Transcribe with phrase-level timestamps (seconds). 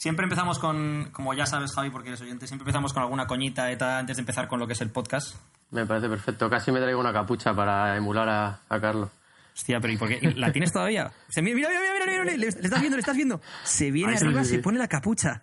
[0.00, 3.70] Siempre empezamos con, como ya sabes, Javi, porque eres oyente, siempre empezamos con alguna coñita
[3.70, 5.36] eta antes de empezar con lo que es el podcast.
[5.70, 6.48] Me parece perfecto.
[6.48, 9.10] Casi me traigo una capucha para emular a, a Carlos.
[9.54, 10.32] Hostia, pero ¿y por qué?
[10.36, 11.12] ¿La tienes todavía?
[11.28, 13.42] Se, mira, mira, mira, mira, mira, mira, le, estás viendo, le estás viendo.
[13.62, 15.42] Se viene Ahí arriba, se pone la capucha.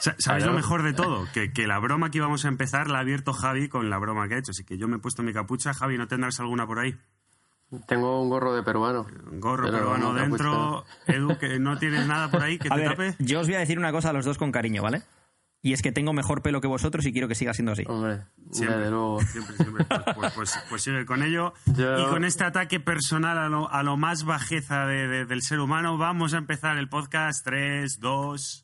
[0.00, 1.28] Sa- ¿Sabes lo mejor de todo?
[1.32, 4.26] Que, que la broma que íbamos a empezar la ha abierto Javi con la broma
[4.26, 4.50] que ha hecho.
[4.50, 5.72] Así que yo me he puesto mi capucha.
[5.74, 6.96] Javi, ¿no tendrás alguna por ahí?
[7.88, 9.06] Tengo un gorro de peruano.
[9.30, 10.84] Un gorro Pero peruano no, dentro.
[11.06, 13.14] Edu, que no tienes nada por ahí que A te ver, tape.
[13.18, 15.02] yo os voy a decir una cosa a los dos con cariño, ¿vale?
[15.62, 17.82] Y es que tengo mejor pelo que vosotros y quiero que siga siendo así.
[17.88, 19.20] Hombre, Siempre, desde luego.
[19.22, 19.84] siempre, siempre.
[19.84, 21.54] Pues, pues, pues- pues sigue con ello.
[21.74, 25.42] Yo- Y con este ataque personal a lo, a lo más bajeza de- de- del
[25.42, 27.44] ser humano, vamos a empezar el podcast.
[27.44, 28.62] 3, 2.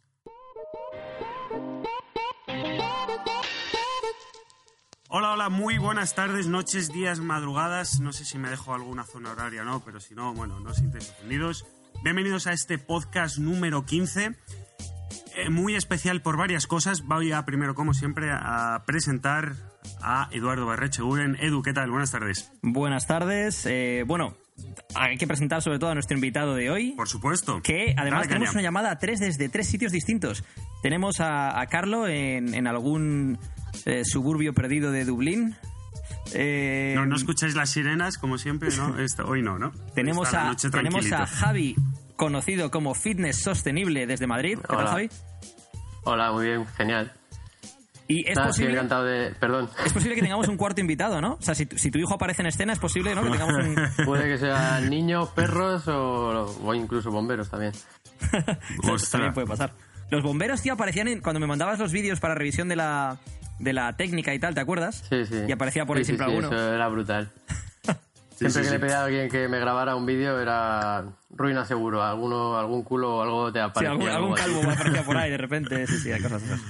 [5.15, 8.01] Hola, hola, muy buenas tardes, noches, días, madrugadas.
[8.01, 10.71] No sé si me dejo alguna zona horaria o no, pero si no, bueno, no
[10.71, 11.67] os sintáis ofendidos.
[12.03, 14.35] Bienvenidos a este podcast número 15.
[15.37, 17.03] Eh, muy especial por varias cosas.
[17.03, 19.53] Voy a primero, como siempre, a presentar
[20.01, 21.37] a Eduardo Barrecheguren.
[21.41, 21.91] Edu, ¿qué tal?
[21.91, 22.51] Buenas tardes.
[22.63, 23.67] Buenas tardes.
[23.67, 24.35] eh, bueno,
[24.95, 26.93] hay que presentar sobre todo a nuestro invitado de hoy.
[26.93, 27.61] Por supuesto.
[27.63, 30.43] Que además Dale tenemos una llamada a tres desde tres sitios distintos.
[30.83, 33.39] Tenemos a, a Carlo en, en algún
[33.87, 35.57] eh, suburbio perdido de Dublín.
[36.35, 38.99] Eh, No, no escucháis las sirenas, como siempre, ¿no?
[39.01, 39.73] Esto, hoy no, ¿no?
[39.95, 41.27] tenemos a, tenemos a.
[41.27, 41.77] Javi,
[42.17, 44.59] conocido como Fitness Sostenible desde Madrid.
[44.61, 44.91] ¿Qué tal, Hola.
[44.91, 45.11] Javi?
[46.05, 47.13] Hola, muy bien, genial.
[48.09, 49.31] Y es posible, encantado de...
[49.39, 49.71] Perdón.
[49.87, 51.35] es posible que tengamos un cuarto invitado, ¿no?
[51.35, 53.23] O sea, si, tu- si tu hijo aparece en escena, es posible ¿no?
[53.23, 54.05] que tengamos un...
[54.05, 57.73] Puede que sean niños, perros o, o incluso bomberos también.
[59.11, 59.73] También puede pasar.
[60.11, 63.19] Los bomberos, tío, aparecían en- cuando me mandabas los vídeos para revisión de la,
[63.59, 65.05] de la técnica y tal, ¿te acuerdas?
[65.09, 65.43] Sí, sí.
[65.49, 66.57] Y aparecía por ahí Sí, sí, siempre sí, alguno.
[66.57, 67.31] Eso era brutal.
[68.35, 68.73] Siempre sí, que sí.
[68.73, 72.03] le pedía a alguien que me grabara un vídeo era ruina seguro.
[72.03, 73.91] Alguno, algún culo o algo te Sí, aparecía.
[73.93, 75.87] algún, algún calvo me aparecía por ahí de repente.
[75.87, 76.61] Sí, sí, hay cosas esas.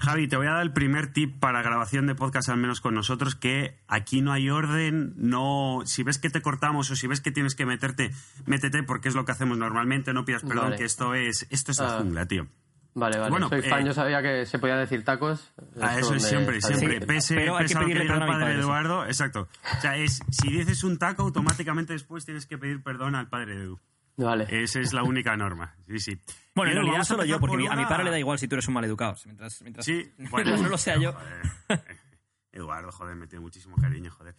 [0.00, 2.94] Javi, te voy a dar el primer tip para grabación de podcast, al menos con
[2.94, 5.80] nosotros, que aquí no hay orden, no...
[5.84, 8.10] Si ves que te cortamos o si ves que tienes que meterte,
[8.46, 10.76] métete, porque es lo que hacemos normalmente, no pidas perdón, Vale.
[10.78, 11.98] que esto es, esto es la Ah.
[12.00, 12.48] jungla, tío.
[12.94, 13.30] Vale, vale.
[13.30, 15.52] Bueno, Soy fan, eh, yo sabía que se podía decir tacos.
[15.80, 17.00] Ah, eso es siempre, siempre.
[17.00, 18.54] Pese, Pero hay pese que a lo que pedirle diga el perdón a mi padre
[18.54, 18.60] de.
[18.60, 19.48] Eduardo, exacto.
[19.78, 23.54] O sea, es, si dices un taco, automáticamente después tienes que pedir perdón al padre
[23.56, 23.80] de Edu.
[24.16, 24.46] Vale.
[24.50, 25.76] Esa es la única norma.
[25.86, 26.20] Sí, sí.
[26.54, 28.10] Bueno, en realidad vamos a solo yo, empezar porque por a mi una- padre le
[28.10, 29.14] da igual si tú eres un maleducado.
[29.24, 30.56] Mientras, mientras, Sí, bueno.
[30.56, 31.12] no lo sea yo.
[31.12, 31.84] Joder.
[32.52, 34.34] Eduardo, joder, me tiene muchísimo cariño, joder.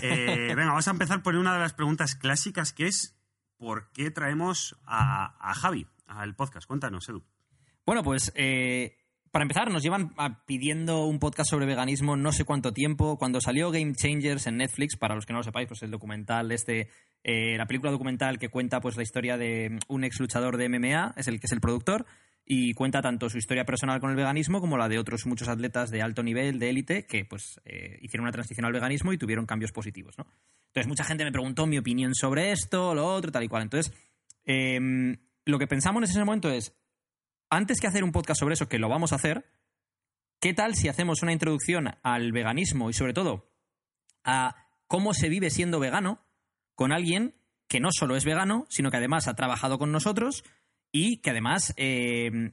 [0.00, 3.16] Eh, venga, vamos a empezar por una de las preguntas clásicas que es
[3.58, 6.66] ¿por qué traemos a, a Javi al podcast?
[6.68, 7.24] Cuéntanos, Edu.
[7.86, 8.96] Bueno, pues eh,
[9.30, 10.12] para empezar, nos llevan
[10.44, 13.16] pidiendo un podcast sobre veganismo no sé cuánto tiempo.
[13.16, 16.50] Cuando salió Game Changers en Netflix, para los que no lo sepáis, pues el documental
[16.50, 16.88] este,
[17.22, 21.14] eh, la película documental que cuenta pues la historia de un ex luchador de MMA,
[21.16, 22.06] es el que es el productor,
[22.44, 25.90] y cuenta tanto su historia personal con el veganismo como la de otros muchos atletas
[25.90, 29.46] de alto nivel, de élite, que pues eh, hicieron una transición al veganismo y tuvieron
[29.46, 30.26] cambios positivos, ¿no?
[30.68, 33.62] Entonces mucha gente me preguntó mi opinión sobre esto, lo otro, tal y cual.
[33.62, 33.92] Entonces,
[34.44, 36.72] em, lo que pensamos en ese momento es,
[37.50, 39.44] antes que hacer un podcast sobre eso, que lo vamos a hacer,
[40.40, 43.50] ¿qué tal si hacemos una introducción al veganismo y sobre todo
[44.24, 46.24] a cómo se vive siendo vegano
[46.74, 47.34] con alguien
[47.68, 50.44] que no solo es vegano, sino que además ha trabajado con nosotros
[50.92, 52.52] y que además eh,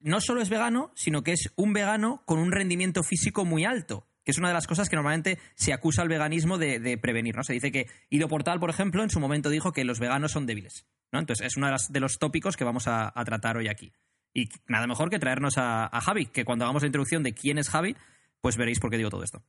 [0.00, 4.06] no solo es vegano, sino que es un vegano con un rendimiento físico muy alto,
[4.24, 7.36] que es una de las cosas que normalmente se acusa al veganismo de, de prevenir.
[7.36, 7.44] ¿no?
[7.44, 10.46] Se dice que Ido Portal, por ejemplo, en su momento dijo que los veganos son
[10.46, 10.86] débiles.
[11.12, 11.18] ¿No?
[11.18, 13.92] Entonces, es uno de, las- de los tópicos que vamos a, a tratar hoy aquí.
[14.34, 17.58] Y nada mejor que traernos a, a Javi, que cuando hagamos la introducción de quién
[17.58, 17.96] es Javi,
[18.40, 19.42] pues veréis por qué digo todo esto.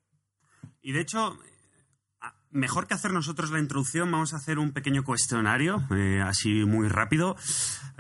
[0.81, 1.37] Y de hecho,
[2.51, 6.87] mejor que hacer nosotros la introducción, vamos a hacer un pequeño cuestionario, eh, así muy
[6.87, 7.35] rápido,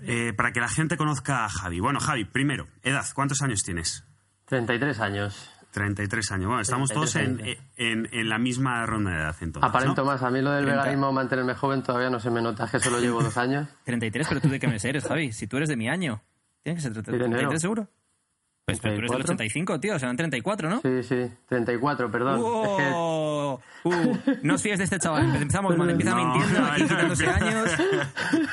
[0.03, 1.79] eh, para que la gente conozca a Javi.
[1.81, 4.05] Bueno, Javi, primero, edad, ¿cuántos años tienes?
[4.45, 5.51] 33 años.
[5.77, 6.47] 33 años.
[6.47, 9.69] Bueno, estamos todos en, 33 en- en la misma ronda de edad, entonces.
[9.69, 10.07] Aparento ¿no?
[10.11, 10.23] más.
[10.23, 10.81] A mí lo del 30.
[10.83, 13.67] veganismo, mantenerme joven, todavía no se me nota, que solo llevo dos años.
[13.85, 15.31] 33, pero tú de qué mes eres, Javi?
[15.31, 16.21] Si tú eres de mi año.
[16.63, 17.31] Tiene que ser 30 de enero.
[17.31, 17.89] 33 seguro.
[18.67, 19.45] Pues pero tú eres del 34.
[19.45, 19.97] 85, tío.
[19.97, 20.81] Serán 34, ¿no?
[20.81, 22.35] Sí, sí, 34, perdón.
[22.35, 23.61] Es que ¡Oh!
[23.85, 25.33] Uh, no os fíes de este chaval.
[25.37, 27.31] Empezamos mal, empieza No, mintiendo aquí, no, quitándose no.
[27.31, 27.71] años.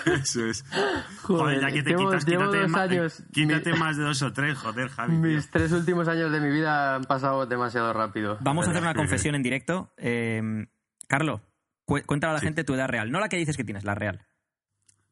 [0.06, 0.64] Eso es.
[1.22, 3.22] Joder, ya que te llevo- quitas, llevo quítate, dos ma- años.
[3.32, 5.10] quítate Mi- más de dos o tres, joder, Javi.
[5.16, 5.20] tío.
[5.20, 8.38] mis tres últimos años de mi vida han pasado demasiado rápido.
[8.40, 9.92] Vamos a hacer una confesión en directo.
[9.96, 10.40] Eh,
[11.08, 11.40] Carlo,
[11.86, 12.46] cu- cuéntale a la Sí.
[12.46, 13.10] gente tu edad real.
[13.10, 14.24] No la que dices que tienes, la real.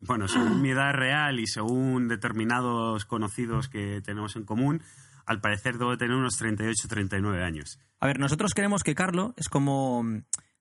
[0.02, 4.82] Bueno, según mi edad real y según determinados conocidos que tenemos en común,
[5.26, 7.78] al parecer debo tener unos 38 39 años.
[8.00, 10.04] A ver, nosotros creemos que Carlo es como.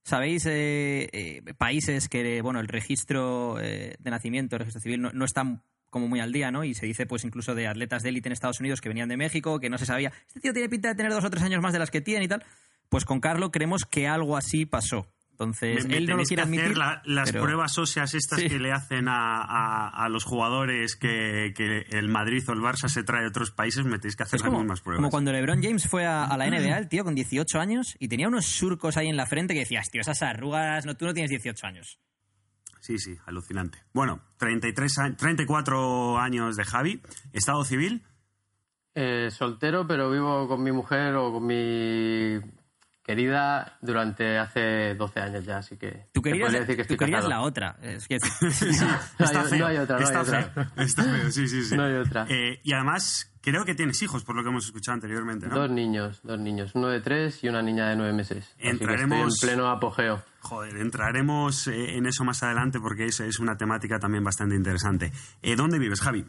[0.03, 0.45] ¿Sabéis?
[0.47, 5.25] eh, eh, países que, bueno, el registro eh, de nacimiento, el registro civil, no, no
[5.25, 5.43] está
[5.91, 6.63] como muy al día, ¿no?
[6.63, 9.17] Y se dice pues incluso de atletas de élite en Estados Unidos que venían de
[9.17, 11.61] México, que no se sabía, este tío tiene pinta de tener dos o tres años
[11.61, 12.43] más de las que tiene y tal.
[12.89, 15.07] Pues con Carlo creemos que algo así pasó.
[15.41, 16.77] Entonces, Me- me él no lo tenéis que quiere hacer admitir.
[16.77, 18.47] la- las pero- pruebas óseas estas Sí.
[18.49, 22.87] que le hacen a, a- a los jugadores que, que el Madrid o el Barça
[22.89, 24.99] se trae de otros países, me tenéis que hacer Es las como, mismas pruebas.
[24.99, 28.07] como cuando LeBron James fue a, a la NBA, el tío con 18 años, y
[28.07, 31.13] tenía unos surcos ahí en la frente que decías, tío, esas arrugas, no, tú no
[31.13, 31.99] tienes 18 años.
[32.79, 33.79] Sí, sí, alucinante.
[33.93, 37.01] Bueno, 33 a- 34 años de Javi,
[37.33, 38.03] estado civil,
[38.93, 42.39] Eh, soltero, pero vivo con mi mujer o con mi
[43.03, 46.97] querida durante hace 12 años ya, así que Tú se querías, podría decir que tú
[46.97, 47.77] querías la otra.
[47.81, 49.59] Es que, No Está hay- feo.
[49.59, 50.43] no hay otra, no está hay otra.
[50.43, 50.65] feo.
[50.77, 51.75] Está feo, sí, sí, sí.
[51.77, 52.25] No hay otra.
[52.29, 55.55] Eh, y además, creo que tienes hijos, por lo que hemos escuchado anteriormente, ¿no?
[55.55, 58.45] Dos niños, dos niños, uno de tres y una niña de nueve meses.
[58.45, 60.23] Así que estoy en Entraremos- pleno apogeo.
[60.41, 65.11] Joder, entraremos eh, en eso más adelante porque es, es una temática también bastante interesante.
[65.41, 66.25] Eh, ¿Dónde vives, Javi?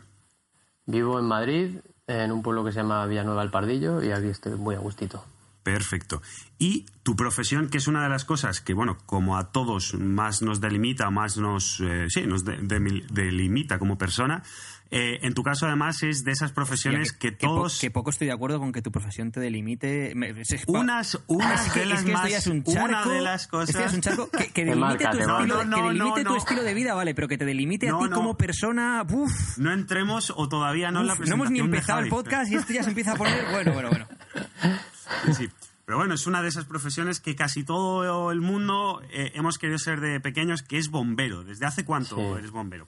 [0.87, 4.57] Vivo en Madrid, en un pueblo que se llama Villanueva del Pardillo, y aquí estoy
[4.57, 5.25] muy a gustito.
[5.62, 6.23] Perfecto.
[6.59, 10.43] Y tu profesión, que es una de las cosas que, bueno, como a todos más
[10.43, 14.43] nos delimita, más nos, eh, sí, nos de- de- delimita como persona,
[14.91, 17.81] eh, en tu caso además es de esas profesiones que, po- todos...
[17.81, 20.12] que poco estoy de acuerdo con que tu profesión te delimite.
[20.14, 22.31] Me- es- es- Unas, Ah, unas que, de las es que esto más...
[22.31, 23.94] ya es un una charco, de las ya es cosas...
[23.94, 25.43] un charco que, que Te delimite, marca, tu, estilo, marca.
[25.43, 26.37] que No, no, delimite no, tu no.
[26.37, 28.17] estilo de vida, vale, pero que te delimite No, a ti no.
[28.17, 29.05] como persona.
[29.11, 32.09] Uf, No entremos o todavía no en la uf, no hemos ni presentación empezado el
[32.11, 33.44] podcast y esto ya se empieza a poner.
[33.50, 34.06] Bueno, bueno, bueno.
[35.35, 35.49] Sí.
[35.85, 39.79] Pero bueno, es una de esas profesiones que casi todo el mundo eh, hemos querido
[39.79, 41.43] ser de pequeños, que es bombero.
[41.44, 42.23] ¿Desde hace cuánto Sí.
[42.38, 42.87] eres bombero?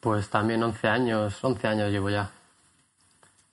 [0.00, 2.30] Pues también 11 años, 11 años llevo ya.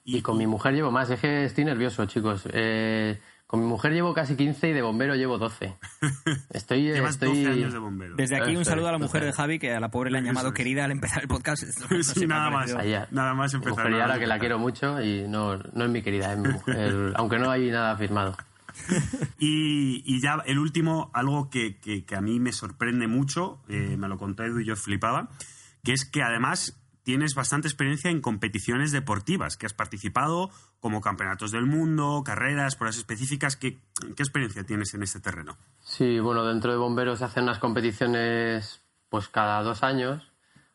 [0.04, 2.44] Y con mi mujer llevo más, es que estoy nervioso, chicos.
[2.52, 3.20] Eh,
[3.56, 5.78] con mi mujer llevo casi 15 y de bombero llevo 12.
[6.52, 7.30] Estoy, Llevas estoy...
[7.44, 8.16] 12 años de bombero.
[8.18, 10.26] Desde aquí un saludo a la mujer de Javi, que a la pobre le han
[10.26, 11.64] llamado querida al empezar el podcast.
[11.90, 12.74] No Sí, nada más.
[12.74, 13.08] Allá.
[13.12, 13.86] Nada más Mi empezar.
[13.86, 16.50] mujer y ahora que la quiero mucho y no, no es mi querida, es mi
[16.50, 18.36] mujer, aunque no hay nada firmado.
[19.40, 23.96] Y, y ya el último, algo que, que- que a mí me sorprende mucho, eh,
[23.98, 25.30] me lo contó Edu y yo flipaba,
[25.84, 30.50] que es que además tienes bastante experiencia en competiciones deportivas, que has participado
[30.80, 33.56] como campeonatos del mundo, carreras, pruebas específicas.
[33.56, 33.78] ¿Qué,
[34.16, 35.56] qué experiencia tienes en este terreno?
[35.82, 40.34] Sí, bueno, dentro de bomberos se hacen unas competiciones pues cada dos años.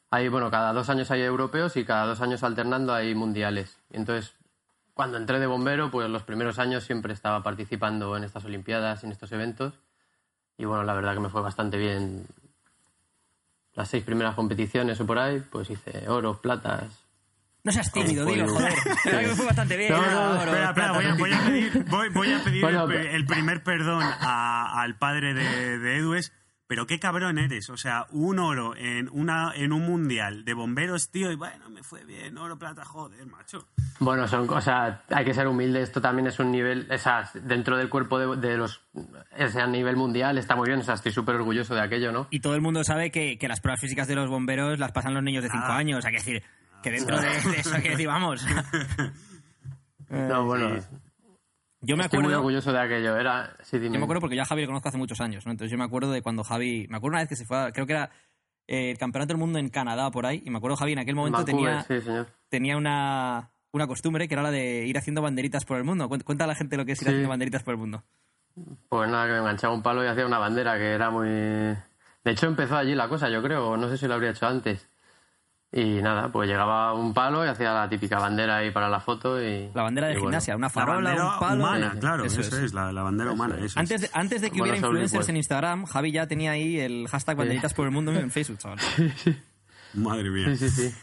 [0.09, 3.79] Hay, bueno, cada dos años hay europeos y cada dos años alternando hay mundiales.
[3.91, 4.37] Entonces,
[4.94, 9.11] cuando entré de bombero, pues los primeros años siempre estaba participando en estas olimpiadas, en
[9.11, 9.75] estos eventos.
[10.56, 12.27] Y bueno, la verdad que me fue bastante bien.
[13.75, 16.84] Las seis primeras competiciones o por ahí, pues hice oro, platas.
[17.62, 18.72] No seas tímido, dilo, joder.
[19.05, 19.93] Verdad que me fue bastante bien.
[19.93, 21.50] No, no, Oro, Espera, espera, voy a, voy a típico.
[21.72, 25.78] pedir, voy, voy a pedir Bueno, el, pri- el primer perdón a- al padre de,
[25.78, 26.32] de Edu es,
[26.70, 27.69] pero qué cabrón eres.
[27.69, 31.82] O sea, un oro en, una, en un mundial de bomberos, tío, y bueno, me
[31.82, 33.67] fue bien, oro, plata, joder, macho.
[33.99, 35.82] Bueno, son cosas, hay que ser humilde.
[35.82, 38.82] Esto también es un nivel, o sea, dentro del cuerpo de, de los,
[39.37, 40.78] ese a nivel mundial está muy bien.
[40.78, 42.28] O sea, estoy súper orgulloso de aquello, ¿no?
[42.31, 45.12] Y todo el mundo sabe que, que las pruebas físicas de los bomberos las pasan
[45.12, 45.76] los niños de 5 Nada.
[45.76, 45.99] años.
[45.99, 46.44] O sea, que decir,
[46.84, 48.46] que dentro de, de eso hay que decir, vamos.
[50.08, 50.76] No, bueno,
[51.82, 52.38] Yo me estoy muy acuerdo.
[52.41, 53.17] orgulloso de aquello.
[53.17, 53.94] Era, sí, dime.
[53.94, 55.53] Yo me acuerdo porque yo a Javi lo conozco hace muchos años, ¿no?
[55.53, 56.87] Entonces yo me acuerdo de cuando Javi.
[56.91, 58.11] Me acuerdo una vez que se fue a, Creo que era
[58.67, 60.43] eh, el Campeonato del Mundo en Canadá por ahí.
[60.44, 62.27] Y me acuerdo Javi en aquel momento Vancouver, tenía, sí, señor.
[62.49, 66.08] tenía una, una costumbre que era la de ir haciendo banderitas por el mundo.
[66.08, 67.10] Cuenta, cuenta a la gente lo que es ir Sí.
[67.10, 68.03] haciendo banderitas por el mundo.
[68.89, 71.29] Pues nada, que me enganchaba un palo y hacía una bandera que era muy...
[71.29, 73.79] De hecho, empezó allí la cosa, yo creo.
[73.79, 74.90] No sé si lo habría hecho antes.
[75.72, 79.41] Y nada, pues llegaba un palo y hacía la típica bandera ahí para la foto
[79.41, 79.70] y...
[79.72, 80.31] La bandera de y bueno.
[80.31, 81.65] gimnasia, una La farola, bandera un palo.
[81.65, 82.74] humana, claro, eso, eso es, es.
[82.74, 83.56] la, la bandera humana.
[83.60, 83.79] Eso.
[83.79, 85.29] Antes de, antes de que hubiera influencers oblicuos.
[85.29, 88.79] en Instagram, Javi ya tenía ahí el hashtag banderitas por el mundo en Facebook, chaval.
[89.94, 90.56] Madre mía.
[90.56, 90.94] Sí, sí, sí.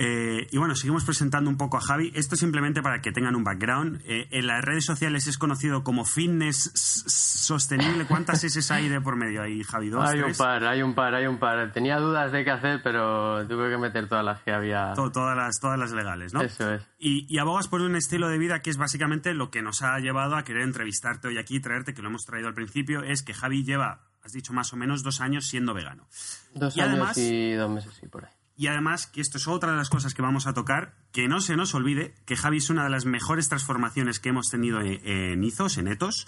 [0.00, 2.12] Eh, y bueno, seguimos presentando un poco a Javi.
[2.14, 4.00] Esto simplemente para que tengan un background.
[4.04, 6.70] Eh, en las redes sociales es conocido como fitness
[7.06, 8.06] sostenible.
[8.06, 9.90] ¿Cuántas S hay de por medio ahí, Javi?
[9.90, 11.72] ¿Dos, Hay un par, hay un par, hay un par.
[11.72, 14.92] Tenía dudas de qué hacer, pero tuve que meter todas las que había.
[14.94, 16.42] To- todas, las, todas las legales, ¿no?
[16.42, 16.82] Eso es.
[16.98, 19.98] Y, y abogas por un estilo de vida que es básicamente lo que nos ha
[19.98, 23.34] llevado a querer entrevistarte hoy aquí traerte, que lo hemos traído al principio, es que
[23.34, 26.06] Javi lleva, has dicho más o menos, dos años siendo vegano.
[26.54, 28.30] Dos Y años además- y dos meses, sí, por ahí.
[28.58, 31.40] Y además, que esto es otra de las cosas que vamos a tocar, que no
[31.40, 35.00] se nos olvide que Javi es una de las mejores transformaciones que hemos tenido en,
[35.06, 36.26] en Izos, en Etos,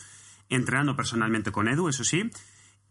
[0.48, 2.30] entrenando personalmente con Edu, eso sí.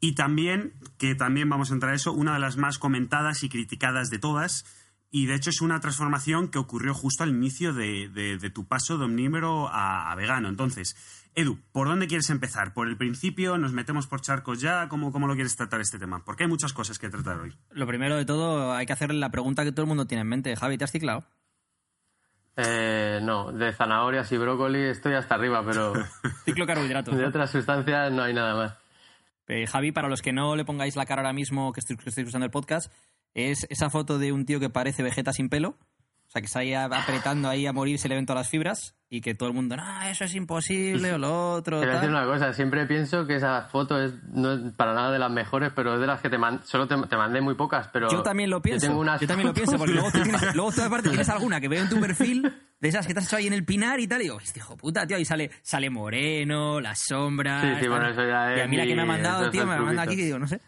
[0.02, 3.48] Y también, que también vamos a entrar a eso, una de las más comentadas y
[3.50, 4.66] criticadas de todas,
[5.12, 8.68] Y de hecho es una transformación que ocurrió justo al inicio de, de- de tu
[8.68, 10.50] paso de omnívoro a, a vegano.
[10.50, 10.96] Entonces,
[11.34, 12.74] Edu, ¿por dónde quieres empezar?
[12.74, 13.58] ¿Por el principio?
[13.58, 14.88] ¿Nos metemos por charcos ya?
[14.88, 16.24] ¿Cómo, cómo lo quieres tratar este tema?
[16.24, 17.56] Porque hay muchas cosas que tratar hoy.
[17.72, 20.28] Lo primero de todo, hay que hacerle la pregunta que todo el mundo tiene en
[20.28, 20.56] mente.
[20.56, 21.26] Javi, ¿te has ciclado?
[22.58, 25.94] Eh, no, de zanahorias y brócoli estoy hasta arriba, pero
[26.46, 27.16] Ciclo carbohidratos.
[27.18, 28.78] de otras sustancias no hay nada más.
[29.48, 32.10] Eh, Javi, para los que no le pongáis la cara ahora mismo que estoy- que
[32.10, 32.92] estáis usando el podcast,
[33.34, 35.78] es esa foto de un tío que parece Vegeta sin pelo.
[36.28, 38.94] O sea, que está ahí apretando ahí a morir, se le ven todas las fibras
[39.10, 41.78] y que todo el mundo, no, eso es imposible o lo otro.
[41.78, 42.10] A decir tal".
[42.12, 45.72] una cosa, siempre pienso que esa foto es, no es para nada de las mejores,
[45.76, 48.12] pero es de las que te man- solo te, te mandé muy pocas, pero...
[48.12, 48.86] Yo también lo pienso.
[48.86, 51.30] Yo, tengo unas Yo también lo pienso, porque luego tú, tienes, luego tú aparte tienes
[51.30, 53.66] alguna que veo en tu perfil, de esas que te has hecho ahí en el
[53.66, 57.64] pinar y tal, y digo, este hijo puta, tío, ahí sale, sale moreno, las sombras.
[57.64, 59.66] Sí, sí, bueno, eso ya Y a es mí la que me ha mandado, tío,
[59.66, 60.62] me la manda aquí que digo, no sé.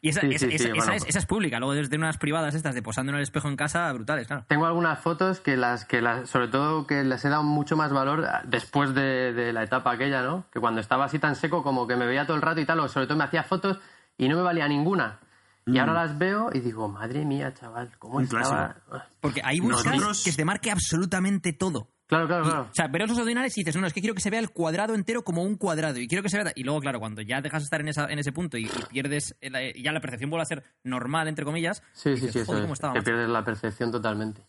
[0.00, 1.96] Y esa, Sí, esa- sí, esa- sí, esa bueno, es, esa es pública, luego desde
[1.96, 4.44] unas privadas estas de posando en el espejo en casa, brutales, claro.
[4.46, 7.92] Tengo algunas fotos que las que las, sobre todo que les he dado mucho más
[7.92, 10.44] valor después de, de la etapa aquella, ¿no?
[10.52, 12.78] Que cuando estaba así tan seco como que me veía todo el rato y tal,
[12.78, 13.80] o sobre todo me hacía fotos
[14.16, 15.18] y no me valía ninguna.
[15.66, 18.76] Y ahora las veo y digo, madre mía, chaval, cómo Un estaba.
[19.20, 21.88] Porque ahí buscas Nosotros- que se marque absolutamente todo.
[22.08, 22.62] Claro, claro, Y, claro.
[22.70, 24.40] o sea, ver los ordinales y dices, no, no, es que quiero que se vea
[24.40, 25.98] el cuadrado entero como un cuadrado.
[25.98, 26.52] Y quiero que se vea.
[26.56, 28.70] Y luego, claro, cuando ya dejas de estar en, esa, en ese punto y, y
[28.88, 29.36] pierdes.
[29.42, 31.82] el- eh, ya la percepción vuelve a ser normal, entre comillas.
[31.92, 33.04] Sí, dices, sí, sí, eso "Joder, es, que macho".
[33.04, 34.42] pierdes la percepción totalmente.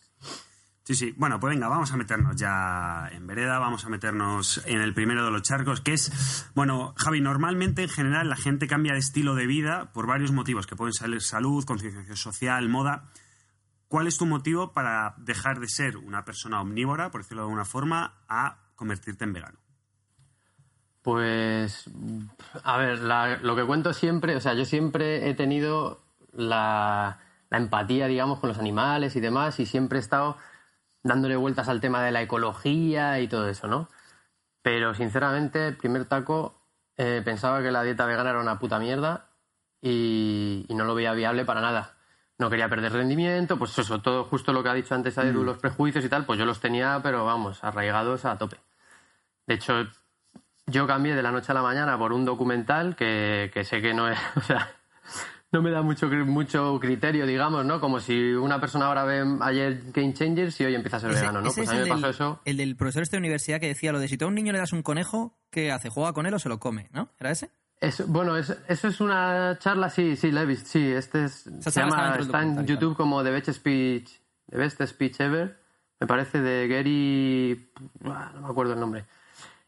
[0.84, 1.14] Sí, sí.
[1.16, 5.24] Bueno, pues venga, vamos a meternos ya en vereda, vamos a meternos en el primero
[5.24, 9.34] de los charcos, que es, bueno, Javi, normalmente en general la gente cambia de estilo
[9.34, 13.04] de vida por varios motivos, que pueden ser salud, concienciación social, moda.
[13.90, 17.64] ¿Cuál es tu motivo para dejar de ser una persona omnívora, por decirlo de alguna
[17.64, 19.58] forma, a convertirte en vegano?
[21.02, 21.90] Pues,
[22.62, 27.18] a ver, lo que cuento siempre, o sea, yo siempre he tenido la,
[27.50, 30.36] empatía, digamos, con los animales y demás, y siempre he estado
[31.02, 33.88] dándole vueltas al tema de la ecología y todo eso, ¿no?
[34.62, 36.62] Pero, sinceramente, primer taco
[36.96, 39.30] eh, pensaba que la dieta vegana era una puta mierda
[39.82, 41.96] y no lo veía viable para nada.
[42.40, 45.58] No quería perder rendimiento, pues eso, todo justo lo que ha dicho antes Edu, los
[45.58, 48.56] prejuicios y tal, pues yo los tenía, pero vamos, arraigados a tope.
[49.46, 49.74] De hecho,
[50.66, 53.92] yo cambié de la noche a la mañana por un documental que, que sé que
[53.92, 54.70] no es, o sea,
[55.52, 57.78] no me da mucho, mucho criterio, digamos, ¿no?
[57.80, 61.20] Como si una persona ahora ve ayer Game Changers y hoy empieza a ser Ese-
[61.20, 61.50] vegano, ¿no?
[61.52, 62.40] Pues es a mí me pasó del- eso.
[62.46, 64.52] El del profesor este de universidad que decía lo de si tú a un niño
[64.52, 65.90] le das un conejo, ¿qué hace?
[65.90, 66.88] ¿Juega con él o se lo come?
[66.92, 67.10] ¿No?
[67.18, 67.50] ¿Era ese?
[67.80, 71.48] Es- bueno, es- eso es una charla, sí, sí, la he visto, sí, este es,
[71.60, 74.10] se llama, está en YouTube como The Best Speech,
[74.50, 75.56] The Best Speech Ever,
[75.98, 77.70] me parece de Gary,
[78.00, 79.06] no me acuerdo el nombre.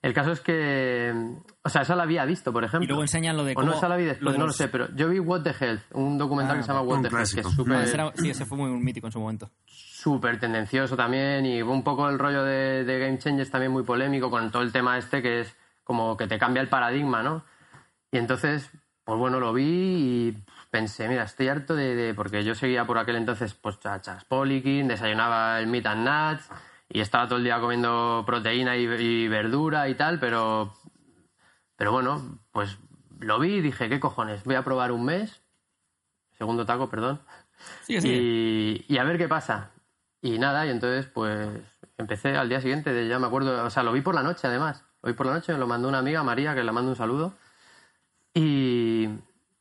[0.02, 1.14] El caso es que,
[1.62, 2.85] o sea, esa la había visto, por ejemplo.
[2.85, 3.69] Y luego enseñan lo de O cómo...
[3.69, 5.54] no, esa la vi después, lo de no lo sé, pero yo vi What the
[5.59, 8.28] Health, un documental Ah, que se llama What the Health, que es súper era- sí,
[8.28, 9.50] ese fue muy mítico en su momento.
[9.66, 14.28] súper tendencioso también y un poco el rollo de, de Game Changers también muy polémico
[14.31, 17.45] con todo el tema este que es como que te cambia el paradigma, ¿no?
[18.12, 18.71] Y entonces,
[19.04, 21.97] pues bueno, lo vi y pensé, mira, estoy harto de...
[21.97, 26.07] de- porque yo seguía por aquel entonces pues a Charles Poliquin, desayunaba el Meat and
[26.07, 26.49] Nuts
[26.90, 30.75] y estaba todo el día comiendo proteína y, y verdura y tal, pero...
[31.76, 32.78] Pero bueno, pues
[33.19, 34.45] lo vi y dije, ¿qué cojones?
[34.45, 35.42] Voy a probar un mes.
[36.38, 37.21] Segundo taco, perdón.
[37.83, 38.09] Sí, sí.
[38.09, 39.71] Y, y a ver qué pasa.
[40.21, 41.49] Y nada, y entonces pues
[41.99, 44.47] empecé al día siguiente, de, ya me acuerdo, o sea, lo vi por la noche
[44.47, 44.85] además.
[45.02, 47.33] Vi por la noche, me lo mandó una amiga, María, que le mando un saludo.
[48.34, 49.08] Y,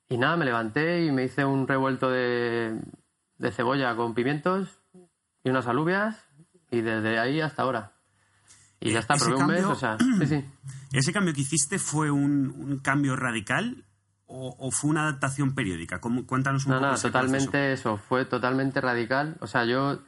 [0.09, 2.79] y nada, me levanté y me hice un revuelto de,
[3.37, 4.79] de cebolla con pimientos
[5.43, 6.23] y unas alubias
[6.69, 7.91] y desde ahí hasta ahora.
[8.79, 10.45] Y ya está, Ese probé un mes, o sea, sí, sí.
[10.93, 13.85] ¿Ese cambio que hiciste fue un, un cambio radical
[14.25, 15.99] o, o fue una adaptación periódica?
[15.99, 17.91] ¿Cómo- cuéntanos un No, poco no, ese totalmente proceso.
[17.93, 19.35] eso, fue totalmente radical.
[19.41, 19.99] O sea, yo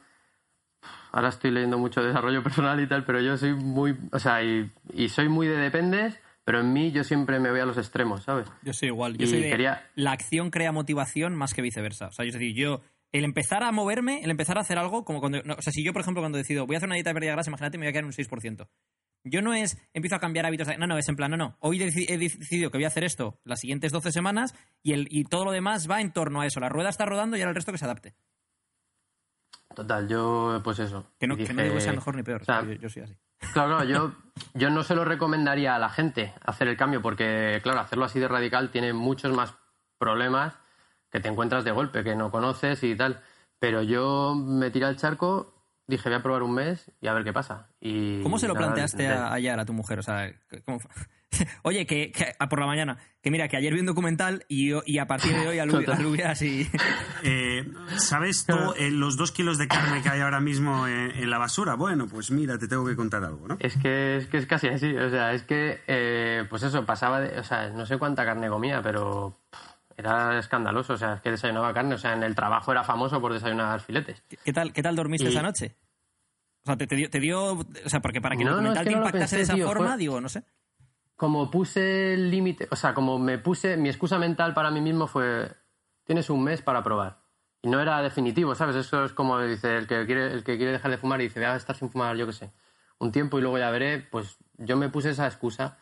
[1.12, 4.72] ahora estoy leyendo mucho desarrollo personal y tal, pero yo soy muy, o sea, y,
[4.92, 8.24] y soy muy de dependes, pero en mí yo siempre me voy a los extremos,
[8.24, 8.46] ¿sabes?
[8.62, 9.16] Yo soy igual.
[9.16, 12.08] Yo Y soy de quería- la acción crea motivación más que viceversa.
[12.08, 12.82] O sea, es decir, yo
[13.12, 15.84] el empezar a moverme, el empezar a hacer algo, como cuando, no, o sea, si
[15.84, 17.78] yo por ejemplo cuando decido voy a hacer una dieta de pérdida de grasa, imagínate
[17.78, 18.68] me voy a quedar en un 6%.
[19.26, 21.80] Yo no es empiezo a cambiar hábitos, no, no, es en plan, no, no, hoy
[21.82, 25.46] he decidido que voy a hacer esto las siguientes 12 semanas y, el, y todo
[25.46, 26.60] lo demás va en torno a eso.
[26.60, 28.14] La rueda está rodando y ahora el resto que se adapte.
[29.74, 31.10] Total, yo, pues eso.
[31.18, 32.42] Que no, que no digo que sea mejor ni peor.
[32.42, 33.14] o sea, yo, yo soy así.
[33.52, 34.12] Claro, claro, yo,
[34.54, 38.18] yo no se lo recomendaría a la gente hacer el cambio, porque, claro, hacerlo así
[38.18, 39.54] de radical tiene muchos más
[39.98, 40.54] problemas
[41.10, 43.22] que te encuentras de golpe, que no conoces y tal.
[43.58, 45.54] Pero yo me tiré al charco
[45.86, 47.68] dije, voy a probar un mes y a ver qué pasa.
[47.80, 49.98] Y ¿Cómo se lo nada, planteaste de- a, ayer a tu mujer?
[49.98, 50.32] O sea,
[50.64, 50.90] ¿cómo fue?
[51.62, 54.68] Oye, que, que- ah, por la mañana, que mira, que ayer vi un documental y,
[54.68, 56.68] yo- y a partir de hoy alubias y...
[57.26, 61.30] Eh, ¿Sabes tú eh, los dos kilos de carne que hay ahora mismo en, en
[61.30, 61.74] la basura?
[61.74, 63.56] Bueno, pues mira, te tengo que contar algo, ¿no?
[63.60, 67.20] Es que, es que es casi así, o sea, es que, eh, pues eso, pasaba,
[67.20, 69.38] de, o sea, no sé cuánta carne comía, pero
[69.96, 73.20] era escandaloso, o sea, es que desayunaba carne, o sea, en el trabajo era famoso
[73.20, 74.22] por desayunar filetes.
[74.28, 75.76] ¿Qué- ¿Qué tal, qué tal dormiste Y- esa noche?
[76.62, 77.52] O sea, te, te dio, te dio...
[77.52, 79.42] O sea, porque para que el No, no, es que te no impactase pensé, de
[79.42, 80.44] esa tío, forma, digo, no sé.
[81.16, 85.06] Como puse el límite, o sea, como me puse, mi excusa mental para mí mismo
[85.06, 85.52] fue,
[86.04, 87.18] tienes un mes para probar.
[87.62, 88.76] Y no era definitivo, ¿sabes?
[88.76, 91.38] Eso es como dice el que quiere, el que quiere dejar de fumar y dice,
[91.40, 92.50] voy a estar sin fumar, yo qué sé,
[92.98, 95.78] un tiempo y luego ya veré, pues yo me puse esa excusa.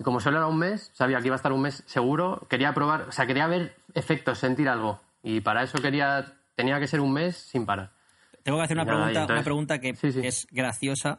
[0.00, 2.72] Y como solo era un mes, sabía que iba a estar un mes seguro, quería
[2.72, 4.98] probar, o sea, quería ver efectos, sentir algo.
[5.22, 7.92] Y para eso quería, tenía que ser un mes sin parar.
[8.42, 10.22] Tengo que hacer una Nada, pregunta, entonces- una pregunta que, Sí, sí.
[10.22, 11.18] que es graciosa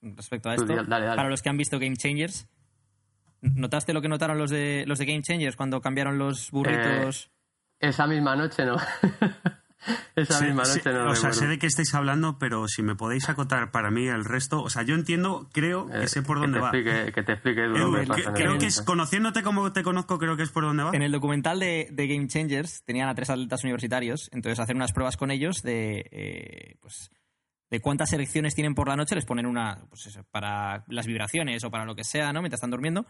[0.00, 0.64] respecto a esto.
[0.64, 1.16] dale, dale.
[1.16, 2.46] Para los que han visto Game Changers,
[3.40, 7.32] ¿notaste lo que notaron los de, los de Game Changers cuando cambiaron los burritos?
[7.80, 8.76] Esa misma noche no.
[10.16, 11.10] esa Sé- misma sé- noche no.
[11.10, 14.24] o sea, sé de qué estáis hablando, pero si me podéis acotar para mí el
[14.24, 16.68] resto, o sea, yo entiendo, creo que Eh, sé por dónde va.
[16.70, 20.36] Explique, que te explique Edu, lo que creo que es, conociéndote como te conozco, creo
[20.36, 20.90] que es por dónde va.
[20.92, 24.92] En el documental de, de Game Changers tenían a tres atletas universitarios, entonces hacer unas
[24.92, 27.10] pruebas con ellos de, eh, pues,
[27.70, 31.62] de cuántas erecciones tienen por la noche, les ponen una, pues eso, para las vibraciones
[31.64, 32.40] o para lo que sea, ¿no?
[32.40, 33.06] Mientras están durmiendo,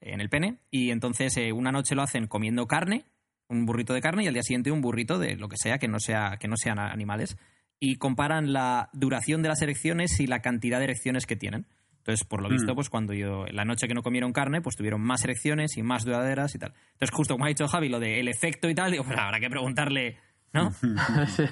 [0.00, 3.04] eh, en el pene, y entonces eh, una noche lo hacen comiendo carne,
[3.48, 5.88] un burrito de carne, y al día siguiente un burrito de lo que sea, que
[5.88, 7.36] no, sea, que no sean animales,
[7.78, 11.66] y comparan la duración de las erecciones y la cantidad de erecciones que tienen.
[11.98, 15.00] Entonces, por lo visto, pues cuando yo, la noche que no comieron carne, pues tuvieron
[15.00, 16.72] más erecciones y más duraderas y tal.
[16.92, 19.50] Entonces, justo como ha dicho Javi, lo del efecto y tal, digo, pues habrá que
[19.50, 20.16] preguntarle,
[20.52, 20.70] ¿no?
[21.22, 21.50] ese,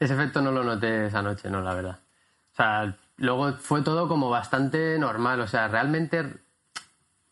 [0.00, 2.00] ese efecto no lo noté esa noche, no, la verdad.
[2.54, 5.40] O sea, luego fue todo como bastante normal.
[5.40, 6.24] O sea, realmente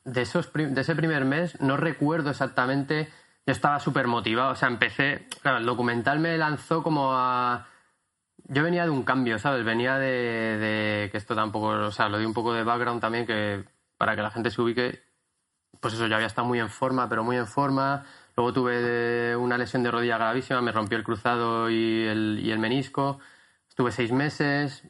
[0.04, 3.08] de, esos de ese primer mes no recuerdo exactamente.
[3.46, 4.52] Yo estaba súper motivado.
[4.52, 5.26] O sea, empecé.
[5.40, 7.66] Claro, el documental me lanzó como a.
[8.44, 9.64] Yo venía de un cambio, ¿sabes?
[9.64, 11.68] Venía de, que esto tampoco.
[11.68, 13.64] O sea, lo di un poco de background también que
[13.96, 15.02] para que la gente se ubique.
[15.80, 18.04] Pues eso, yo había estado muy en forma, pero muy en forma.
[18.36, 22.58] Luego tuve una lesión de rodilla gravísima, me rompió el cruzado y el, y el
[22.58, 23.18] menisco.
[23.68, 24.84] Estuve seis meses,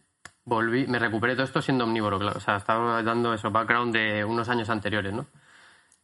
[0.45, 2.39] volví, me recuperé todo esto siendo omnívoro, claro.
[2.39, 5.27] O sea, estaba dando eso, background de unos años anteriores, ¿no?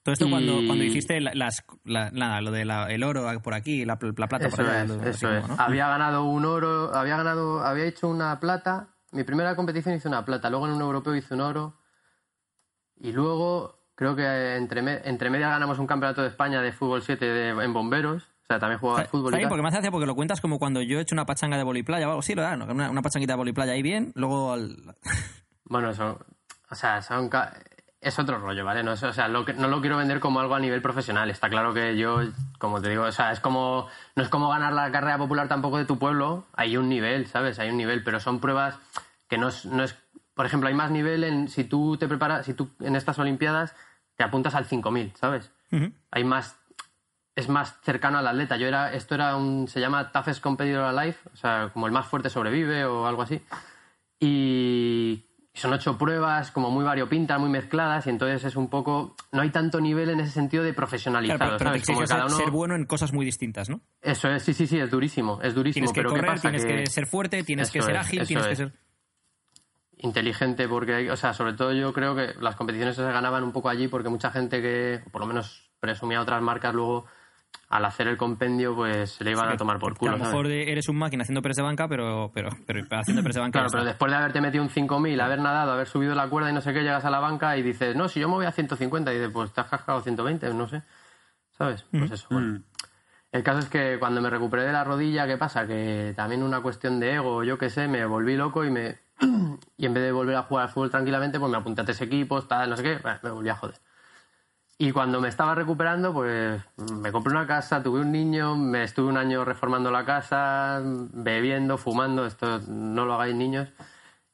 [0.08, 3.98] Todo esto cuando, cuando hiciste la- las, la- nada, lo del oro por aquí, la,
[4.00, 4.84] la plata Eso por allá.
[4.84, 5.48] es, eso como, es.
[5.48, 5.56] ¿no?
[5.58, 8.88] Había ganado un oro, había ganado, había hecho una plata.
[9.12, 11.78] Mi primera competición hice una plata, luego en un europeo hice un oro.
[12.96, 17.02] Y luego creo que entre, me- entre medias ganamos un campeonato de España de fútbol
[17.02, 18.22] 7 de- en bomberos.
[18.24, 19.26] O sea, también jugaba al fútbol.
[19.26, 21.26] está bien porque me hace gracia porque lo cuentas como cuando yo he hecho una
[21.26, 24.10] pachanga de voliplaya o algo así, lo dan, una, una pachanguita de voliplaya ahí bien,
[24.14, 24.94] luego al...
[25.64, 26.18] Bueno, eso,
[26.70, 27.28] o sea, son
[28.00, 28.82] es otro rollo, ¿vale?
[28.82, 31.30] No, es- o sea, lo que- no lo quiero vender como algo a nivel profesional.
[31.30, 32.20] Está claro que yo,
[32.58, 35.78] como te digo, o sea, es como, no es como ganar la carrera popular tampoco
[35.78, 36.46] de tu pueblo.
[36.54, 37.58] Hay un nivel, ¿sabes?
[37.58, 38.78] Hay un nivel, pero son pruebas
[39.28, 39.96] que no es, no es
[40.34, 43.74] por ejemplo, hay más nivel en si tú te preparas, si tú en estas Olimpiadas
[44.16, 45.50] te apuntas al 5000, ¿sabes?
[46.12, 46.56] Hay más
[47.34, 48.56] es más cercano al atleta.
[48.56, 52.06] Yo era, esto era un, se llama Toughest Competitor Alive, o sea, como el más
[52.06, 53.40] fuerte sobrevive o algo así.
[54.20, 55.24] Y
[55.58, 59.50] son ocho pruebas, como muy variopintas, muy mezcladas, y entonces es un poco, no hay
[59.50, 61.96] tanto nivel en ese sentido de profesionalizado, Claro, pero, pero te ¿sabes?
[61.96, 63.80] Como cada uno- ser bueno en cosas muy distintas, ¿no?
[64.00, 65.84] Eso es, sí, sí, sí, es durísimo, es durísimo.
[65.86, 66.42] Tienes que pero ¿qué correr, pasa?
[66.50, 66.86] tienes que...
[66.86, 68.72] ser fuerte, tienes que ser es, ágil, tienes que ser...
[69.98, 73.68] inteligente porque, o sea, sobre todo yo creo que las competiciones se ganaban un poco
[73.68, 77.06] allí porque mucha gente que, por lo menos presumía otras marcas, luego
[77.68, 80.12] al hacer el compendio, pues se le iban a tomar por culo.
[80.12, 80.32] a lo ¿sabes?
[80.32, 83.58] mejor eres un máquina haciendo press de banca, pero, pero, pero haciendo press de banca...
[83.58, 83.90] Claro, pero está.
[83.90, 86.72] después de haberte metido un 5000, haber nadado, haber subido la cuerda y no sé
[86.72, 89.16] qué, llegas a la banca y dices, no, si yo me voy a 150, y
[89.16, 90.82] dices, pues te has cascado 120, no sé.
[91.50, 91.84] ¿Sabes?
[91.90, 92.62] Pues eso, bueno.
[93.30, 95.66] El caso es que cuando me recuperé de la rodilla, ¿qué pasa?
[95.66, 99.00] Que también una cuestión de ego, yo qué sé, me volví loco y me
[99.76, 102.00] y en vez de volver a jugar al fútbol tranquilamente, pues me apunté a tres
[102.00, 103.76] equipos, tal, no sé qué, bueno, me volví a joder.
[104.80, 106.62] Y cuando me estaba recuperando, pues
[106.92, 111.76] me compré una casa, tuve un niño, me estuve un año reformando la casa, bebiendo,
[111.78, 113.68] fumando, esto no lo hagáis niños.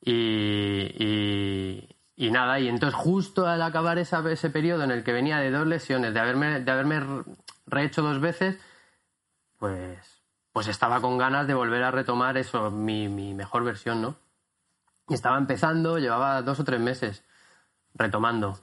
[0.03, 5.51] Y, y, nada, y entonces justo al acabar ese periodo en el que venía de
[5.51, 7.25] dos lesiones, de haberme, de haberme re-
[7.67, 8.59] rehecho dos veces,
[9.59, 14.17] pues, pues estaba con ganas de volver a retomar eso, mi, mi mejor versión, ¿no?
[15.09, 17.25] Y estaba empezando, llevaba dos o tres meses
[17.95, 18.59] retomando.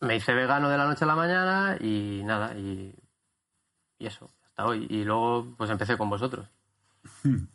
[0.00, 2.94] Me hice vegano de la noche a la mañana y nada, y,
[3.98, 4.86] eso, hasta hoy.
[4.90, 6.48] Y luego pues empecé con vosotros.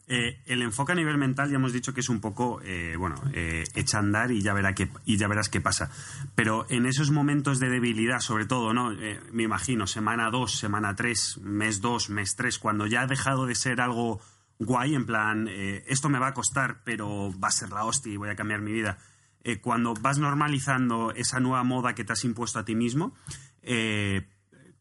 [0.07, 3.15] Eh, el enfoque a nivel mental ya hemos dicho que es un poco, eh, bueno,
[3.33, 5.89] eh, echa andar y ya, verá qué, y ya verás qué pasa.
[6.35, 8.91] Pero en esos momentos de debilidad, sobre todo, ¿no?
[8.91, 13.45] Eh, me imagino, semana 2, semana 3, mes 2, mes 3, cuando ya ha dejado
[13.45, 14.19] de ser algo
[14.59, 18.17] guay, en plan, esto me va a costar, pero va a ser la hostia y
[18.17, 18.97] voy a cambiar mi vida.
[19.43, 23.13] Eh, cuando vas normalizando esa nueva moda que te has impuesto a ti mismo,
[23.61, 24.27] eh,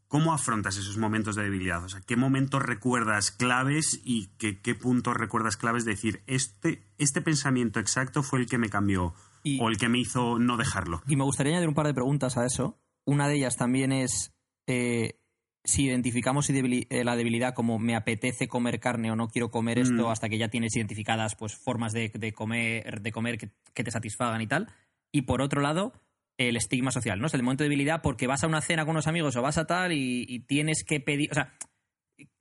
[0.08, 1.84] ¿Cómo afrontas esos momentos de debilidad?
[1.84, 6.82] O sea, ¿qué momentos recuerdas claves y qué, qué puntos recuerdas claves de decir, este,
[6.98, 10.56] este pensamiento exacto fue el que me cambió Y- o el que me hizo no
[10.56, 11.00] dejarlo?
[11.06, 12.80] Y me gustaría añadir un par de preguntas a eso.
[13.04, 14.34] Una de ellas también es
[14.66, 15.19] eh,
[15.64, 20.06] si identificamos eh, la debilidad como me apetece comer carne o no quiero comer esto
[20.08, 20.10] Mm.
[20.10, 23.90] hasta que ya tienes identificadas pues formas de, de comer, de comer que, que te
[23.90, 24.68] satisfagan y tal.
[25.12, 25.92] Y por otro lado,
[26.38, 27.26] el estigma social, ¿no?
[27.26, 29.58] Es el momento de debilidad porque vas a una cena con unos amigos o vas
[29.58, 31.52] a tal y, y tienes que pedir, o sea,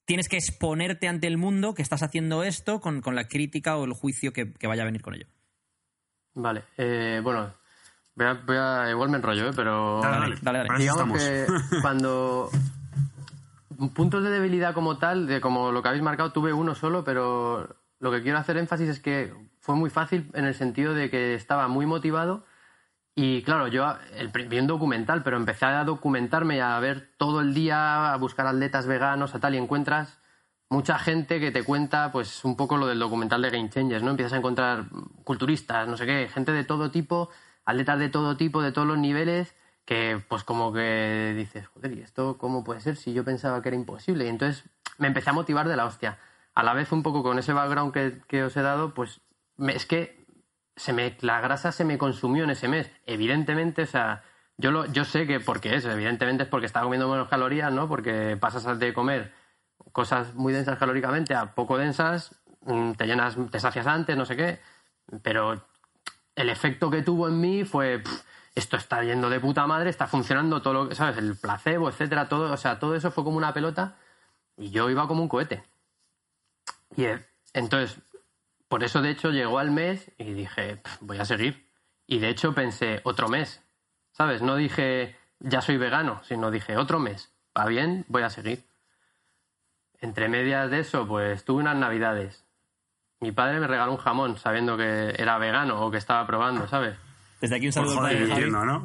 [0.06, 3.84] tienes que exponerte ante el mundo que estás haciendo esto con, con la crítica o
[3.84, 5.28] el juicio que, que vaya a venir con ello.
[6.36, 7.54] Vale, eh, bueno,
[8.16, 9.54] voy a, voy a- igual me enrollo, ¿eh?
[9.56, 11.46] pero Dale, dale, dale, digamos que
[11.82, 12.50] cuando
[13.94, 17.76] puntos de debilidad como tal, de como lo que habéis marcado, tuve uno solo, pero
[18.00, 21.36] lo que quiero hacer énfasis es que fue muy fácil en el sentido de que
[21.36, 22.46] estaba muy motivado
[23.22, 23.98] y claro, yo
[24.48, 28.48] vi un documental, pero empecé a documentarme y a ver todo el día, a buscar
[28.48, 30.20] atletas veganos, a tal, y encuentras
[30.70, 34.12] mucha gente que te cuenta pues un poco lo del documental de Game Changers, ¿no?
[34.12, 34.86] Empiezas a encontrar
[35.26, 37.30] culturistas, no sé qué, gente de todo tipo,
[37.66, 39.54] atletas de todo tipo, de todos los niveles,
[39.90, 43.70] que pues como que dices, joder, ¿y esto cómo puede ser si yo pensaba que
[43.70, 44.26] era imposible?
[44.26, 44.64] Y entonces
[45.00, 46.20] me empecé a motivar de la hostia.
[46.54, 49.20] A la vez un poco con ese background que, que os he dado, pues
[49.58, 50.28] es que
[50.76, 52.92] se me, la grasa se me consumió en ese mes.
[53.08, 54.22] Evidentemente, o sea,
[54.58, 57.88] yo, lo, yo sé que porque es, evidentemente es porque estaba comiendo menos calorías, ¿no?
[57.88, 59.34] Porque pasas de comer
[59.92, 64.38] cosas muy densas calóricamente a poco densas, mm, te llenas, te sacias antes, no sé
[64.38, 64.60] qué,
[65.24, 65.66] pero
[66.36, 70.08] el efecto que tuvo en mí fue, "Pff, esto está yendo de puta madre, está
[70.08, 71.18] funcionando todo lo que, ¿sabes?
[71.18, 73.96] El placebo, etcétera, todo, o sea, todo eso fue como una pelota
[74.58, 75.64] y yo iba como un cohete.
[76.96, 78.00] Y eh, entonces,
[78.68, 81.68] por eso de hecho llegó al mes y dije, "Pff, voy a seguir.
[82.08, 83.62] Y de hecho pensé, otro mes,
[84.12, 84.42] ¿sabes?
[84.42, 88.66] No dije, ya soy vegano, sino dije, otro mes, va bien, voy a seguir.
[90.00, 92.46] Entre medias de eso, pues tuve unas navidades.
[93.20, 96.98] Mi padre me regaló un jamón sabiendo que era vegano o que estaba probando, ¿sabes?
[97.40, 98.84] Desde aquí un Por saludo al joder, padre entiendo, ¿no?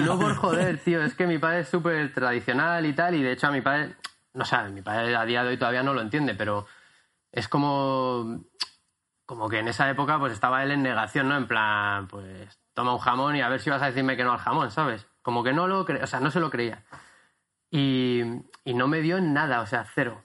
[0.06, 3.32] No por joder, tío, es que mi padre es súper tradicional y tal, y de
[3.32, 3.96] hecho a mi padre,
[4.34, 6.66] no sé, mi padre a día de hoy todavía no lo entiende, pero
[7.32, 8.44] es como,
[9.24, 11.36] como que en esa época pues estaba él en negación, ¿no?
[11.36, 14.32] En plan, pues toma un jamón y a ver si vas a decirme que no
[14.32, 15.06] al jamón, ¿sabes?
[15.22, 16.84] Como que no lo cre o sea, no se lo creía.
[17.70, 18.22] Y,
[18.64, 20.22] y no me dio nada, o sea, cero.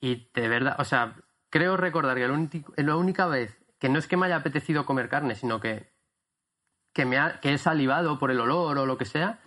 [0.00, 1.16] Y de verdad, o sea,
[1.50, 5.34] creo recordar que la única vez que no es que me haya apetecido comer carne,
[5.34, 5.91] sino que
[6.92, 9.38] que, me ha- que he salivado por el olor o lo que sea,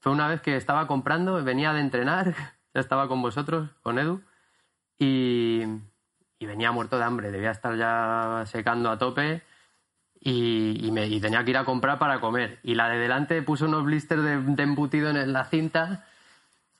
[0.00, 2.34] fue una vez que estaba comprando, venía de entrenar,
[2.74, 4.22] ya estaba con vosotros, con Edu,
[4.98, 5.62] y,
[6.38, 9.42] y venía muerto de hambre, debía estar ya secando a tope
[10.20, 12.60] y, y me, y tenía que ir a comprar para comer.
[12.62, 16.06] Y la de delante puso unos blisters de, de embutido en la cinta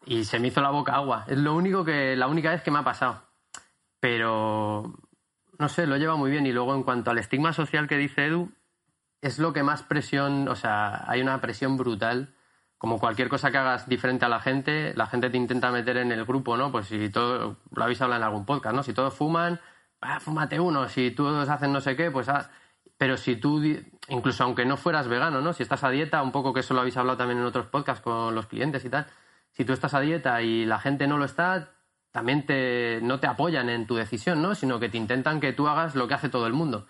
[0.07, 1.25] y se me hizo la boca agua.
[1.29, 3.23] Es lo único que, la única vez que me ha pasado.
[4.01, 4.95] Pero,
[5.59, 6.47] no sé, lo lleva muy bien.
[6.47, 8.51] Y luego en cuanto al estigma social que dice Edu,
[9.25, 12.35] es lo que más presión, o sea, hay una presión brutal.
[12.77, 16.13] Como cualquier cosa que hagas diferente a la gente, la gente te intenta meter en
[16.13, 16.71] el grupo, ¿no?
[16.71, 18.83] Pues si todo, lo habéis hablado en algún podcast, ¿no?
[18.83, 19.61] Si todos fuman,
[20.03, 20.91] ah, fúmate uno.
[20.91, 22.51] Si todos hacen no sé qué, pues haz.
[22.99, 23.63] Pero si tú,
[24.09, 25.55] incluso aunque no fueras vegano, ¿no?
[25.55, 28.05] Si estás a dieta, un poco que eso lo habéis hablado también en otros podcasts
[28.05, 29.07] con los clientes y tal.
[29.53, 31.71] Si tú estás a dieta y la gente no lo está,
[32.13, 34.55] también te, no te apoyan en tu decisión, ¿no?
[34.55, 36.87] Sino que te intentan que tú hagas lo que hace todo el mundo.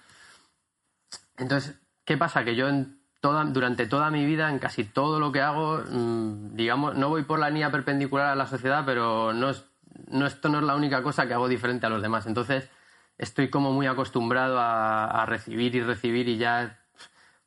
[1.36, 2.44] Entonces, ¿qué pasa?
[2.44, 6.54] Que yo en toda, durante toda mi vida, en casi todo lo que hago, mm,
[6.54, 9.64] digamos, no voy por la línea perpendicular a la sociedad, pero no es,
[10.08, 12.26] no, esto no es la única cosa que hago diferente a los demás.
[12.26, 12.68] Entonces,
[13.16, 16.78] estoy como muy acostumbrado a, a recibir y recibir y ya...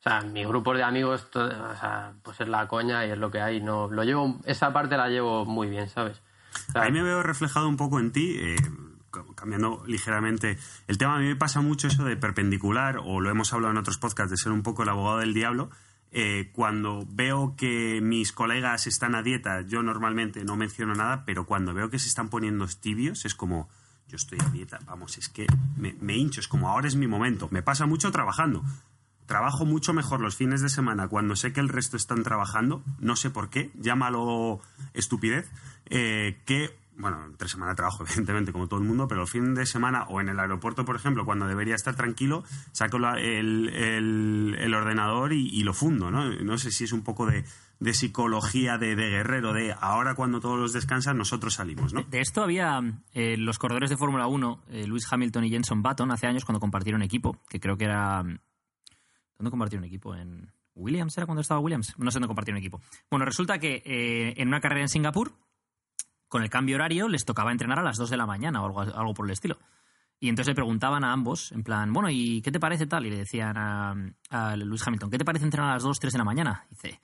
[0.00, 3.32] sea, mi grupo de amigos, todo- o sea, pues es la coña y es lo
[3.32, 3.60] que hay.
[3.60, 6.22] No, lo llevo, esa parte la llevo muy bien, ¿sabes?
[6.68, 8.56] O sea, Ahí me veo reflejado un poco en ti, eh,
[9.38, 11.16] cambiando ligeramente el tema.
[11.16, 14.30] A mí me pasa mucho eso de perpendicular, o lo hemos hablado en otros podcasts,
[14.30, 15.70] de ser un poco el abogado del diablo.
[16.10, 21.44] Eh, cuando veo que mis colegas están a dieta, yo normalmente no menciono nada, pero
[21.44, 23.68] cuando veo que se están poniendo tibios, es como,
[24.08, 25.46] yo estoy a dieta, vamos, es que
[25.76, 27.48] me, hincho, es como ahora es mi momento.
[27.50, 28.64] Me pasa mucho trabajando.
[29.26, 33.14] Trabajo mucho mejor los fines de semana cuando sé que el resto están trabajando, no
[33.14, 34.60] sé por qué, llámalo
[34.94, 35.50] estupidez,
[35.90, 39.54] eh, que bueno, entre semana de trabajo, evidentemente, como todo el mundo, pero el fin
[39.54, 44.74] de semana o en el aeropuerto, por ejemplo, cuando debería estar tranquilo, saco el, el-
[44.74, 46.28] ordenador y, lo fundo, ¿no?
[46.28, 47.44] No sé si es un poco de,
[47.80, 52.02] de psicología de, guerrero, de ahora cuando todos los descansan, nosotros salimos, ¿no?
[52.02, 52.80] De esto había
[53.12, 56.60] eh, los corredores de Fórmula 1, eh, Lewis Hamilton y Jenson Button, hace años cuando
[56.60, 58.22] compartieron equipo, que creo que era...
[58.22, 60.14] ¿Dónde compartieron equipo?
[60.16, 61.94] ¿En Williams era cuando estaba Williams?
[61.98, 62.80] No sé dónde compartieron equipo.
[63.10, 65.32] Bueno, resulta que eh, en una carrera en Singapur,
[66.28, 69.14] con el cambio horario, les tocaba entrenar a las 2 de la mañana o algo,
[69.14, 69.58] por el estilo.
[70.20, 73.06] Y entonces le preguntaban a ambos, en plan, bueno, ¿y qué te parece tal?
[73.06, 76.18] Y le decían a, Lewis Hamilton, ¿qué te parece entrenar a las 2, 3 de
[76.18, 76.66] la mañana?
[76.70, 77.00] dice,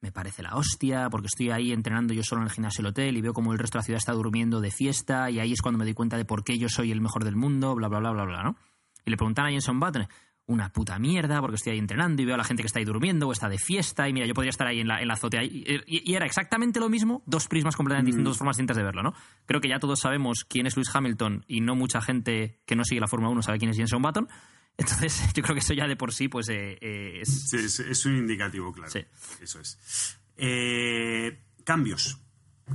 [0.00, 3.16] me parece la hostia, porque estoy ahí entrenando yo solo en el gimnasio del hotel
[3.16, 5.62] y veo como el resto de la ciudad está durmiendo de fiesta y ahí es
[5.62, 7.98] cuando me doy cuenta de por qué yo soy el mejor del mundo, bla, bla,
[7.98, 8.56] bla, bla, bla, ¿no?
[9.04, 10.06] Y le preguntan a Jenson Button,
[10.46, 12.84] una puta mierda, porque estoy ahí entrenando y veo a la gente que está ahí
[12.84, 15.14] durmiendo o está de fiesta y mira, yo podría estar ahí en la, en la
[15.14, 15.42] azotea.
[15.42, 18.82] Y, y- y era exactamente lo mismo, dos prismas completamente distintas, dos formas distintas de
[18.82, 19.14] verlo, ¿no?
[19.46, 22.84] Creo que ya todos sabemos quién es Lewis Hamilton y no mucha gente que no
[22.84, 24.28] sigue la Fórmula 1 sabe quién es Jenson Button.
[24.76, 27.48] Entonces, yo creo que eso ya de por sí, pues, eh, eh, es...
[27.48, 28.90] Sí, es, es un indicativo, claro.
[28.90, 29.04] Sí.
[29.40, 30.18] Eso es.
[30.36, 32.18] Eh, cambios.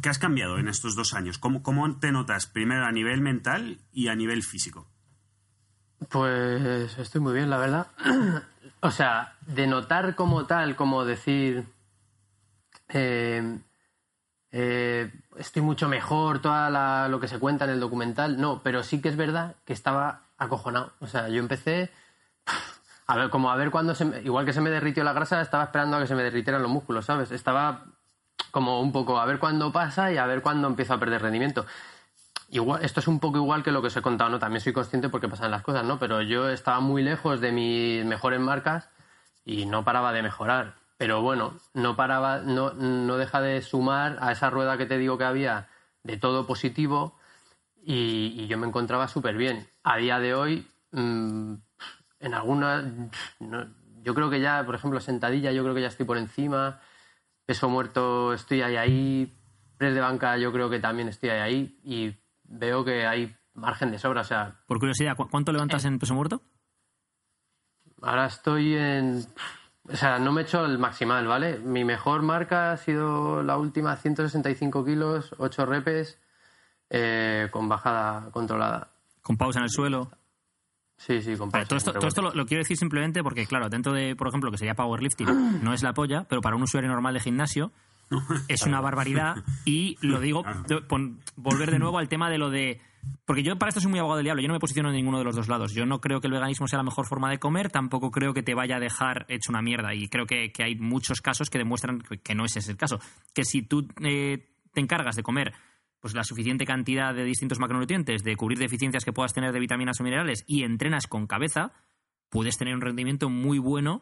[0.01, 1.39] ¿Qué has cambiado en estos dos años?
[1.39, 4.89] ¿Cómo, ¿Cómo te notas primero a nivel mental y a nivel físico?
[6.07, 7.87] Pues estoy muy bien, la verdad.
[8.81, 11.65] o sea, de notar como tal, como decir,
[12.87, 13.59] eh,
[14.51, 19.01] eh, estoy mucho mejor, todo lo que se cuenta en el documental, no, pero sí
[19.01, 20.93] que es verdad que estaba acojonado.
[20.99, 21.91] O sea, yo empecé
[23.07, 25.41] a ver, como a ver cuándo se me- igual que se me derritió la grasa,
[25.41, 27.31] estaba esperando a que se me derritieran los músculos, ¿sabes?
[27.31, 27.85] Estaba
[28.51, 31.65] como un poco a ver cuándo pasa y a ver cuándo empiezo a perder rendimiento.
[32.51, 34.39] Igual, esto es un poco igual que lo que os he contado, ¿no?
[34.39, 35.99] También soy consciente porque pasan las cosas, ¿no?
[35.99, 38.89] Pero yo estaba muy lejos de mis mejores marcas
[39.45, 40.75] y no paraba de mejorar.
[40.97, 45.17] Pero bueno, no paraba, no, no deja de sumar a esa rueda que te digo
[45.17, 45.67] que había
[46.03, 47.15] de todo positivo
[47.83, 49.67] y, y yo me encontraba súper bien.
[49.83, 51.53] A día de hoy, mm,
[52.21, 52.81] en alguna,
[53.39, 53.67] no-
[54.01, 56.79] yo creo que ya, por ejemplo, sentadilla, yo creo que ya estoy por encima,
[57.45, 59.37] peso muerto estoy ahí ahí,
[59.77, 62.15] press de banca yo creo que también estoy ahí ahí y
[62.49, 66.13] veo que hay margen de sobra, o sea, Por curiosidad, ¿cu- ¿cuánto levantas en peso
[66.15, 66.41] muerto?
[68.01, 69.23] Ahora estoy en.
[69.91, 71.57] O sea, no me he hecho el maximal, ¿vale?
[71.59, 76.19] Mi mejor marca ha sido la última 165 kilos, 8 repes,
[76.89, 78.91] eh, con bajada controlada.
[79.21, 80.11] Con pausa en el suelo.
[80.97, 83.45] Sí, sí, con Vale, pausa, todo esto, todo esto lo, lo quiero decir simplemente porque,
[83.47, 86.55] claro, dentro de, por ejemplo, lo que sería powerlifting, no es la polla, pero para
[86.55, 87.71] un usuario normal de gimnasio
[88.47, 89.35] es una barbaridad.
[89.65, 90.43] Y lo digo,
[90.87, 92.81] pon- volver de nuevo al tema de lo de.
[93.25, 95.19] Porque yo para esto soy muy abogado del diablo, yo no me posiciono en ninguno
[95.19, 95.73] de los dos lados.
[95.73, 98.43] Yo no creo que el veganismo sea la mejor forma de comer, tampoco creo que
[98.43, 99.93] te vaya a dejar hecho una mierda.
[99.95, 102.77] Y creo que, que hay muchos casos que demuestran que, que no ese es el
[102.77, 102.99] caso.
[103.33, 105.53] Que si tú eh, te encargas de comer
[106.01, 109.99] pues la suficiente cantidad de distintos macronutrientes, de cubrir deficiencias que puedas tener de vitaminas
[109.99, 111.73] o minerales y entrenas con cabeza,
[112.29, 114.01] puedes tener un rendimiento muy bueno,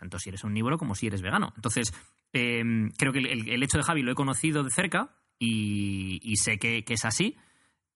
[0.00, 1.52] tanto si eres omnívoro como si eres vegano.
[1.54, 1.92] Entonces,
[2.32, 2.62] eh,
[2.96, 7.04] creo que el, hecho de Javi lo he conocido de cerca y, sé que, es
[7.04, 7.36] así.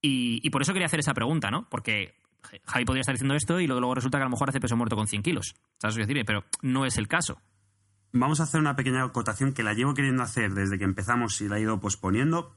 [0.01, 1.67] Y, por eso quería hacer esa pregunta, ¿no?
[1.71, 2.15] Porque
[2.67, 4.77] Javi podría estar diciendo esto y luego, luego resulta que a lo mejor hace peso
[4.77, 5.55] muerto con 100 kilos.
[5.79, 6.25] ¿Sabes lo que decir?
[6.27, 7.41] Pero no es el caso.
[8.13, 11.49] Vamos a hacer una pequeña acotación que la llevo queriendo hacer desde que empezamos y
[11.49, 12.55] la he ido posponiendo.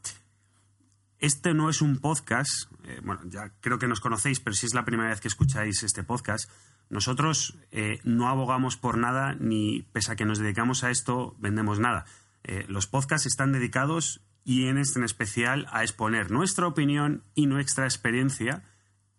[1.19, 4.75] Este no es un podcast, eh, bueno, ya creo que nos conocéis, pero si es
[4.75, 6.47] la primera vez que escucháis este podcast,
[6.89, 11.79] nosotros eh, no abogamos por nada, ni pese a que nos dedicamos a esto, vendemos
[11.79, 12.05] nada.
[12.43, 17.47] Eh, los podcasts están dedicados, y en este en especial, a exponer nuestra opinión y
[17.47, 18.63] nuestra experiencia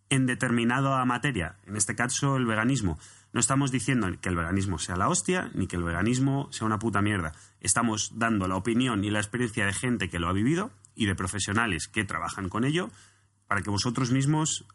[0.08, 2.96] en determinada materia, en este caso el veganismo.
[3.32, 6.78] No estamos diciendo que el veganismo sea la hostia, ni que el veganismo sea una
[6.78, 7.32] puta mierda.
[7.60, 11.14] Estamos dando la opinión y la experiencia de gente que lo ha vivido y de
[11.14, 12.90] profesionales que trabajan con ello
[13.46, 14.66] para que vosotros mismos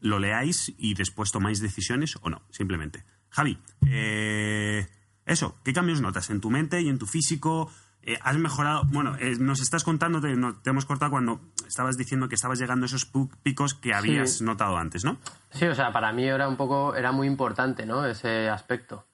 [0.00, 3.04] lo leáis y después tomáis decisiones o no, simplemente.
[3.28, 4.86] Javi, eh,
[5.26, 7.70] eso, ¿qué cambios notas en tu mente y en tu físico?
[8.02, 8.84] Eh, ¿Has mejorado?
[8.86, 12.60] Bueno, eh, nos estás contando, te, no, te hemos cortado cuando estabas diciendo que estabas
[12.60, 13.10] llegando a esos
[13.42, 15.18] picos que habías notado antes, ¿no?
[15.50, 18.06] Sí, o sea, para mí era un poco, era muy importante, ¿no?
[18.06, 19.06] Ese aspecto.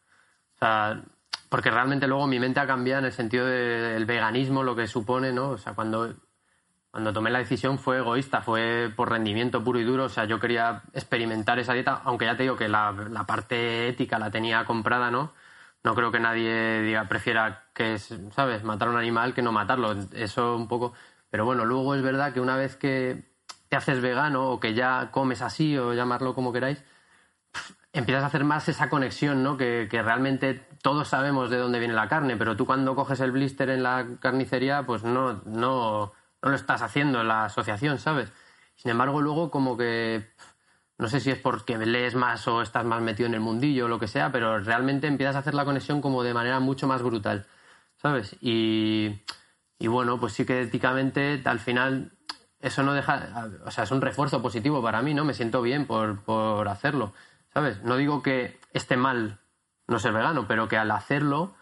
[0.57, 1.03] O sea,
[1.49, 5.33] porque realmente luego mi mente ha cambiado en el sentido del veganismo, lo que supone,
[5.33, 5.51] ¿no?
[5.51, 6.17] O sea, cuando,
[6.91, 10.05] cuando tomé la decisión fue egoísta, fue por rendimiento puro y duro.
[10.05, 13.89] O sea, yo quería experimentar esa dieta, aunque ya te digo que la, la parte
[13.89, 15.33] ética la tenía comprada, ¿no?
[15.83, 19.53] No creo que nadie diga, prefiera que, es, ¿sabes?, matar a un animal que no
[19.53, 19.93] matarlo.
[20.13, 20.93] Eso un poco.
[21.31, 23.31] Pero bueno, luego es verdad que una vez que
[23.69, 26.85] te haces vegano o que ya comes así o llamarlo como queráis,
[27.93, 29.57] empiezas a hacer más esa conexión, ¿no?
[29.57, 33.33] Que, que realmente todos sabemos de dónde viene la carne, pero tú cuando coges el
[33.33, 38.33] blister en la carnicería, pues no, no, no lo estás haciendo en la asociación, ¿sabes?
[38.77, 40.31] Sin embargo, luego como que
[41.01, 43.89] no sé si es porque lees más o estás más metido en el mundillo o
[43.89, 47.03] lo que sea, pero realmente empiezas a hacer la conexión como de manera mucho más
[47.03, 47.47] brutal,
[47.97, 48.37] ¿sabes?
[48.43, 49.23] Y,
[49.79, 52.13] y bueno, pues sí que éticamente al final
[52.61, 55.25] eso no deja, o sea, es un refuerzo positivo para mí, ¿no?
[55.25, 57.15] Me siento bien por, por hacerlo,
[57.55, 57.83] ¿sabes?
[57.83, 59.39] No digo que esté mal
[59.89, 61.55] no ser vegano, pero que al hacerlo,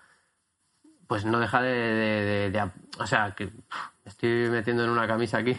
[1.06, 3.52] pues no deja de, de, o sea, que
[4.08, 5.56] estoy metiendo en una camisa aquí,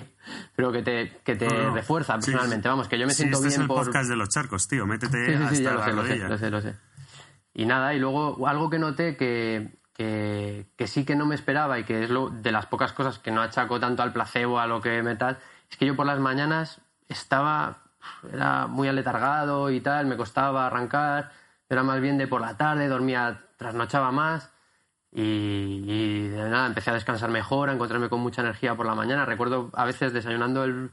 [0.55, 2.67] pero que te, que te refuerza personalmente.
[2.67, 3.85] Vamos, que yo me siento este bien es el por...
[3.85, 4.85] podcast de los charcos, tío.
[4.85, 6.75] Métete hasta lo la sé, lo sé, lo sé, lo sé.
[7.53, 11.79] Y nada, y luego algo que noté que, que, que sí que no me esperaba
[11.79, 14.67] y que es lo, de las pocas cosas que no achaco tanto al placebo, a
[14.67, 17.79] lo que me tal, es que yo por las mañanas estaba,
[18.31, 21.31] era muy aletargado y tal, me costaba arrancar,
[21.69, 24.51] era más bien de por la tarde, dormía, trasnochaba más
[25.11, 28.95] y, y de nada, empecé a descansar mejor, a encontrarme con mucha energía por la
[28.95, 29.25] mañana.
[29.25, 30.91] Recuerdo a veces desayunando el...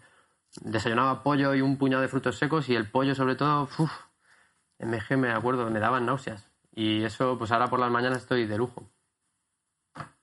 [0.62, 3.92] Desayunaba pollo y un puñado de frutos secos y el pollo sobre todo, uff,
[4.78, 6.50] MG me acuerdo, me daban náuseas.
[6.74, 8.88] Y eso, pues ahora por las mañanas estoy de lujo.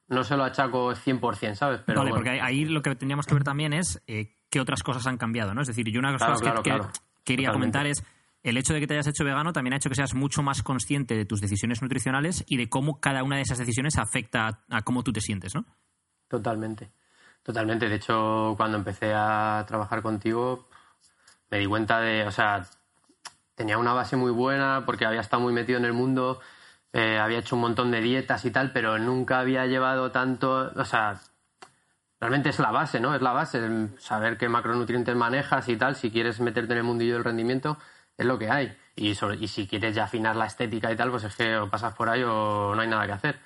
[0.08, 1.82] No se lo achaco 100%, ¿sabes?
[1.86, 2.24] Pero vale, bueno.
[2.26, 5.54] porque ahí lo que tendríamos que ver también es eh, qué otras cosas han cambiado,
[5.54, 5.62] ¿no?
[5.62, 7.78] Es decir, yo una de las Claro, cosas que- claro, que, quería Totalmente.
[7.80, 8.04] comentar es
[8.44, 10.62] el hecho de que te hayas hecho vegano también ha hecho que seas mucho más
[10.62, 14.82] consciente de tus decisiones nutricionales y de cómo cada una de esas decisiones afecta a,
[14.82, 15.66] cómo tú te sientes, ¿no?
[16.28, 16.92] Totalmente.
[17.42, 17.88] Totalmente.
[17.88, 20.68] De hecho, cuando empecé a trabajar contigo,
[21.50, 22.66] me di cuenta de, o sea,
[23.56, 26.42] tenía una base muy buena porque había estado muy metido en el mundo,
[26.92, 30.86] eh, había hecho un montón de dietas y tal, pero nunca había llevado tanto, o
[30.86, 31.22] sea,
[32.20, 33.16] realmente es la base, ¿no?
[33.16, 37.16] Es la base, saber qué macronutrientes manejas y tal, si quieres meterte en el mundillo
[37.16, 37.78] del rendimiento,
[38.18, 38.76] es lo que hay.
[38.96, 41.70] Y, sobre- y si quieres ya afinar la estética y tal, pues es que o
[41.70, 43.40] pasas por ahí o no hay nada que hacer.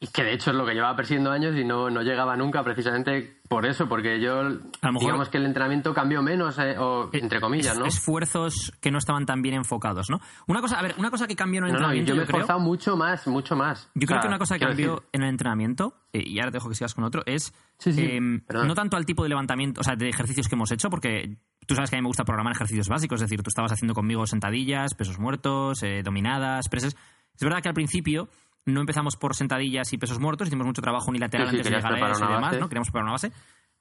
[0.00, 2.64] Y que de hecho es lo que llevaba persiguiendo años y no, no llegaba nunca
[2.64, 4.58] precisamente por eso, porque yo, A lo
[4.94, 7.84] mejor- digamos que el entrenamiento cambió menos, eh, o entre comillas, ¿no?
[7.86, 10.20] Esfuerzos que no estaban tan bien enfocados, ¿no?
[10.48, 12.26] Una cosa, a ver, una cosa que cambió en el No, entrenamiento, yo me he
[12.26, 13.88] creo- esforzado mucho más, mucho más.
[13.94, 16.56] Yo creo que una cosa que cambió decir, en el entrenamiento, eh, y ahora te
[16.56, 19.82] dejo que sigas con otro, es Sí, sí, em, no tanto al tipo de levantamiento,
[19.82, 22.24] o sea, de ejercicios que hemos hecho, porque tú sabes que a mí me gusta
[22.24, 26.96] programar ejercicios básicos, es decir, tú estabas haciendo conmigo sentadillas, pesos muertos, eh, dominadas, presses.
[27.34, 28.28] Es verdad que al principio
[28.66, 31.76] no empezamos por sentadillas y pesos muertos, hicimos mucho trabajo unilateral Sí, sí, antes de
[31.76, 32.58] llegar a eso y demás.
[32.60, 32.68] ¿no?
[32.68, 33.32] Queríamos preparar una base.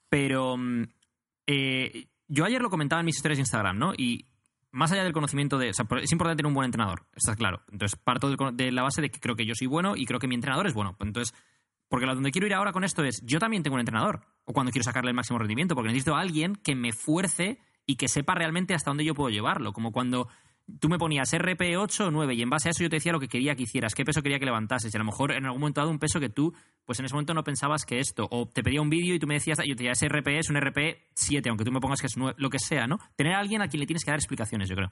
[0.10, 0.84] Pero mm,
[1.48, 3.94] eh, yo ayer lo comentaba en mis historias de Instagram, ¿no?
[3.96, 4.26] Y
[4.72, 5.70] más allá del conocimiento de.
[5.70, 7.62] O sea, por- es importante tener un buen entrenador, está claro.
[7.72, 10.28] Entonces, parto de la base de que creo que yo soy bueno y creo que
[10.28, 10.96] mi entrenador es bueno.
[11.00, 11.34] Entonces,
[11.90, 14.54] porque a donde quiero ir ahora con esto es, yo también tengo un entrenador, o
[14.54, 18.08] cuando quiero sacarle el máximo rendimiento, porque necesito a alguien que me fuerce y que
[18.08, 19.74] sepa realmente hasta dónde yo puedo llevarlo.
[19.74, 20.28] Como cuando
[20.80, 23.20] tú me ponías RP8 o 9 y en base a eso yo te decía lo
[23.20, 24.94] que quería que hicieras, qué peso quería que levantases.
[24.94, 26.54] Y a lo mejor en algún momento dado un peso que tú,
[26.86, 28.28] pues en ese momento no pensabas que esto.
[28.32, 30.40] O te pedía un vídeo y tú me decías, "Ah, yo te decía, ese RP
[30.40, 33.00] es un RP7, aunque tú me pongas que es 9, lo que sea, ¿no?
[33.16, 34.92] Tener a alguien a quien le tienes que dar explicaciones, yo creo.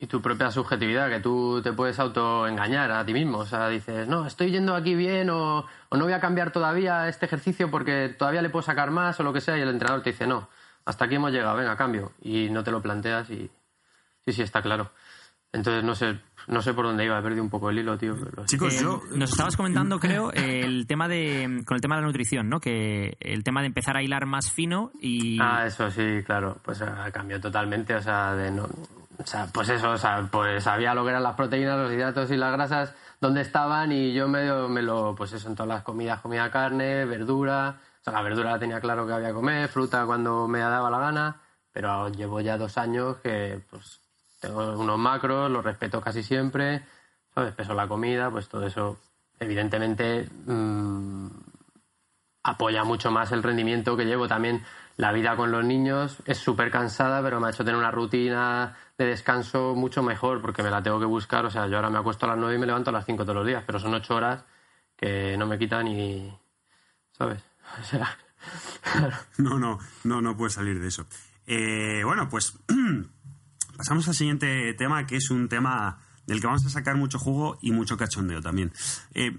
[0.00, 3.38] Y tu propia subjetividad, que tú te puedes autoengañar a ti mismo.
[3.38, 7.08] O sea, dices, no, estoy yendo aquí bien o, o no voy a cambiar todavía
[7.08, 9.58] este ejercicio porque todavía le puedo sacar más o lo que sea.
[9.58, 10.48] Y el entrenador te dice, no,
[10.88, 12.12] hasta aquí hemos llegado, venga, cambio.
[12.22, 13.50] Y no te lo planteas y
[14.26, 14.90] sí, sí, está claro.
[15.50, 18.14] Entonces, no sé, no sé por dónde iba, he perdido un poco el hilo, tío.
[18.22, 19.00] pero- Chicos, Eh, yo...
[19.14, 21.62] Nos estabas comentando, creo, el tema de.
[21.66, 22.60] con el tema de la nutrición, ¿no?
[22.60, 25.38] Que el tema de empezar a hilar más fino y.
[25.40, 29.70] Ah, eso sí, claro, pues ah, cambió totalmente, o sea, de no, o sea, pues
[29.70, 32.94] eso, o sea, pues sabía lo que eran las proteínas, los hidratos y las grasas,
[33.18, 37.06] dónde estaban y yo medio me lo, pues eso, en todas las comidas comía carne,
[37.06, 40.60] verdura, o sea, la verdura la tenía claro que había que comer, fruta cuando me
[40.60, 41.40] daba la gana,
[41.72, 44.00] pero llevo ya dos años que, pues,
[44.40, 46.82] tengo unos macros, los respeto casi siempre,
[47.34, 47.54] ¿sabes?
[47.54, 48.98] Peso la comida, pues todo eso,
[49.38, 51.28] evidentemente, mm,
[52.44, 54.28] apoya mucho más el rendimiento que llevo.
[54.28, 54.64] También
[54.96, 58.76] la vida con los niños es súper cansada, pero me ha hecho tener una rutina
[58.96, 61.44] de descanso mucho mejor porque me la tengo que buscar.
[61.46, 63.24] O sea, yo ahora me acuesto a las 9 y me levanto a las 5
[63.24, 64.44] todos los días, pero son 8 horas
[64.96, 66.36] que no me quitan ni...
[67.12, 67.47] ¿Sabes?
[67.80, 68.16] O sea,
[69.38, 71.06] No, no, no, no puedes salir de eso.
[71.46, 72.54] Eh, bueno, pues
[73.76, 77.58] pasamos al siguiente tema, que es un tema del que vamos a sacar mucho jugo
[77.62, 78.72] y mucho cachondeo también.
[79.14, 79.36] Eh,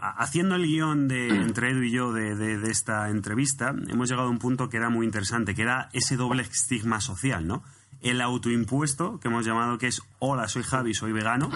[0.00, 4.08] ha- haciendo el guion de, entre Edu y yo de, de- de esta entrevista, hemos
[4.08, 7.62] llegado a un punto que era muy interesante, que era ese doble estigma social, ¿no?
[8.00, 11.50] El autoimpuesto, que hemos llamado que es hola, soy Javi, soy vegano,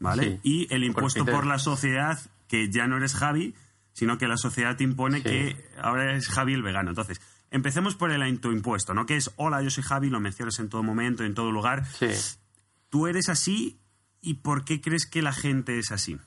[0.00, 0.40] ¿vale?
[0.42, 1.38] Sí, y el impuesto criterio.
[1.40, 3.54] por la sociedad, que ya no eres Javi,
[3.92, 5.22] sino que la sociedad te impone Sí.
[5.24, 6.90] que ahora es Javi el vegano.
[6.90, 9.06] Entonces, empecemos por el autoimpuesto, ¿no?
[9.06, 11.84] Que es, hola, yo soy Javi, lo mencionas en todo momento, en todo lugar.
[11.86, 12.08] sí.
[12.90, 13.80] ¿Tú eres así
[14.20, 16.18] y por qué crees que la gente es así?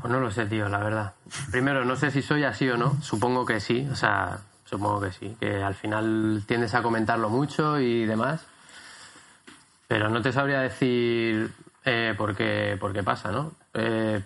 [0.00, 1.14] Pues no lo sé, tío, la verdad.
[1.50, 3.00] Primero, no sé si soy así o no.
[3.00, 5.36] Supongo que sí, o sea, supongo que sí.
[5.40, 8.44] Que al final tiendes a comentarlo mucho y demás.
[9.88, 11.50] Pero no te sabría decir
[11.84, 13.54] eh, por, qué, por qué pasa, ¿no?
[13.72, 14.22] Eh,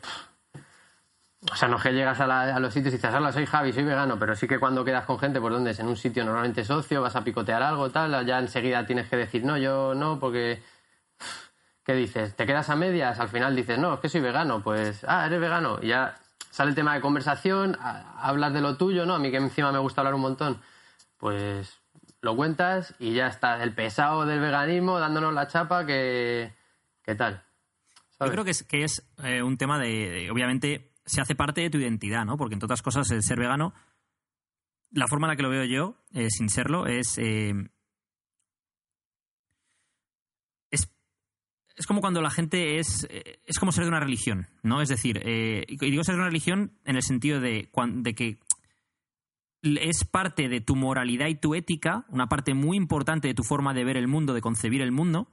[1.52, 3.46] o sea, no es que llegas a, la- a los sitios y dices, hola, soy
[3.46, 5.96] Javi, soy vegano, pero sí que cuando quedas con gente, pues donde es en un
[5.96, 9.94] sitio normalmente socio, vas a picotear algo, tal, ya enseguida tienes que decir, no, yo
[9.94, 10.62] no, porque
[11.84, 12.36] ¿Qué dices?
[12.36, 13.18] ¿Te quedas a medias?
[13.18, 14.62] Al final dices, no, es que soy vegano.
[14.62, 15.78] Pues, ah, eres vegano.
[15.80, 16.18] Y ya
[16.50, 19.14] sale el tema de conversación, a- hablas de lo tuyo, ¿no?
[19.14, 20.60] A mí que encima me gusta hablar un montón.
[21.16, 21.78] Pues
[22.20, 23.62] lo cuentas y ya está.
[23.62, 26.52] El pesado del veganismo dándonos la chapa que...
[27.02, 27.42] ¿Qué tal?
[28.20, 31.60] Yo creo que es, que es eh, un tema de, de- Obviamente, se hace parte
[31.60, 32.36] de tu identidad, ¿no?
[32.36, 33.74] Porque, entre otras cosas, el ser vegano,
[34.90, 37.18] la forma en la que lo veo yo, eh, sin serlo, es.
[37.18, 37.54] eh,
[40.70, 40.90] es.
[41.76, 43.06] es como cuando la gente es.
[43.10, 44.82] eh, es como ser de una religión, ¿no?
[44.82, 48.38] Es decir, y digo ser de una religión en el sentido de, de que
[49.62, 53.74] es parte de tu moralidad y tu ética, una parte muy importante de tu forma
[53.74, 55.32] de ver el mundo, de concebir el mundo,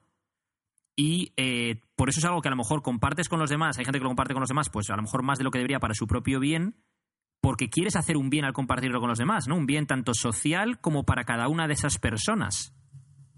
[0.96, 3.86] y eh, por eso es algo que a lo mejor compartes con los demás, hay
[3.86, 5.60] gente que lo comparte con los demás, pues a lo mejor más de lo que
[5.60, 6.76] debería para su propio bien,
[7.41, 9.56] porque quieres hacer un bien al compartirlo con los demás, ¿no?
[9.56, 12.74] Un bien tanto social como para cada una de esas personas.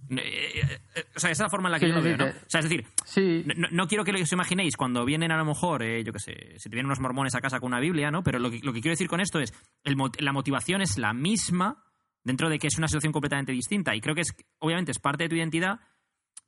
[0.09, 0.61] Eh,
[0.95, 2.25] eh, o sea, esa es la forma en la que Sí, yo lo veo, ¿no?
[2.25, 5.83] O sea, es decir, Sí, no, quiero que os imaginéis cuando vienen a lo mejor,
[5.83, 8.23] yo qué sé, si te vienen unos mormones a casa con una Biblia, ¿no?
[8.23, 9.53] Pero lo que, lo que quiero decir con esto es,
[9.83, 11.83] el la motivación es la misma
[12.23, 13.95] dentro de que es una situación completamente distinta.
[13.95, 15.79] Y creo que es, obviamente, es parte de tu identidad,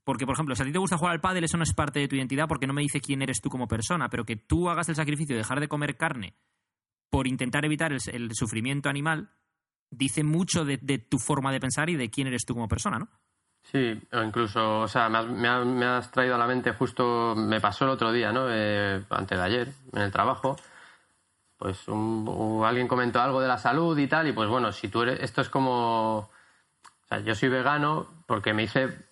[0.09, 1.99] porque, por ejemplo, si a ti te gusta jugar al pádel, eso no es parte
[1.99, 4.67] de tu identidad porque no me dice quién eres tú como persona, pero que tú
[4.67, 6.33] hagas el sacrificio de dejar de comer carne
[7.11, 9.29] por intentar evitar el, sufrimiento animal,
[9.91, 13.07] dice mucho de, tu forma de pensar y de quién eres tú como persona, ¿no?
[13.61, 17.35] Sí, o incluso, o sea, me has, me me has traído a la mente justo,
[17.35, 18.47] me pasó el otro día, ¿no?
[18.49, 20.55] Eh, antes de ayer, en el trabajo,
[21.55, 25.19] pues alguien comentó algo de la salud y tal, y pues bueno, si tú eres,
[25.21, 29.08] esto es como, o sea, yo soy vegano porque me hice,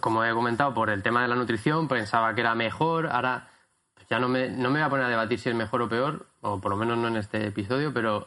[0.00, 3.48] como he comentado, por el tema de la nutrición, pensaba que era mejor, ahora
[3.94, 5.88] pues ya no me, no me voy a poner a debatir si es mejor o
[5.88, 8.26] peor, o por lo menos no en este episodio, pero...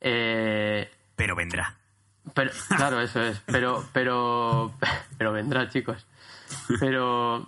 [0.00, 1.76] eh, Pero vendrá.
[2.34, 3.40] pero, claro, eso es.
[3.46, 4.72] Pero, pero,
[5.18, 6.06] pero vendrá, chicos.
[6.80, 7.46] Pero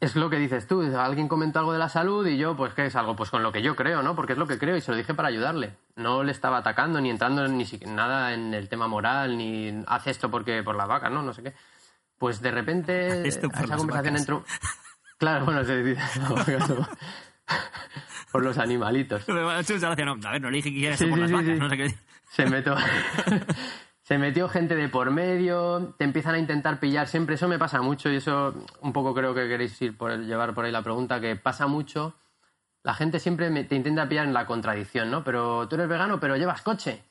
[0.00, 0.82] es lo que dices tú.
[0.96, 3.16] Alguien comentó algo de la salud y yo, pues, ¿qué es algo?
[3.16, 4.14] Pues con lo que yo creo, ¿no?
[4.14, 5.74] Porque es lo que creo y se lo dije para ayudarle.
[5.96, 10.10] No le estaba atacando ni entrando ni siquiera nada en el tema moral ni hace
[10.10, 11.22] esto porque por la vaca, ¿no?
[11.22, 11.54] No sé qué.
[12.24, 14.44] Pues de repente Esto por a esa conversación entró.
[15.18, 16.00] Claro, bueno, se dice
[18.32, 19.28] por los animalitos.
[19.28, 21.16] Me ha hecho mucha gracia, no, a ver, no le dije que quieras Sí, por
[21.16, 21.60] sí, las sí, vacas, sí.
[21.60, 21.94] no sé qué.
[22.30, 22.74] Se metió,
[24.02, 27.34] se metió gente de por medio, te empiezan a intentar pillar siempre.
[27.34, 30.54] Eso me pasa mucho y eso un poco creo que queréis ir por el- llevar
[30.54, 32.14] por ahí la pregunta, que pasa mucho.
[32.84, 35.22] La gente siempre me- te intenta pillar en la contradicción, ¿no?
[35.22, 37.04] Pero tú eres vegano, pero llevas coche.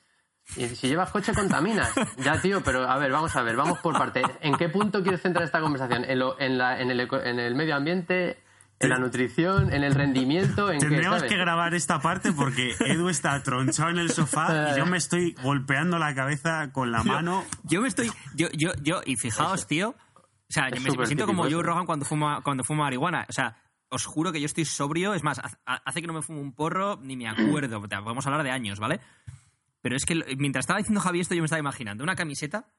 [0.56, 1.90] Y si llevas coche, contaminas.
[2.18, 4.22] Ya, tío, pero a ver, vamos a ver, vamos por parte.
[4.40, 6.04] ¿En qué punto quieres centrar esta conversación?
[6.04, 8.38] ¿En, lo- en la- en el, eco- en el medio ambiente?
[8.80, 9.72] ¿En la nutrición?
[9.72, 10.70] ¿En el rendimiento?
[10.70, 11.32] ¿En qué, Tendríamos sabes?
[11.32, 15.34] que grabar esta parte porque Edu está tronchado en el sofá y yo me estoy
[15.42, 17.44] golpeando la cabeza con la mano.
[17.62, 18.10] Yo me estoy.
[18.34, 19.90] Yo, yo, yo, y fijaos, tío.
[19.90, 21.62] O sea, me, siento como Joe.
[21.62, 23.24] Rogan cuando fuma, cuando fuma marihuana.
[23.28, 23.56] O sea,
[23.88, 25.14] os juro que yo estoy sobrio.
[25.14, 27.78] Es más, ha- hace que no me fumo un porro, ni me acuerdo.
[27.80, 29.00] O sea, Podemos hablar de años, ¿vale?
[29.84, 32.70] Pero es que mientras estaba diciendo Javi esto, yo me estaba imaginando una camiseta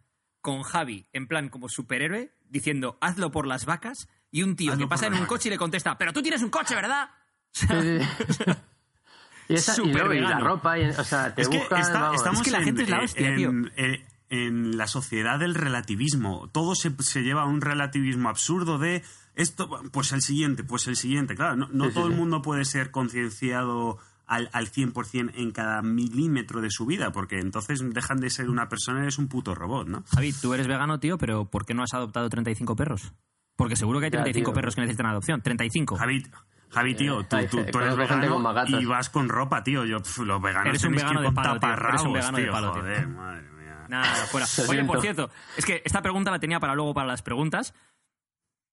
[0.42, 4.86] con Javi, en plan como superhéroe, diciendo hazlo por las vacas, y un tío Hazlo
[4.86, 5.30] que pasa en un vacas.
[5.30, 7.10] coche y le contesta, pero tú tienes un coche, ¿verdad?
[7.52, 8.44] Sí, sí.
[9.50, 12.00] y, esa, y, luego, y la ropa, y, o sea, te Es que buscan, está-
[12.02, 12.16] vamos.
[12.18, 13.52] estamos Es que la en, gente es la eh, hostia, en, tío.
[13.78, 16.50] eh, en la sociedad del relativismo.
[16.52, 19.04] Todo se, se lleva a un relativismo absurdo de
[19.36, 21.36] esto, pues el siguiente, pues el siguiente.
[21.36, 22.18] Claro, no, no Sí, sí, todo el sí.
[22.20, 27.82] mundo puede ser concienciado al, al 100% en cada milímetro de su vida, porque entonces
[27.94, 30.04] dejan de ser una persona, eres un puto robot, ¿no?
[30.14, 33.14] Javi, tú eres vegano, tío, pero ¿por qué no has adoptado 35 perros?
[33.56, 34.54] Porque seguro que hay Ya, 35 tío.
[34.56, 35.42] perros que necesitan adopción.
[35.42, 35.96] 35.
[35.98, 36.24] Javi,
[36.72, 39.86] Javi tío, tú, hay- tú- tú eres vegano con y vas con ropa, tío.
[39.86, 41.70] Yo, pf, los veganos Eres un que vegano ir de palo, tío.
[41.70, 42.82] Eres un taparrabos, vegano de palo, tío.
[42.82, 43.86] Joder, madre mía.
[43.88, 44.48] Nada, nada, fuera.
[44.68, 47.74] Oye, por cierto, es que esta pregunta la tenía para luego para las preguntas,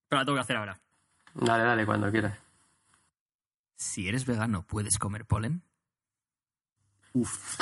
[0.08, 0.78] pero la tengo que hacer ahora.
[1.34, 2.36] Dale, dale, cuando quieras.
[3.82, 5.62] Si eres vegano, ¿puedes comer polen?
[7.14, 7.58] Uf.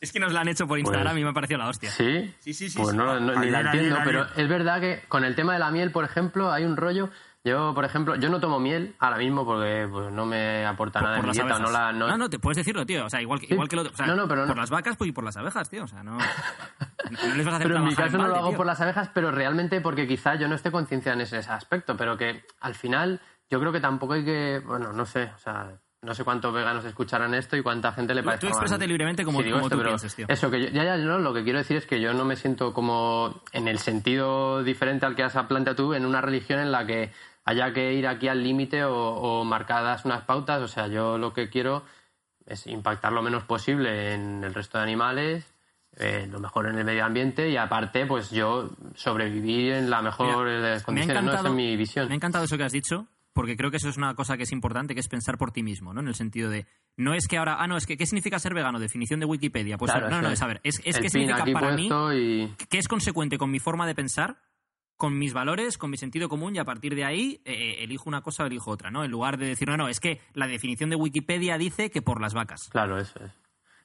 [0.00, 1.90] Es que nos la han hecho por Instagram Pues- y me ha parecido la hostia.
[1.90, 2.34] ¿Sí?
[2.40, 2.96] Sí, sí, sí, Pues sí.
[2.96, 5.92] no, no, ni la entiendo, pero es verdad que con el tema de la miel,
[5.92, 7.10] por ejemplo, hay un rollo.
[7.42, 11.16] Yo, por ejemplo, yo no tomo miel ahora mismo porque pues, no me aporta nada
[11.16, 11.58] en mi las dieta.
[11.58, 13.06] No, la, no, no, no, te puedes decirlo, tío.
[13.06, 13.54] O sea, igual que, Sí.
[13.54, 13.94] igual que lo otro.
[13.94, 15.84] O sea, No, no, pero por las vacas pues, y por las abejas, tío.
[15.84, 16.18] O sea, no.
[17.10, 18.56] No les vas a hacer Pero en mi caso no lo balde, hago tío.
[18.58, 21.96] por las abejas, pero realmente porque quizá yo no esté conciencia en ese, ese aspecto,
[21.96, 23.20] pero que al final
[23.50, 25.70] yo creo que tampoco hay que, bueno, no sé, o sea,
[26.02, 28.40] no sé cuántos veganos escucharán esto y cuánta gente le Tú- parece.
[28.42, 30.26] tú exprésate libremente como- como tú pienses, tío.
[30.28, 32.36] Eso, que yo, ya, ya, no, lo que quiero decir es que yo no me
[32.36, 36.72] siento como en el sentido diferente al que has planteado tú, en una religión en
[36.72, 37.12] la que
[37.44, 40.62] haya que ir aquí al límite o, o marcadas unas pautas.
[40.62, 41.82] O sea, yo lo que quiero
[42.46, 45.52] es impactar lo menos posible en el resto de animales,
[45.96, 50.46] eh, lo mejor en el medio ambiente y aparte, pues yo sobrevivir en la mejor
[50.46, 51.24] Mira, de las condiciones.
[51.24, 51.32] ¿no?
[51.34, 52.06] Esa es mi visión.
[52.08, 54.42] me ha encantado eso que has dicho, porque creo que eso es una cosa que
[54.42, 56.00] es importante, que es pensar por ti mismo, ¿no?
[56.00, 56.66] En el sentido de,
[56.96, 58.78] no es que ahora, ah, no, es que, ¿qué significa ser vegano?
[58.78, 59.78] Definición de Wikipedia.
[59.78, 62.48] Pues Claro, no, no, es, a ver, es, es que significa para mí y...
[62.68, 64.38] que es consecuente con mi forma de pensar,
[64.96, 68.20] con mis valores, con mi sentido común y a partir de ahí eh, elijo una
[68.20, 69.04] cosa o elijo otra, ¿no?
[69.04, 72.20] En lugar de decir, no, no, es que la definición de Wikipedia dice que por
[72.20, 72.68] las vacas.
[72.70, 73.32] Claro, eso es.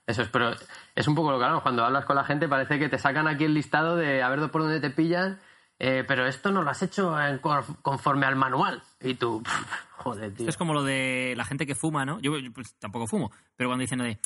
[0.07, 0.51] Eso es, pero
[0.93, 1.63] es un poco lo que hablamos.
[1.63, 4.51] Cuando hablas con la gente parece que te sacan aquí el listado de a ver
[4.51, 5.39] por dónde te pillan,
[5.79, 8.81] eh, pero esto no lo has hecho en cor- conforme al manual.
[9.01, 9.53] Y tú, pff,
[9.97, 10.43] joder, tío.
[10.43, 12.19] Esto es como lo de la gente que fuma, ¿no?
[12.19, 14.19] Yo, yo, pues, tampoco fumo, pero cuando dicen lo de,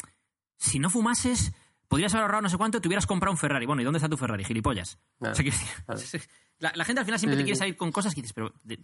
[0.58, 1.54] si no fumases,
[1.88, 3.66] podrías haber ahorrado no sé cuánto y te hubieras comprado un Ferrari.
[3.66, 5.00] Bueno, ¿y dónde está tu Ferrari, gilipollas?
[5.20, 5.52] Claro, O sea, que-
[5.86, 6.02] claro.
[6.60, 7.60] la, la gente al final siempre Sí, te quiere sí.
[7.60, 8.80] salir con cosas que dices, pero de-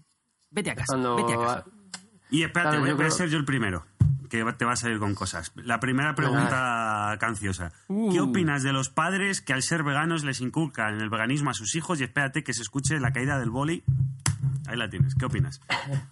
[0.50, 1.66] vete a casa, Cuando vete a casa.
[2.32, 3.86] Y espérate, Claro, voy, a ser yo el primero,
[4.30, 5.52] que te va a salir con cosas.
[5.56, 7.70] La primera pregunta canciosa.
[7.88, 8.30] ¿Qué Uh.
[8.30, 12.00] opinas de los padres que al ser veganos les inculcan el veganismo a sus hijos?
[12.02, 13.84] Y espérate que se escuche la caída del boli.
[14.68, 15.16] Ahí la tienes.
[15.16, 15.62] ¿Qué opinas?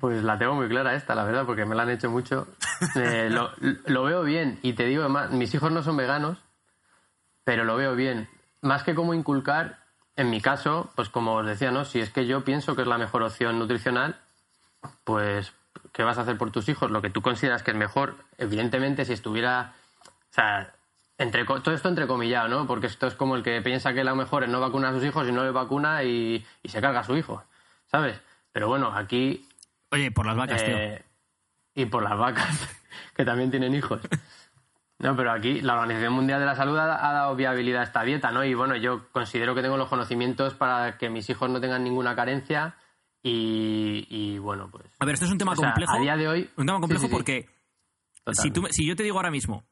[0.00, 2.48] Pues la tengo muy clara esta, la verdad, porque me la han hecho mucho.
[2.94, 3.50] Eh, lo,
[3.86, 6.36] lo veo bien y te digo, más, mis hijos no son veganos,
[7.44, 8.28] pero lo veo bien.
[8.60, 9.78] Más que como inculcar,
[10.14, 11.86] en mi caso, pues como os decía, ¿no?
[11.86, 14.20] Si es que yo pienso que es la mejor opción nutricional,
[15.04, 15.54] pues
[15.96, 16.90] ¿qué vas a hacer por tus hijos?
[16.90, 19.72] Lo que tú consideras que es mejor, evidentemente, si estuviera...
[20.04, 20.74] O sea,
[21.16, 22.66] entre, todo esto entrecomillado, ¿no?
[22.66, 25.04] Porque esto es como el que piensa que lo mejor es no vacunar a sus
[25.06, 27.42] hijos y no le vacuna y, y se carga a su hijo,
[27.86, 28.20] ¿sabes?
[28.52, 29.48] Pero bueno, aquí
[29.90, 30.76] Oye, por las vacas, tío.
[30.76, 31.02] eh,
[31.74, 32.76] y por las vacas,
[33.16, 34.02] que también tienen hijos.
[34.98, 38.32] No, pero aquí la Organización Mundial de la Salud ha dado viabilidad a esta dieta,
[38.32, 38.44] ¿no?
[38.44, 42.14] Y bueno, yo considero que tengo los conocimientos para que mis hijos no tengan ninguna
[42.14, 42.74] carencia
[43.28, 44.84] y, y, bueno, pues...
[44.98, 45.92] A ver, esto es un tema o sea, complejo.
[45.96, 46.50] a día de hoy...
[46.56, 47.14] Un tema complejo Sí, sí, sí.
[47.16, 47.48] porque
[48.32, 49.64] si, tú, me- si yo te digo ahora mismo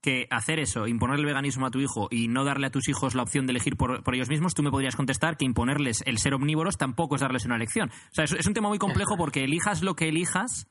[0.00, 3.14] que hacer eso, imponer el veganismo a tu hijo y no darle a tus hijos
[3.14, 6.18] la opción de elegir por, por ellos mismos, tú me podrías contestar que imponerles el
[6.18, 7.88] ser omnívoros tampoco es darles una elección.
[7.90, 10.68] O sea, es, es un tema muy complejo porque elijas lo que elijas,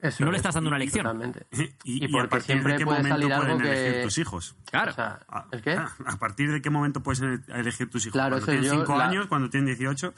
[0.00, 1.02] Eso no le es, estás dando una elección.
[1.02, 1.46] Totalmente.
[1.84, 4.02] Y, Y porque a partir siempre de qué puede momento salir algo pueden que- elegir
[4.04, 4.56] tus hijos.
[4.70, 4.92] claro.
[4.92, 5.72] O sea, Ah, ¿el qué?
[5.72, 8.12] ah, ¿A partir de qué momento puedes ele- elegir tus hijos?
[8.12, 9.26] Claro, ¿Cuando tienen yo 5 la- años?
[9.26, 10.14] ¿Cuando tienen 18?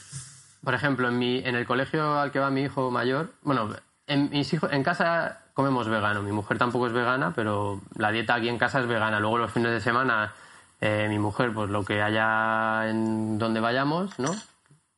[0.65, 3.71] Por ejemplo, en, mi, en el colegio al que va mi hijo mayor, bueno,
[4.07, 6.23] en, mis hijos, en casa comemos vegano.
[6.23, 9.19] Mi mujer tampoco es vegana, pero la dieta aquí en casa es vegana.
[9.21, 10.33] Luego los fines de semana,
[10.81, 14.31] eh, mi mujer, pues lo que haya en donde vayamos, ¿no?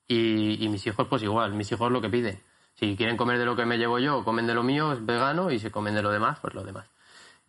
[0.06, 2.40] Y, y mis hijos, pues igual, mis hijos lo que piden.
[2.74, 5.50] Si quieren comer de lo que me llevo yo, comen de lo mío, es vegano,
[5.50, 6.86] y si comen de lo demás, pues lo demás.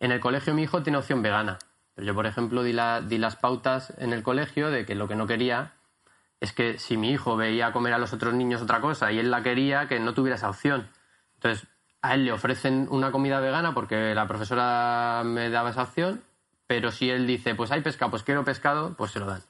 [0.00, 1.58] En el colegio mi hijo tiene opción vegana.
[1.94, 5.08] Pero yo, por ejemplo, di, la- di las pautas en el colegio de que lo
[5.08, 5.72] que no quería
[6.40, 9.30] es que si mi hijo veía comer a los otros niños otra cosa y él
[9.30, 10.88] la quería, que no tuviera esa opción.
[11.34, 11.66] Entonces,
[12.02, 16.22] a él le ofrecen una comida vegana porque la profesora me daba esa opción,
[16.66, 19.42] pero si él dice, pues hay pescado, pues quiero pescado, pues se lo dan.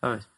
[0.00, 0.28] ¿Sabes?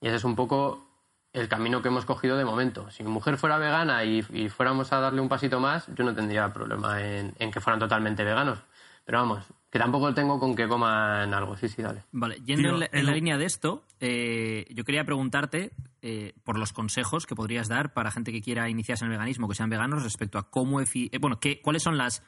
[0.00, 0.88] Y ese es un poco
[1.32, 2.90] el camino que hemos cogido de momento.
[2.90, 6.52] Si mi mujer fuera vegana y, fuéramos a darle un pasito más, yo no tendría
[6.52, 8.58] problema en, en que fueran totalmente veganos.
[9.04, 11.56] Pero vamos, que tampoco tengo con que coman algo.
[11.56, 12.02] Sí, sí, dale.
[12.12, 15.70] Vale, yendo Tío, en la, en la el- línea de esto, eh, yo quería preguntarte
[16.02, 19.48] eh, por los consejos que podrías dar para gente que quiera iniciarse en el veganismo,
[19.48, 20.80] que sean veganos, respecto a cómo...
[20.82, 22.22] efi- eh, bueno, qué, cuáles son las...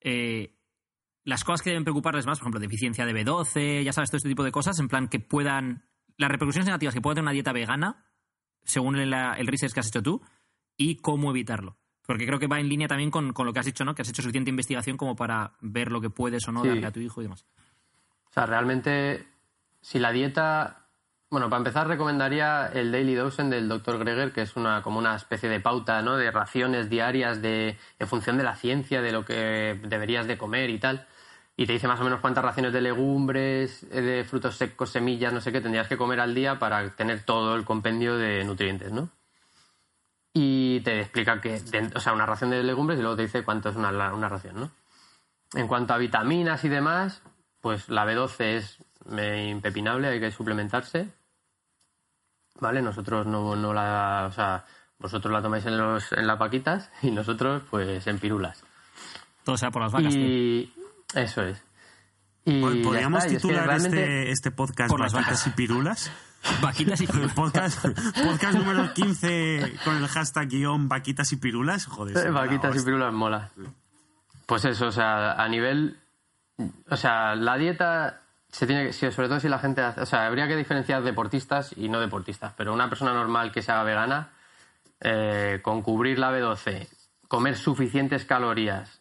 [0.00, 0.56] eh,
[1.24, 4.30] las cosas que deben preocuparles más, por ejemplo, deficiencia de B12, ya sabes, todo este
[4.30, 5.84] tipo de cosas, en plan que puedan...
[6.16, 8.06] Las repercusiones negativas que pueda tener una dieta vegana,
[8.64, 10.22] según el, el research que has hecho tú,
[10.78, 11.76] y cómo evitarlo.
[12.10, 13.94] Porque creo que va en línea también con, con lo que has dicho, ¿no?
[13.94, 16.68] Que has hecho suficiente investigación como para ver lo que puedes o no Sí.
[16.68, 17.44] darle a tu hijo y demás.
[18.28, 19.24] O sea, realmente,
[19.80, 20.86] si la dieta.
[21.30, 23.96] Bueno, para empezar, recomendaría el Daily Dosen del Dr.
[24.00, 26.16] Greger, que es una, como una especie de pauta, ¿no?
[26.16, 30.68] De raciones diarias de, en función de la ciencia, de lo que deberías de comer
[30.70, 31.06] y tal.
[31.56, 35.32] Y te dice más o menos cuántas raciones de legumbres, eh, de frutos secos, semillas,
[35.32, 38.90] no sé qué, tendrías que comer al día para tener todo el compendio de nutrientes,
[38.90, 39.10] ¿no?
[40.32, 41.60] Y te explica que,
[41.94, 44.28] o sea, una ración de legumbres y luego te dice cuánto es una, la- una
[44.28, 44.70] ración, ¿no?
[45.54, 47.22] En cuanto a vitaminas y demás,
[47.60, 48.78] pues la B12 es
[49.50, 51.08] impepinable, hay que suplementarse.
[52.60, 52.82] ¿Vale?
[52.82, 54.26] Nosotros no, no la.
[54.28, 54.64] O sea,
[54.98, 58.62] vosotros la tomáis en, los, en las vaquitas y nosotros, pues, en pirulas.
[59.44, 60.12] Todo sea por las vacas.
[60.12, 60.22] tío.
[60.22, 60.74] Y.
[61.14, 61.62] Eso es.
[62.44, 65.46] Y ya ¿Podríamos está, y es que titular realmente- este, este podcast Por las vacas.
[65.46, 66.10] y Pirulas?
[66.62, 71.86] Vaquitas y Podcast, podcast número 15 con el hashtag guion Vaquitas y Pirulas.
[71.86, 73.50] Joder, Eh, Vaquitas y pirulas mola.
[74.46, 75.98] Pues eso, o sea, a nivel.
[76.88, 78.92] O sea, la dieta se tiene que.
[78.92, 79.82] Sobre todo si la gente.
[79.82, 82.52] Hace, o sea, habría que diferenciar deportistas y no deportistas.
[82.56, 84.30] Pero una persona normal que se haga vegana,
[85.00, 86.88] eh, con cubrir la B12,
[87.28, 88.99] comer suficientes calorías.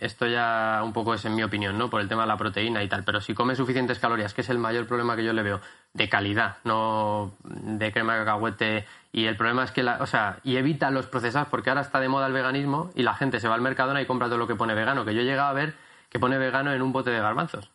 [0.00, 1.88] Esto ya un poco es en mi opinión, ¿no?
[1.90, 3.04] Por el tema de la proteína y tal.
[3.04, 5.60] Pero si come suficientes calorías, que es el mayor problema que yo le veo,
[5.94, 8.86] de calidad, no de crema de cacahuete.
[9.12, 12.00] Y el problema es que, la, o sea, y evita los procesados, porque ahora está
[12.00, 14.46] de moda el veganismo y la gente se va al Mercadona y compra todo lo
[14.46, 15.04] que pone vegano.
[15.04, 15.74] Que yo he llegado a ver
[16.10, 17.70] que pone vegano en un bote de garbanzos.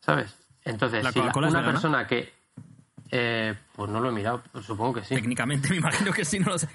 [0.00, 0.38] ¿Sabes?
[0.64, 2.32] Entonces, ¿La si la- Coca-Cola es una persona que.
[3.10, 5.14] eh, pues no lo he mirado, pues supongo que sí.
[5.14, 6.68] Técnicamente me imagino que sí, no lo sé.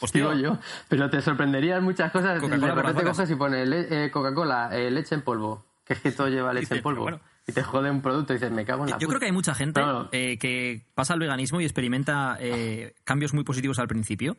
[0.00, 2.40] Hostia, Digo yo, pero te sorprenderían muchas cosas.
[2.40, 5.66] Coca-Cola de repente coges y pone le- eh, Coca-Cola, eh, leche en polvo.
[5.84, 7.02] Que es que todo lleva leche Dice, en polvo.
[7.02, 7.20] bueno.
[7.46, 9.32] Y te jode un producto y dices, me cago en la Yo creo que hay
[9.32, 10.08] mucha gente No, no.
[10.12, 14.36] eh, que pasa al veganismo y experimenta eh, cambios muy positivos al principio.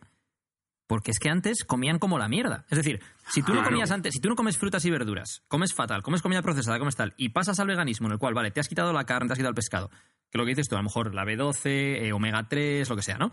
[0.88, 2.66] Porque es que antes comían como la mierda.
[2.70, 5.74] Es decir, si tú no comías antes, si tú no comes frutas y verduras, comes
[5.74, 8.60] fatal, comes comida procesada, comes tal, y pasas al veganismo, en el cual, vale, te
[8.60, 9.90] has quitado la carne, te has quitado el pescado,
[10.30, 13.02] que lo que dices tú, a lo mejor la B12, eh, omega 3, lo que
[13.02, 13.32] sea, ¿no?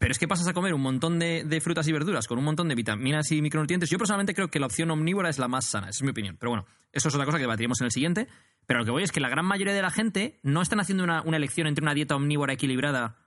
[0.00, 2.68] Pero es que pasas a comer un montón de, frutas y verduras con un montón
[2.68, 3.90] de vitaminas y micronutrientes.
[3.90, 6.38] Yo personalmente creo que la opción omnívora es la más sana, esa es mi opinión.
[6.40, 8.26] Pero bueno, eso es otra cosa que debatiremos en el siguiente.
[8.64, 11.04] Pero lo que voy es que la gran mayoría de la gente no están haciendo
[11.04, 13.18] una, una elección entre una dieta omnívora equilibrada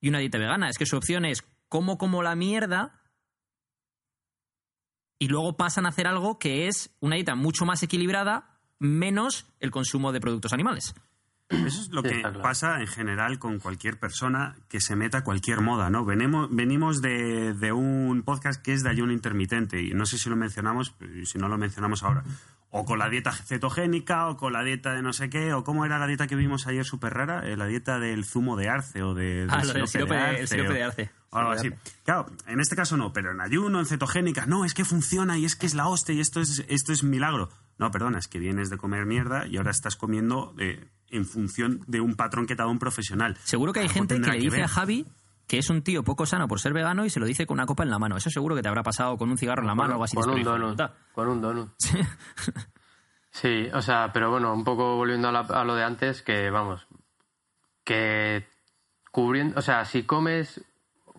[0.00, 0.68] y una dieta vegana.
[0.68, 3.00] Es que su opción es como como la mierda
[5.20, 9.70] y luego pasan a hacer algo que es una dieta mucho más equilibrada menos el
[9.70, 10.92] consumo de productos animales.
[11.48, 12.42] Eso es lo que claro.
[12.42, 16.04] pasa en general con cualquier persona que se meta a cualquier moda, ¿no?
[16.04, 20.28] Venimos, venimos de, de un podcast que es de ayuno intermitente y no sé si
[20.28, 22.24] lo mencionamos, si no lo mencionamos ahora.
[22.70, 25.84] O con la dieta cetogénica, o con la dieta de no sé qué, o cómo
[25.86, 29.02] era la dieta que vimos ayer súper rara, Eh, la dieta del zumo de arce
[29.04, 31.10] o de, Ah, del sirope de- el sirope de arce.
[31.30, 31.70] o algo así.
[32.04, 35.44] Claro, en este caso no, pero en ayuno, en cetogénica, no, es que funciona y
[35.44, 37.50] es que es la hostia y esto es, esto es milagro.
[37.78, 41.80] No, perdona, es que vienes de comer mierda y ahora estás comiendo eh, en función
[41.86, 43.36] de un patrón que te ha dado un profesional.
[43.44, 44.64] Seguro que hay gente que le dice ver.
[44.64, 45.06] a Javi
[45.46, 47.66] que es un tío poco sano por ser vegano y se lo dice con una
[47.66, 48.16] copa en la mano.
[48.16, 50.16] Eso seguro que te habrá pasado con un cigarro en la mano o algo así.
[50.16, 50.80] con un donut.
[51.12, 51.70] Con un donut.
[53.30, 56.48] Sí, o sea, pero bueno, un poco volviendo a, la- a lo de antes, que
[56.48, 56.86] vamos,
[57.84, 58.46] que
[59.12, 60.64] cubriendo, o sea, si comes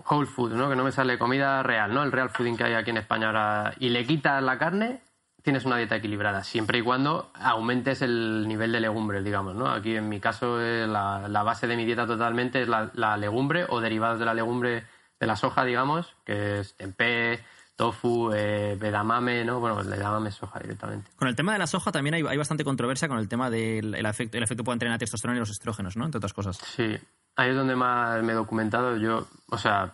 [0.09, 0.67] whole food, ¿no?
[0.67, 2.01] Que no me sale comida real, ¿no?
[2.03, 5.01] El real fooding que hay aquí en España ahora, y le quitas la carne,
[5.47, 9.71] tienes una dieta equilibrada, siempre y cuando aumentes el nivel de legumbres, digamos, ¿no?
[9.71, 13.15] Aquí en mi caso eh, la, la base de mi dieta totalmente es la, la
[13.15, 14.83] legumbre o derivados de la legumbre
[15.17, 17.39] de la soja, digamos, que es tempeh,
[17.77, 19.61] tofu, eh, edamame, ¿no?
[19.61, 21.11] Bueno, el edamame es soja directamente.
[21.15, 23.95] Con el tema de la soja también hay, hay bastante controversia con el tema del
[23.95, 26.03] el efecto, el efecto que pueden tener la testosterona y los estrógenos, ¿no?
[26.03, 26.57] Entre otras cosas.
[26.57, 26.93] Sí,
[27.37, 28.97] ahí es donde más me he documentado.
[28.97, 29.93] Yo, o sea,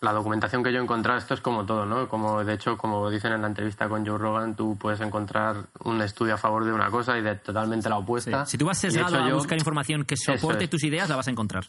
[0.00, 2.08] la documentación que yo he encontrado, esto es como todo, ¿no?
[2.08, 6.00] Como de hecho, como dicen en la entrevista con Joe Rogan, tú puedes encontrar un
[6.02, 8.02] estudio a favor de una cosa y de totalmente la Sí.
[8.02, 8.46] opuesta.
[8.46, 10.70] Si tú vas sesgado a yo- buscar información que soporte es.
[10.70, 11.64] tus ideas, la vas a encontrar.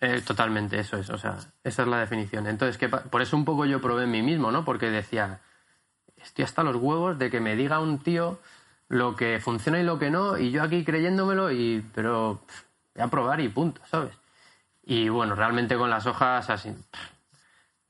[0.00, 2.46] Eh, totalmente, eso es, o sea, esa es la definición.
[2.46, 4.64] Entonces, ¿qué pa- por eso un poco yo probé en mí mismo, ¿no?
[4.64, 5.40] Porque decía,
[6.16, 8.38] estoy hasta los huevos de que me diga un tío
[8.88, 12.62] lo que funciona y lo que no, y yo aquí creyéndomelo, y pero pff,
[12.94, 14.14] voy a probar y punto, ¿sabes?
[14.84, 17.00] Y bueno, realmente con las hojas así, pff,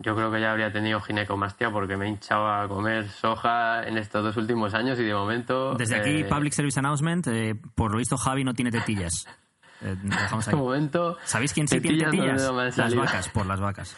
[0.01, 3.99] yo creo que ya habría tenido ginecomastia porque me he hinchado a comer soja en
[3.99, 5.75] estos dos últimos años y de momento...
[5.75, 9.27] Desde aquí, eh, Public Service Announcement, eh, por lo visto Javi no tiene tetillas.
[9.81, 10.59] Eh, dejamos De ahí.
[10.59, 11.17] momento...
[11.23, 13.97] ¿Sabéis quién sí tiene tetillas no- las vacas, por las vacas.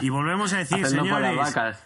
[0.00, 1.84] Y volvemos a decir, Hacerlo por las señores, vacas.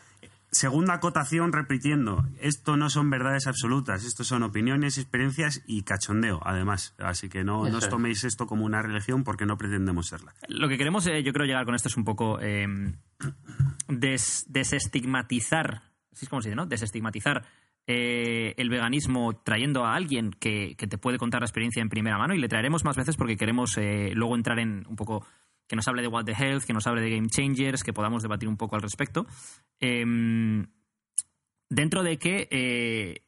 [0.53, 6.95] Segunda acotación repitiendo, esto no son verdades absolutas, esto son opiniones, experiencias y cachondeo, además.
[6.99, 10.35] Así que no, no os toméis esto como una religión porque no pretendemos serla.
[10.49, 12.67] Lo que queremos, eh, yo creo, llegar con esto es un poco eh,
[13.89, 15.83] des- desestigmatizar,
[16.13, 16.67] así es como se dice, ¿no?
[16.67, 17.45] Desestigmatizar
[17.87, 22.19] eh, el veganismo trayendo a alguien que, que te puede contar la experiencia en primera
[22.19, 25.27] mano y le traeremos más veces porque queremos eh, luego entrar en un poco
[25.71, 28.25] que nos hable de What the Health, que nos hable de Game Changers, que podamos
[28.25, 29.25] debatir un poco al respecto.
[29.79, 30.67] Em,
[31.69, 33.23] dentro de que eh,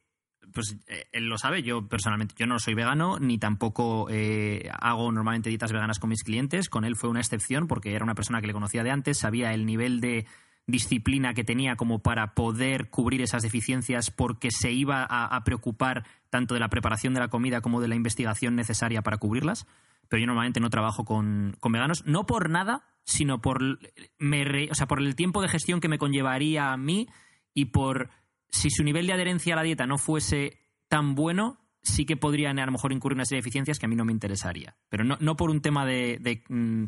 [0.53, 5.13] pues eh, él lo sabe, yo personalmente yo no soy vegano ni tampoco eh, hago
[5.13, 6.69] normalmente dietas veganas con mis clientes.
[6.69, 9.55] Con él fue una excepción porque era una persona que le conocía de antes, sabía
[9.55, 10.27] el nivel de
[10.67, 16.55] disciplina que tenía como para poder cubrir esas deficiencias porque se iba a, preocupar tanto
[16.55, 19.67] de la preparación de la comida como de la investigación necesaria para cubrirlas.
[20.09, 25.01] Pero yo normalmente no trabajo con, veganos, no por nada, sino por, o sea, por
[25.01, 27.09] el tiempo de gestión que me conllevaría a mí
[27.55, 28.11] y por
[28.49, 30.59] si su nivel de adherencia a la dieta no fuese
[30.89, 33.89] tan bueno, sí que podrían a lo mejor incurrir una serie de deficiencias que a
[33.89, 34.77] mí no me interesaría.
[34.89, 36.85] Pero no, no por un tema de, de, mm,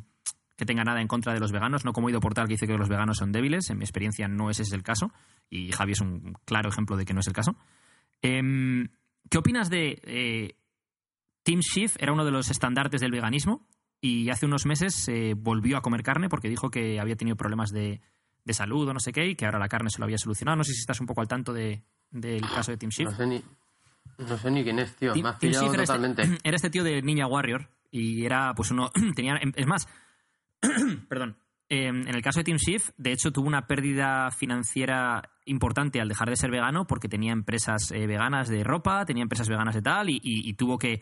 [0.57, 2.77] que tenga nada en contra de los veganos, no como Ido Portal que dice que
[2.79, 3.71] los veganos son débiles.
[3.71, 5.13] En mi experiencia no ese es el caso.
[5.51, 7.57] Y Javi es un claro ejemplo de que no es el caso.
[8.23, 8.89] Em,
[9.31, 10.57] ¿Qué opinas de eh,
[11.43, 11.97] Tim Schiff?
[11.99, 13.67] Era uno de los estandartes del veganismo
[14.01, 17.71] y hace unos meses eh, volvió a comer carne porque dijo que había tenido problemas
[17.71, 18.01] de,
[18.45, 20.57] de salud o no sé qué y que ahora la carne se lo había solucionado.
[20.57, 23.07] No sé si estás un poco al tanto de, del caso de Tim Schiff.
[23.11, 23.43] No sé ni,
[24.19, 25.13] no sé ni quién es, tío.
[25.15, 26.39] Tim- Me has Tim pillado Schiff era este- totalmente.
[26.49, 29.87] Era este tío de Ninja Warrior y era pues uno tenía es más
[31.09, 31.37] perdón.
[31.69, 36.09] Eh, en el caso de Tim Schiff de hecho tuvo una pérdida financiera importante al
[36.09, 39.81] dejar de ser vegano porque tenía empresas eh, veganas de ropa tenía empresas veganas de
[39.81, 41.01] tal y, tuvo que,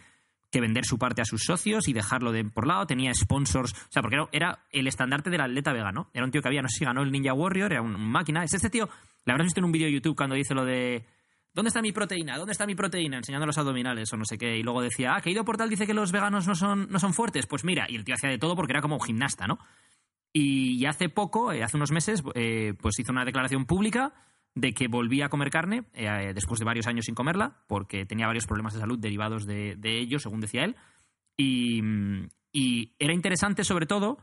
[0.52, 2.86] vender su parte a sus socios y dejarlo de por lado.
[2.86, 6.10] Tenía sponsors o sea porque era, el estandarte del atleta vegano.
[6.12, 8.44] Era un tío que había no sé si ganó el Ninja Warrior era un máquina.
[8.44, 8.88] Es este tío
[9.24, 11.04] la habrás visto en un vídeo de YouTube cuando dice lo de
[11.54, 12.38] ¿Dónde está mi proteína?
[12.38, 13.18] ¿Dónde está mi proteína?
[13.18, 14.56] Enseñando los abdominales o no sé qué.
[14.56, 17.12] Y luego decía, ah, que Ido Portal dice que los veganos no son, no son
[17.12, 17.46] fuertes.
[17.46, 19.58] Pues mira, y el tío hacía de todo porque era como un gimnasta, ¿no?
[20.32, 24.14] Y hace poco, eh, hace unos meses, eh, pues hizo una declaración pública
[24.54, 28.26] de que volvía a comer carne eh, después de varios años sin comerla, porque tenía
[28.26, 30.76] varios problemas de salud derivados de, de ello, según decía él.
[31.36, 34.18] Y, mm, y era interesante sobre todo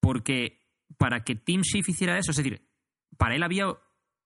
[0.00, 0.60] porque
[0.96, 2.62] para que Tim Schiff hiciera eso, es decir,
[3.16, 3.66] para él había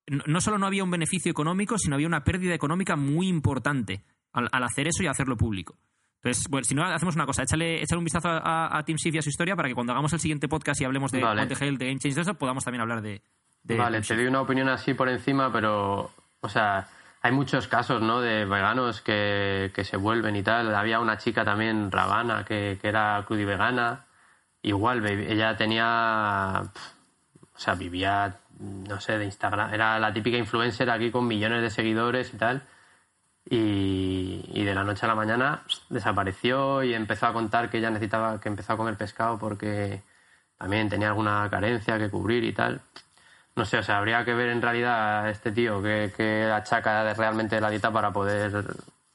[0.07, 4.49] no solo no había un beneficio económico, sino había una pérdida económica muy importante al,
[4.53, 5.77] al hacer eso y hacerlo público.
[6.23, 9.19] Entonces, bueno, si no, hacemos una cosa, échale, échale un vistazo a, a Schiff y
[9.19, 11.47] a su historia para que cuando hagamos el siguiente podcast y hablemos de Vale.
[11.47, 13.23] De Game Change, de eso, podamos también hablar de...
[13.63, 16.89] de Vale, te doy una opinión así por encima, pero, o sea,
[17.23, 18.21] hay muchos casos, ¿no?
[18.21, 20.75] De veganos que, que se vuelven y tal.
[20.75, 24.05] Había una chica también, Ravana, que, que era crudivegana.
[24.63, 26.63] Igual, ella tenía,
[27.55, 29.75] o sea, vivía, no sé, de Instagram.
[29.75, 32.63] Era la típica influencer aquí con millones de seguidores y tal.
[33.49, 38.41] Y, de la noche a la mañana desapareció y empezó a contar que ella necesitaba,
[38.41, 40.03] que empezó a comer pescado porque
[40.59, 42.81] también tenía alguna carencia que cubrir y tal.
[43.57, 47.13] No sé, o sea, habría que ver en realidad a este tío que, que achaca
[47.15, 48.53] realmente la dieta para poder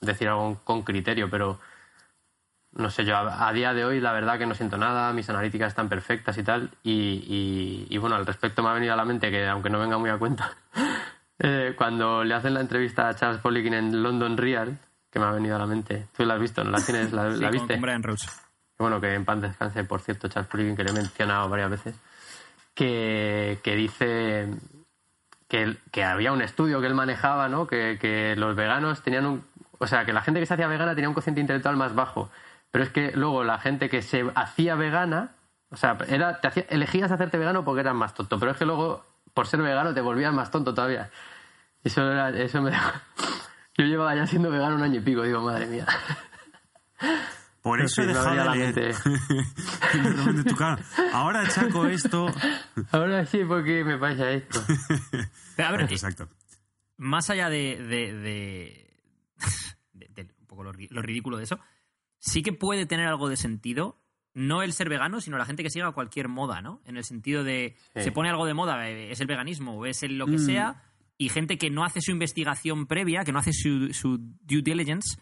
[0.01, 1.59] decir algo con criterio, pero
[2.75, 5.29] no sé, yo a, a día de hoy la verdad que no siento nada, mis
[5.29, 8.97] analíticas están perfectas y tal, y, y- y, bueno, al respecto me ha venido a
[8.97, 10.51] la mente que, aunque no venga muy a cuenta,
[11.39, 14.77] eh, cuando le hacen la entrevista a Charles Poliquin en London Real,
[15.09, 17.11] que me ha venido a la mente, tú la has visto, ¿no la tienes?
[17.13, 17.73] ¿La, Sí, la viste?
[17.73, 17.81] con
[18.77, 21.95] bueno, que en paz descanse, por cierto, Charles Poliquin, que le he mencionado varias veces,
[22.73, 24.49] que, que dice
[25.47, 27.67] que, que había un estudio que él manejaba, ¿no?
[27.67, 29.45] Que, que los veganos tenían un...
[29.77, 32.29] O sea, que la gente que se hacía vegana tenía un cociente intelectual más bajo.
[32.75, 35.31] Pero es que luego la gente que se hacía vegana,
[35.69, 38.65] o sea, era, te hacía- elegías hacerte vegano porque eras más tonto, pero es que
[38.65, 41.09] luego, por ser vegano, te volvías más tonto todavía.
[41.85, 42.91] Eso, era, eso me dejó...
[43.77, 45.85] Yo llevaba ya siendo vegano un año y pico, digo, madre mía.
[47.61, 48.95] Por eso he dejado de leer.
[51.13, 52.27] Ahora achaco esto.
[52.91, 54.61] Ahora sí, porque me pasa esto.
[55.55, 56.27] Pero, a ver, eh, Exacto.
[56.97, 58.93] más allá de, de, de-
[59.93, 61.57] de- de un poco lo, lo ridículo de eso,
[62.25, 64.01] sí que puede tener algo de sentido,
[64.33, 66.81] no el ser vegano, sino la gente que siga cualquier moda, ¿no?
[66.85, 68.01] En el sentido de, Sí.
[68.03, 70.45] se pone algo de moda, eh, es el veganismo o es el lo que Mm.
[70.45, 70.83] sea,
[71.17, 75.17] y gente que no hace su investigación previa, que no hace su, su due diligence,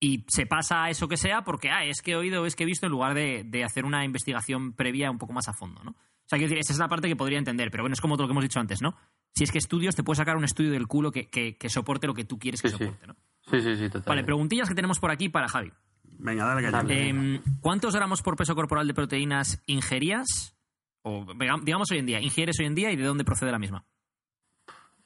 [0.00, 2.64] y se pasa a eso que sea porque, ah, es que he oído, es que
[2.64, 5.82] he visto, en lugar de, de hacer una investigación previa un poco más a fondo,
[5.82, 5.92] ¿no?
[5.92, 8.16] O sea, quiero decir, esa es la parte que podría entender, pero bueno, es como
[8.16, 8.94] todo lo que hemos dicho antes, ¿no?
[9.34, 12.06] Si es que estudios, te puedes sacar un estudio del culo que, que- que soporte
[12.06, 13.16] lo que tú quieres que Sí, soporte, ¿no?
[13.50, 14.04] Sí, sí, sí, total.
[14.06, 15.72] Vale, preguntillas que tenemos por aquí para Javi.
[16.18, 16.82] Venga, dale caña.
[16.82, 17.08] Dale.
[17.08, 20.56] Em, ¿Cuántos gramos por peso corporal de proteínas ingerías?
[21.02, 23.84] O digamos hoy en día, ingieres hoy en día y de dónde procede la misma.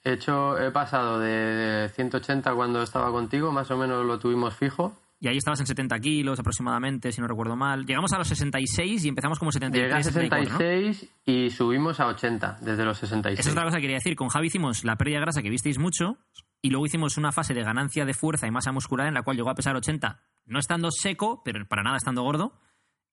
[0.05, 4.97] He hecho, he pasado de 180 cuando estaba contigo, más o menos lo tuvimos fijo.
[5.21, 7.85] Y ahí estabas en 70 kilos aproximadamente, si no recuerdo mal.
[7.85, 10.59] Llegamos a los 66 y empezamos como 73, Llegué a 74, ¿no?
[10.59, 13.41] 66 y subimos a 80 desde los 66.
[13.41, 14.15] Esa es otra cosa que quería decir.
[14.15, 16.19] Con Javi hicimos la pérdida de grasa que visteis mucho
[16.63, 19.37] y luego hicimos una fase de ganancia de fuerza y masa muscular en la cual
[19.37, 22.61] llegó a pesar 80, no estando seco, pero para nada estando gordo.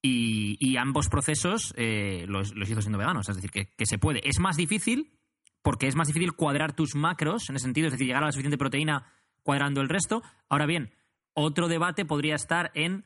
[0.02, 3.28] Y, ambos procesos eh, los, los hizo siendo veganos.
[3.28, 4.28] Es decir, que, que se puede.
[4.28, 5.18] Es más difícil
[5.66, 8.32] porque es más difícil cuadrar tus macros en ese sentido, es decir, llegar a la
[8.32, 9.12] suficiente proteína
[9.42, 10.22] cuadrando el resto.
[10.48, 10.94] Ahora bien,
[11.34, 13.06] otro debate podría estar en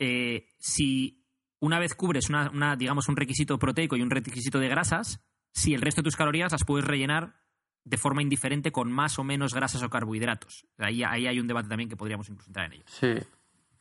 [0.00, 1.24] eh, si
[1.60, 5.20] una vez cubres una, una, digamos, un requisito proteico y un requisito de grasas,
[5.52, 7.36] si el resto de tus calorías las puedes rellenar
[7.84, 10.66] de forma indiferente con más o menos grasas o carbohidratos.
[10.78, 12.84] Ahí, ahí hay un debate también que podríamos incluso entrar en ello.
[12.88, 13.14] Sí,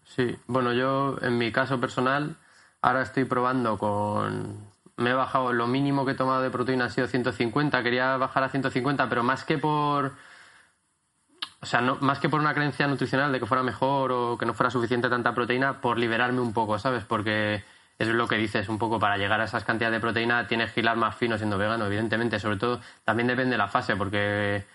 [0.03, 0.37] sí.
[0.47, 2.35] Bueno, yo en mi caso personal
[2.81, 4.71] ahora estoy probando con...
[4.97, 8.43] Me he bajado, lo mínimo que he tomado de proteína ha sido 150, quería bajar
[8.43, 10.13] a 150, pero más que por...
[11.61, 14.45] O sea, no, más que por una creencia nutricional de que fuera mejor o que
[14.45, 17.05] no fuera suficiente tanta proteína, por liberarme un poco, ¿sabes?
[17.05, 17.63] Porque
[17.97, 20.81] es lo que dices, un poco para llegar a esas cantidades de proteína tienes que
[20.81, 22.39] hilar más fino siendo vegano, evidentemente.
[22.39, 24.65] Sobre todo, también depende de la fase, porque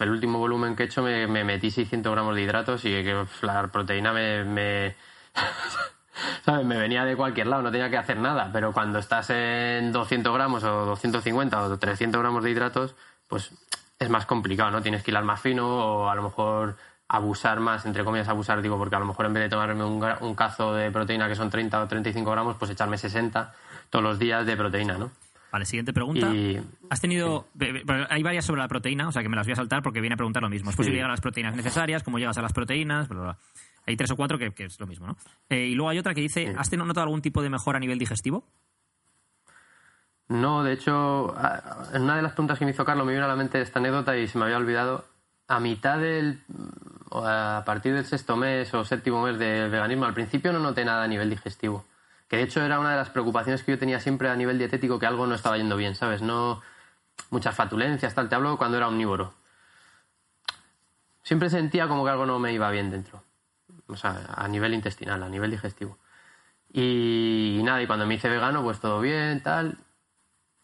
[0.00, 3.66] el último volumen que he hecho me, metí 600 gramos de hidratos y que la
[3.68, 4.96] proteína me, me
[6.44, 6.66] ¿sabes?
[6.66, 8.50] Me venía de cualquier lado, no tenía que hacer nada.
[8.52, 12.94] Pero cuando estás en 200 gramos o 250 o 300 gramos de hidratos,
[13.28, 13.52] pues
[13.98, 14.82] es más complicado, ¿no?
[14.82, 16.76] Tienes que hilar más fino o a lo mejor
[17.08, 20.34] abusar más, entre comillas abusar, digo, porque a lo mejor en vez de tomarme un,
[20.34, 23.52] cazo de proteína que son 30 o 35 gramos, pues echarme 60
[23.90, 25.10] todos los días de proteína, ¿no?
[25.54, 26.32] Vale, siguiente pregunta.
[26.90, 27.46] Has tenido.
[28.10, 30.14] Hay varias sobre la proteína, o sea que me las voy a saltar porque viene
[30.14, 30.70] a preguntar lo mismo.
[30.70, 33.08] Es posible llegar a las proteínas necesarias, cómo llegas a las proteínas,
[33.86, 35.16] Hay tres o cuatro que, es lo mismo, ¿no?
[35.48, 37.80] Eh, y luego hay otra que dice: ¿Has tenido notado algún tipo de mejora a
[37.80, 38.44] nivel digestivo?
[40.26, 41.36] No, de hecho,
[41.92, 43.78] en una de las preguntas que me hizo Carlos me vino a la mente esta
[43.78, 45.04] anécdota y se me había olvidado.
[45.46, 46.40] A mitad del.
[47.10, 50.84] o a partir del sexto mes o séptimo mes de veganismo, al principio no noté
[50.84, 51.84] nada a nivel digestivo
[52.34, 54.98] que de hecho era una de las preocupaciones que yo tenía siempre a nivel dietético,
[54.98, 56.20] que algo no estaba yendo bien, ¿sabes?
[56.20, 56.62] No
[57.30, 59.34] muchas fatulencias, tal, te hablo cuando era omnívoro.
[61.22, 63.22] Siempre sentía como que algo no me iba bien dentro,
[63.86, 65.96] o sea, a nivel intestinal, a nivel digestivo.
[66.72, 69.78] Y, nada, y cuando me hice vegano, pues todo bien, tal.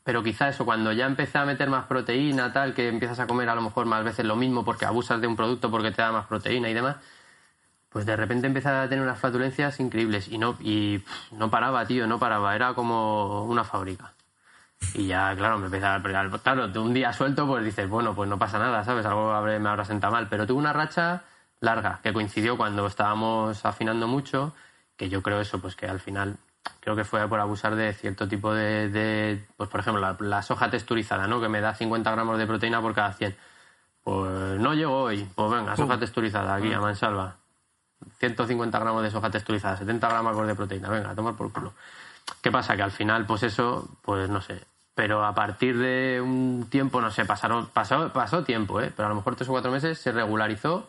[0.02, 3.48] Pero quizá eso, cuando ya empecé a meter más proteína, tal, que empiezas a comer
[3.48, 6.10] a lo mejor más veces lo mismo porque abusas de un producto porque te da
[6.10, 6.96] más proteína y demás,
[7.90, 12.06] pues de repente empecé a tener unas flatulencias increíbles y no, y no paraba, tío,
[12.06, 14.14] no paraba, era como una fábrica.
[14.94, 16.02] Y ya, claro, me empecé a...
[16.42, 19.04] Claro, de un día suelto, pues dices, bueno, pues no pasa nada, ¿sabes?
[19.06, 20.28] Algo me habrá sentado mal.
[20.28, 21.22] Pero tuve una racha
[21.60, 24.54] larga, que coincidió cuando estábamos afinando mucho,
[24.96, 26.38] que yo creo eso, pues que al final
[26.80, 31.26] creo que fue por abusar de cierto tipo de, pues por ejemplo, la, soja texturizada,
[31.26, 31.40] ¿no?
[31.40, 33.36] Que me da 50 gramos de proteína por cada 100.
[34.02, 37.39] Pues no llegó hoy, pues venga, soja texturizada aquí, a mansalva.
[38.18, 41.72] 150 gramos de soja texturizada, 70 gramos de proteína, venga, a tomar por culo.
[42.42, 42.76] ¿Qué pasa?
[42.76, 44.62] Que al final, pues eso, pues no sé.
[44.94, 48.92] Pero a partir de un tiempo, no sé, pasaron, pasó, pasó tiempo, ¿eh?
[48.94, 50.88] pero a lo mejor tres o cuatro meses se regularizó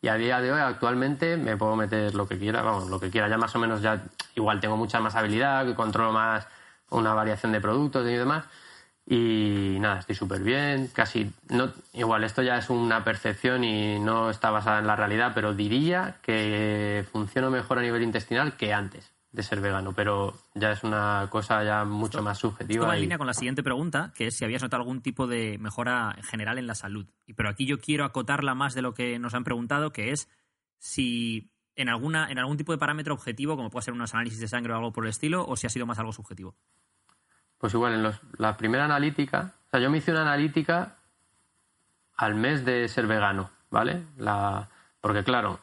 [0.00, 3.10] y a día de hoy actualmente me puedo meter lo que quiera, vamos, lo que
[3.10, 4.02] quiera, ya más o menos ya
[4.34, 6.46] igual tengo mucha más habilidad, que controlo más
[6.90, 8.44] una variación de productos y demás
[9.10, 10.90] y nada, estoy súper bien.
[10.92, 15.32] Casi, no, igual, esto ya es una percepción y no está basada en la realidad,
[15.34, 20.72] pero diría que funciono mejor a nivel intestinal que antes de ser vegano, pero ya
[20.72, 22.80] es una cosa ya mucho más subjetiva.
[22.80, 25.26] Esto va en línea con la siguiente pregunta, que es si habías notado algún tipo
[25.26, 27.06] de mejora general en la salud.
[27.34, 30.28] Pero aquí yo quiero acotarla más de lo que nos han preguntado, que es
[30.78, 34.48] si en, alguna, en algún tipo de parámetro objetivo, como puede ser unos análisis de
[34.48, 36.54] sangre o algo por el estilo, o si ha sido más algo subjetivo.
[37.58, 40.96] Pues igual, en la primera analítica, o sea, yo me hice una analítica
[42.16, 44.02] al mes de ser vegano, ¿vale?
[44.16, 44.68] La,
[45.00, 45.60] porque claro,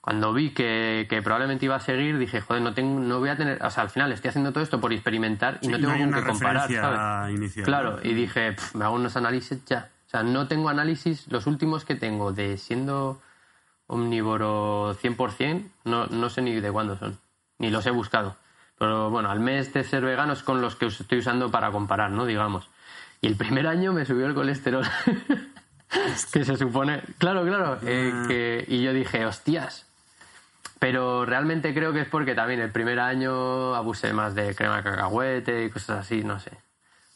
[0.00, 3.60] cuando vi que, probablemente iba a seguir, dije, joder, no, tengo, no voy a tener,
[3.60, 6.22] o sea, al final estoy haciendo todo esto por experimentar y no tengo con qué
[6.22, 7.52] comparar, ¿sabes?
[7.64, 9.90] claro, y dije, me hago unos análisis ya.
[10.06, 13.20] O sea, no tengo análisis, los últimos que tengo de siendo
[13.88, 17.18] omnívoro 100%, no, no sé ni de cuándo son,
[17.58, 18.36] ni los he buscado.
[18.78, 22.10] Pero bueno, al mes de ser vegano es con los que estoy usando para comparar,
[22.10, 22.26] ¿no?
[22.26, 22.68] Digamos.
[23.20, 24.84] Y el primer año me subió el colesterol.
[26.32, 27.02] que se supone.
[27.18, 27.78] Claro, claro.
[27.82, 28.24] Eh, ah.
[28.28, 28.64] que...
[28.68, 29.86] Y yo dije, hostias.
[30.78, 34.82] Pero realmente creo que es porque también el primer año abusé más de crema de
[34.82, 36.52] cacahuete y cosas así, no sé.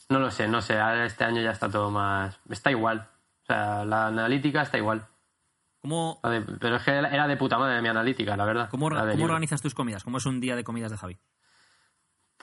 [0.08, 0.78] No lo sé, no sé.
[0.78, 2.38] Ahora este año ya está todo más.
[2.48, 3.06] Está igual.
[3.42, 5.06] O sea, la analítica está igual.
[5.82, 6.20] ¿Cómo...
[6.22, 8.68] Pero es que era de puta madre mi analítica, la verdad.
[8.70, 10.04] ¿Cómo, ¿cómo organizas tus comidas?
[10.04, 11.18] ¿Cómo es un día de comidas de Javi?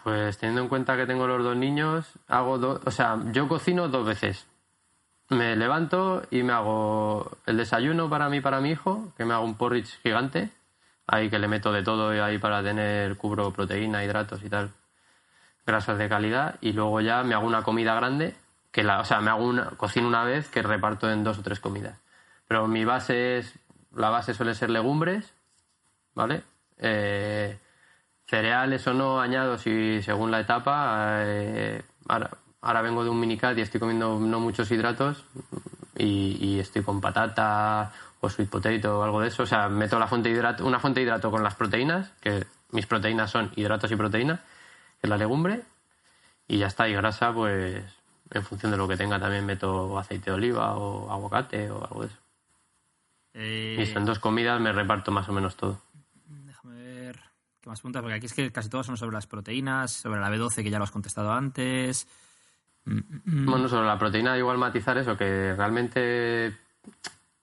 [0.03, 3.87] Pues teniendo en cuenta que tengo los dos niños, hago dos, o sea, yo cocino
[3.89, 4.47] dos veces.
[5.29, 9.43] Me levanto y me hago el desayuno para mí para mi hijo, que me hago
[9.43, 10.49] un porridge gigante,
[11.05, 14.71] ahí que le meto de todo y ahí para tener cubro proteína, hidratos y tal,
[15.65, 18.35] grasas de calidad, y luego ya me hago una comida grande,
[18.71, 21.43] que la, o sea, me hago una, cocino una vez que reparto en dos o
[21.43, 21.99] tres comidas.
[22.47, 23.53] Pero mi base es,
[23.93, 25.33] la base suele ser legumbres,
[26.13, 26.43] ¿vale?
[26.77, 27.59] Eh,
[28.28, 31.21] cereales o no añado si según la etapa.
[31.21, 35.25] Eh, ahora, vengo de un minicat y estoy comiendo no muchos hidratos
[35.97, 39.43] y, estoy con patata o sweet potato o algo de eso.
[39.43, 42.45] O sea, meto la fuente de hidrato, una fuente de hidrato con las proteínas, que
[42.71, 44.38] mis proteínas son hidratos y proteína,
[44.99, 45.61] que es la legumbre,
[46.47, 46.89] y ya está.
[46.89, 47.84] Y grasa, pues
[48.30, 52.01] en función de lo que tenga, también meto aceite de oliva o aguacate o algo
[52.01, 52.17] de eso.
[53.34, 55.80] Eh, y en dos comidas me reparto más o menos todo
[57.68, 58.01] más preguntas?
[58.01, 60.78] Porque aquí es que casi todas son sobre las proteínas, sobre la B12 que ya
[60.78, 62.07] lo has contestado antes.
[62.86, 63.45] Mm, mm, mm.
[63.45, 66.55] Bueno, sobre la proteína igual matizar eso, que realmente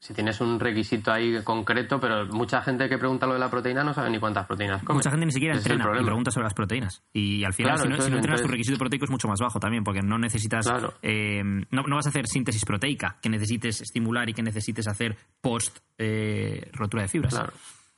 [0.05, 3.83] si tienes un requisito ahí concreto, pero mucha gente que pregunta lo de la proteína
[3.83, 4.99] no sabe ni cuántas proteínas come.
[4.99, 7.03] Mucha gente ni siquiera Ese entrena y pregunta sobre las proteínas.
[7.15, 9.29] Y al final, Claro, si no, entonces, si no entrenas, tu requisito proteico es mucho
[9.29, 10.67] más bajo también, porque no necesitas.
[10.67, 10.93] Claro.
[11.01, 15.17] eh, no, no vas a hacer síntesis proteica que necesites estimular y que necesites hacer
[15.41, 17.33] post eh, rotura de fibras.
[17.33, 17.55] Claro.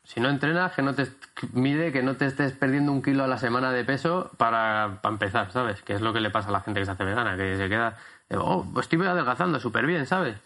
[0.06, 1.08] Si no entrenas, que no te
[1.52, 5.12] mide que no te estés perdiendo un kilo a la semana de peso para, para
[5.12, 5.82] empezar, ¿sabes?
[5.82, 7.68] Que es lo que le pasa a la gente que se hace vegana, que se
[7.68, 7.96] queda,
[8.36, 10.38] oh, pues estoy adelgazando súper bien, ¿sabes?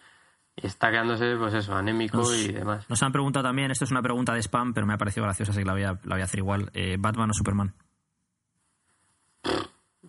[0.57, 2.89] Y está quedándose, pues eso, anémico Nos- y demás.
[2.89, 5.53] Nos han preguntado también, esto es una pregunta de spam, pero me ha parecido graciosa,
[5.53, 6.71] así que la voy a, la voy a hacer igual.
[6.73, 7.75] Eh, ¿Batman o Superman?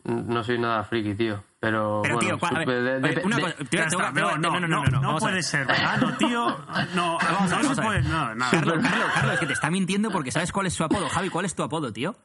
[0.06, 1.44] No soy nada friki, tío.
[1.62, 4.36] Pero, Pero, bueno, tío, a ver, de- oye, de- una de- cosa, te- está, no,
[4.38, 5.20] no, no, no, a ver.
[5.20, 6.48] puede ser vegano, tío.
[6.96, 7.86] No, Vamos a ver, no vamos a ver.
[7.86, 8.02] puede.
[8.10, 8.50] No, nada.
[8.52, 11.08] Carlos, Carlos, Carlos, es que te está mintiendo porque sabes cuál es su apodo.
[11.10, 12.16] Javi, ¿cuál es tu apodo, tío?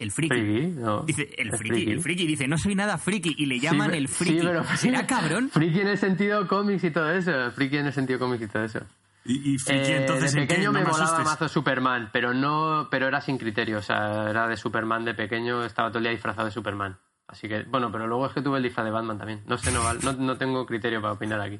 [0.00, 0.34] El friki.
[0.34, 1.02] Friki, no.
[1.04, 3.92] Dice, el Es friki, el friki dice, no soy nada friki y le Sí, llaman
[3.92, 4.44] pe- el sí, friki.
[4.46, 5.48] pero- ¿Será cabrón?
[5.50, 7.30] Friki en el sentido cómics y todo eso.
[7.52, 8.80] Friki en el sentido cómics y todo eso.
[9.24, 10.54] Y, y friki, Eh, entonces, de ¿en qué?
[10.54, 14.28] pequeño No me me molaba mazo Superman, pero no, pero era sin criterio, o sea,
[14.28, 16.98] era de Superman de pequeño, estaba todo el día disfrazado de Superman.
[17.32, 19.42] Así que, bueno, pero luego es que tuve el disfraz de Batman también.
[19.46, 21.58] No sé, no, val- no, no tengo criterio para opinar aquí.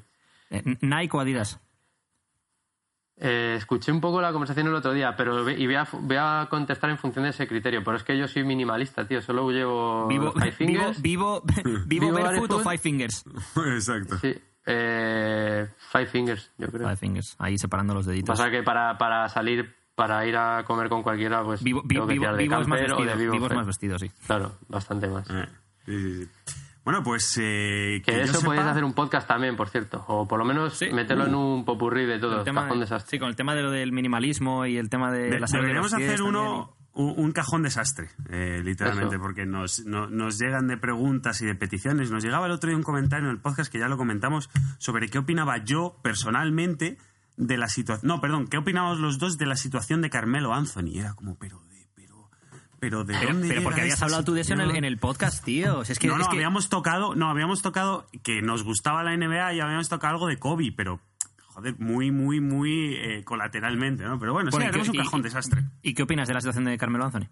[0.51, 1.59] Eh, Nike o Adidas.
[3.17, 6.47] Eh, escuché un poco la conversación el otro día, pero y voy a, voy a
[6.51, 7.83] contestar en función de ese criterio.
[7.85, 9.21] Pero es que yo soy minimalista, tío.
[9.23, 11.03] Solo llevo Vivo, Five vivo, Fingers.
[11.03, 13.25] vivo, vivo, Vivo barefoot o five fingers.
[13.75, 14.19] Exacto.
[14.19, 14.35] Sí,
[14.67, 16.87] eh, Five Fingers, yo creo.
[16.87, 18.37] Five fingers, ahí separando los deditos.
[18.37, 22.07] Pasa que para, para salir, para ir a comer con cualquiera, pues Vivo, vi- tengo
[22.07, 23.67] que vivo, tirar de vivo es más camper o de vestido, vivo vivo es más
[23.67, 24.11] vestido, sí.
[24.27, 25.29] Claro, bastante más.
[25.31, 25.47] Eh,
[25.87, 26.29] sí.
[26.85, 30.05] Bueno, pues eh, Que que eso sepa- podéis hacer un podcast también, por cierto.
[30.09, 30.91] O por lo menos Sí.
[30.93, 33.11] meterlo en un popurrí de todo, El tema cajón de- desastre.
[33.11, 35.63] sí, con el tema de lo del minimalismo y el tema de De- la salud
[35.63, 39.23] de deberíamos hacer uno un, un cajón desastre, eh, literalmente, Eso.
[39.23, 42.11] porque nos, no- nos llegan de preguntas y de peticiones.
[42.11, 45.09] Nos llegaba el otro día un comentario en el podcast que ya lo comentamos sobre
[45.09, 46.99] qué opinaba yo personalmente
[47.37, 48.07] de la situación.
[48.09, 50.99] No, perdón, qué opinamos los dos de la situación de Carmelo Anthony.
[50.99, 51.72] Era como, pero de, pero,
[52.83, 54.85] pero de Pero, dónde pero porque habías hablado tú de eso en el, situación?
[54.85, 55.79] en el podcast, tío.
[55.79, 58.65] O sea, es que, no, no, es que- habíamos tocado, no, habíamos tocado que nos
[58.65, 60.99] gustaba la NBA y habíamos tocado algo de Kobe, pero
[61.47, 64.19] joder, muy, muy, muy eh, colateralmente, ¿no?
[64.19, 65.63] Pero bueno, Bueno, sí, ¿y qué- un y- cajón desastre.
[65.81, 67.29] ¿Y qué opinas de la situación de Carmelo Anthony?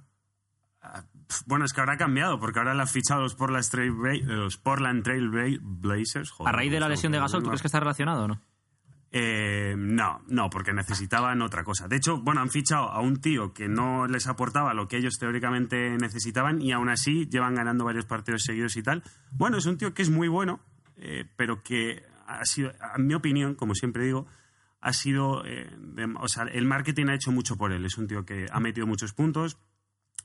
[1.26, 3.92] Pff, Bueno, es que ahora ha cambiado, porque ahora le han fichado los Portland Trail,
[4.26, 6.30] los Portland Trail Bla- Blazers.
[6.30, 7.18] joder, A raíz de la ¿cómo lesión de?
[7.18, 8.40] Gasol, ¿tú crees que está relacionado o no?
[9.12, 11.88] Eh, no, no, porque necesitaban otra cosa.
[11.88, 15.18] De hecho, bueno, han fichado a un tío que no les aportaba lo que ellos
[15.18, 19.02] teóricamente necesitaban y aún así llevan ganando varios partidos seguidos y tal.
[19.32, 20.60] Bueno, es un tío que es muy bueno,
[20.96, 24.26] eh, pero que ha sido, en mi opinión, como siempre digo,
[24.80, 27.84] ha sido, eh, de- o sea, el marketing ha hecho mucho por él.
[27.84, 29.58] Es un tío que ha metido muchos puntos,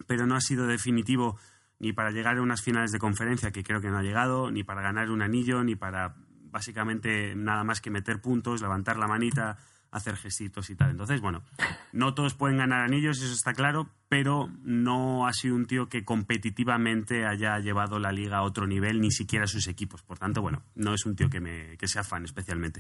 [0.06, 1.40] pero no ha sido definitivo
[1.80, 4.64] ni para llegar a unas finales de conferencia, que creo que no ha llegado, ni
[4.64, 6.16] para ganar un anillo, ni para
[6.56, 9.58] básicamente nada más que meter puntos, levantar la manita,
[9.92, 10.92] hacer gestitos y tal.
[10.92, 11.44] Entonces, bueno,
[11.92, 16.06] no todos pueden ganar anillos, eso está claro, pero no ha sido un tío que
[16.06, 20.02] competitivamente haya llevado la liga a otro nivel, ni siquiera sus equipos.
[20.02, 22.80] Por tanto, bueno, no es un tío que, me, que sea fan especialmente.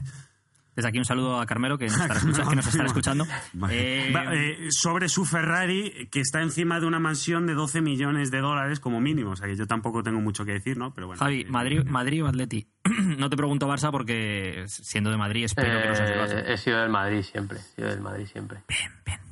[0.76, 3.26] Desde aquí un saludo a Carmelo, que nos estará, escucha- que nos estará escuchando.
[3.70, 8.40] Eh, eh, sobre su Ferrari, que está encima de una mansión de 12 millones de
[8.42, 9.32] dólares como mínimo.
[9.32, 10.94] O sea que yo tampoco tengo mucho que decir, ¿no?
[10.94, 11.20] Pero bueno.
[11.20, 12.68] Javi, eh, Madrid, Madrid o Atleti.
[13.18, 16.40] no te pregunto Barça porque siendo de Madrid espero que no seas del Barça.
[16.50, 18.60] Eh, he sido del Madrid siempre, he sido del Madrid siempre.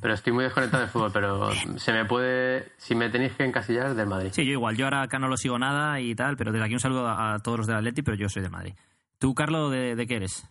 [0.00, 3.94] Pero estoy muy desconectado del fútbol, pero se me puede, si me tenéis que encasillar,
[3.94, 4.30] del Madrid.
[4.32, 4.76] Sí, yo igual.
[4.76, 7.34] Yo ahora acá no lo sigo nada y tal, pero desde aquí un saludo a,
[7.34, 8.74] a todos los del Atleti, pero yo soy de Madrid.
[9.18, 10.46] ¿Tú, Carlos, de, de qué eres?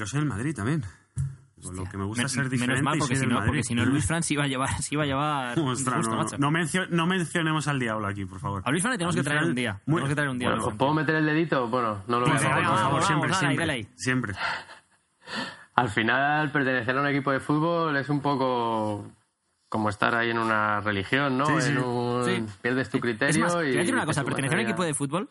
[0.00, 0.82] Yo soy del Madrid también.
[1.62, 2.80] Lo que me gusta Men- ser diferente.
[2.80, 3.62] Menos mal, porque si, no, porque Madrid.
[3.64, 6.38] si no Luis Fran se iba a llevar, se iba a llevar Ostras, no, macho.
[6.38, 8.62] no, mencio- no mencionemos al diablo aquí, por favor.
[8.64, 9.72] A Luis Fran le tenemos que traer Fran, un día.
[9.84, 10.48] muy- Tenemos que traer un día.
[10.48, 10.78] a Bueno, Luis ¿os Fran.
[10.78, 11.68] puedo meter el dedito?
[11.68, 12.48] Bueno, no lo voy a hacer.
[12.50, 13.88] por favor, vamos, siempre, siempre, dale ahí.
[13.94, 14.32] siempre.
[15.74, 19.06] Al final, pertenecer a un equipo de fútbol es un poco
[19.68, 21.44] como estar ahí en una religión, ¿no?
[21.46, 21.70] Sí, sí.
[21.72, 22.44] En un- Sí.
[22.62, 23.68] Pierdes tu Es criterio más, te y...
[23.68, 25.28] voy a decir una cosa, pertenecer a un equipo de fútbol,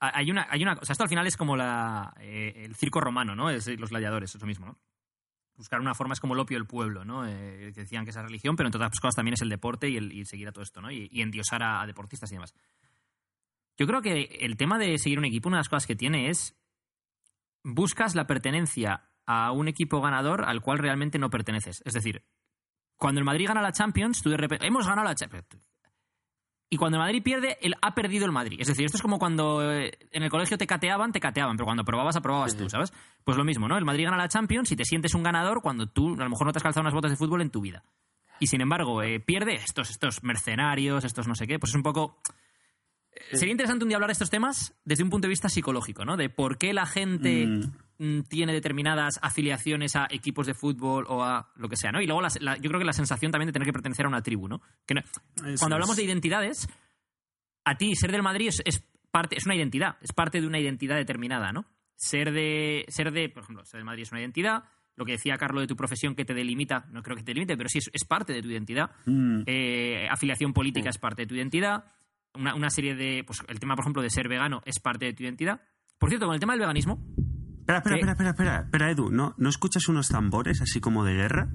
[0.00, 3.00] hay una, hay una, o sea, esto al final es como la, eh, el circo
[3.00, 3.50] romano, ¿no?
[3.50, 4.78] Es los gladiadores, es lo mismo, ¿no?
[5.56, 7.26] Buscar una forma es como el opio del pueblo, ¿no?
[7.26, 10.26] Eh, decían que esa religión, pero entre otras cosas también es el deporte y, el,
[10.26, 10.90] seguir a todo esto, ¿no?
[10.90, 12.54] Y, y endiosar a, a deportistas y demás.
[13.76, 16.30] Yo creo que el tema de seguir un equipo, una de las cosas que tiene
[16.30, 16.56] es
[17.64, 21.82] buscas la pertenencia a un equipo ganador al cual realmente no perteneces.
[21.84, 22.24] Es decir,
[22.96, 25.46] cuando el Madrid gana la Champions, tú de repente, hemos ganado la Champions.
[26.70, 28.58] Y cuando el Madrid pierde, él ha perdido el Madrid.
[28.60, 31.64] Es decir, esto es como cuando eh, en el colegio te cateaban, te cateaban, pero
[31.64, 32.68] cuando aprobabas, aprobabas Sí, tú.
[32.68, 32.92] ¿sabes?
[33.24, 33.78] Pues lo mismo, ¿no?
[33.78, 36.46] El Madrid gana la Champions y te sientes un ganador cuando tú a lo mejor
[36.46, 37.84] no te has calzado unas botas de fútbol en tu vida.
[38.38, 41.58] Y sin embargo, eh, pierde estos, estos mercenarios, estos no sé qué.
[41.58, 42.18] Pues es un poco.
[43.12, 46.04] eh, Sería interesante un día hablar de estos temas desde un punto de vista psicológico,
[46.04, 46.16] ¿no?
[46.18, 47.72] De por qué la gente Mm.
[47.98, 52.00] Mm, tiene determinadas afiliaciones a equipos de fútbol o a lo que sea, ¿no?
[52.00, 54.08] Y luego la- la- yo creo que la sensación también de tener que pertenecer a
[54.08, 54.60] una tribu, ¿no?
[54.86, 56.68] Que no- Eso cuando hablamos de identidades,
[57.64, 60.58] a ti ser del Madrid es, es parte, es una identidad, es parte de una
[60.58, 61.64] identidad determinada, ¿no?
[61.96, 64.64] Ser de, ser de, por ejemplo, ser del Madrid es una identidad.
[64.94, 67.56] Lo que decía Carlos de tu profesión que te delimita, no creo que te delimite,
[67.56, 68.90] pero sí es, es parte de tu identidad.
[69.06, 69.42] Mm.
[69.46, 71.84] Eh, afiliación política es parte de tu identidad.
[72.34, 75.12] Una, una serie de, pues el tema, por ejemplo, de ser vegano es parte de
[75.14, 75.60] tu identidad.
[75.98, 77.04] Por cierto, con el tema del veganismo,
[77.68, 81.14] Espera, espera, espera, espera, espera, espera, Edu, ¿no, ¿no escuchas unos tambores así como de
[81.14, 81.48] guerra?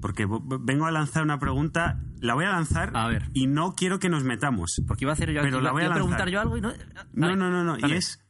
[0.00, 3.30] Porque vengo a lanzar una pregunta, la voy a lanzar A ver.
[3.34, 4.80] y no quiero que nos metamos.
[4.88, 6.72] porque iba a hacer yo, Pero la voy a preguntar yo algo y no.
[7.12, 8.20] No, no, no, no, y es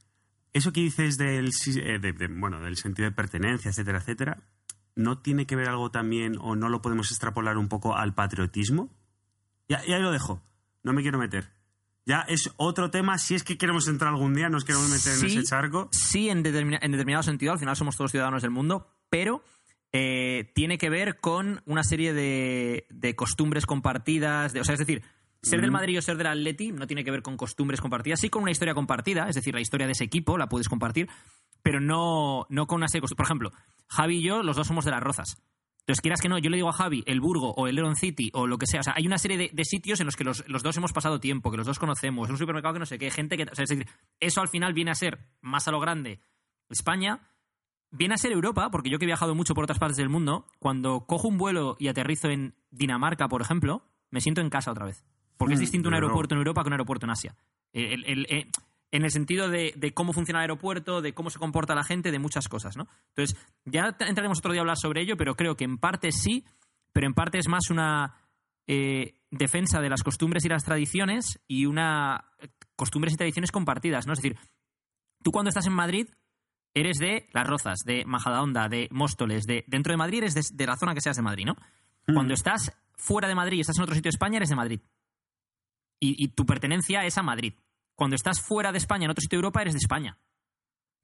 [0.53, 4.37] eso que dices del, eh, de- de- bueno, del sentido de pertenencia, etcétera, etcétera,
[4.95, 8.93] ¿no tiene que ver algo también o no lo podemos extrapolar un poco al patriotismo?
[9.67, 10.43] Ya ahí lo dejo,
[10.83, 11.53] no me quiero meter.
[12.07, 15.19] Ya es otro tema, si es que queremos entrar algún día, nos queremos meter en
[15.19, 15.27] Sí.
[15.39, 15.89] ese charco.
[15.93, 19.45] Sí, en, determina- en determinado sentido, al final somos todos ciudadanos del mundo, pero
[19.93, 24.53] eh, tiene que ver con una serie de, de costumbres compartidas.
[24.53, 25.03] de- o sea, es decir,
[25.43, 25.71] ser del.
[25.73, 28.53] Madrid o ser del Atleti no tiene que ver con costumbres compartidas, sí con una
[28.53, 31.09] historia compartida, es decir, la historia de ese equipo la puedes compartir,
[31.63, 33.17] pero no, no con una serie de costumbres.
[33.17, 33.51] Por ejemplo,
[33.89, 35.43] Javi y yo, los dos somos de las Rozas.
[35.81, 38.31] Entonces, quieras que no, yo le digo a Javi el Burgo o el Leon City
[38.35, 38.81] o lo que sea.
[38.81, 40.93] O sea, hay una serie de, de sitios en los que los, los dos hemos
[40.93, 43.45] pasado tiempo, que los dos conocemos, un supermercado que no sé qué, gente que.
[43.45, 43.87] o sea, es decir,
[44.21, 46.21] eso al final viene a ser, más a lo grande,
[46.69, 47.27] España.
[47.93, 50.47] Viene a ser Europa, porque yo que he viajado mucho por otras partes del mundo,
[50.61, 54.85] cuando cojo un vuelo y aterrizo en Dinamarca, por ejemplo, me siento en casa otra
[54.87, 55.05] vez.
[55.37, 55.97] Porque es Mm, distinto un no.
[55.97, 57.35] aeropuerto en Europa que un aeropuerto en Asia.
[57.73, 58.47] El- el- eh,
[58.93, 62.11] en el sentido de, de cómo funciona el aeropuerto, de cómo se comporta la gente,
[62.11, 62.89] de muchas cosas, ¿no?
[63.09, 66.45] Entonces, ya entraremos otro día a hablar sobre ello, pero creo que en parte sí,
[66.93, 68.15] pero en parte es más una
[68.67, 74.07] eh, defensa de las costumbres y las tradiciones y una eh, costumbres y tradiciones compartidas,
[74.07, 74.13] ¿no?
[74.13, 74.37] Es decir,
[75.23, 76.09] tú cuando estás en Madrid
[76.75, 80.67] eres de Las Rozas, de Majadahonda, de Móstoles, de dentro de Madrid eres de, de
[80.67, 81.57] la zona que seas de Madrid, ¿no?
[82.13, 84.81] Cuando estás fuera de Madrid y estás en otro sitio de España, eres de Madrid.
[86.01, 87.55] Y, y tu pertenencia es a Madrid.
[88.01, 90.17] Cuando estás fuera de España, en otro sitio de Europa, eres de España.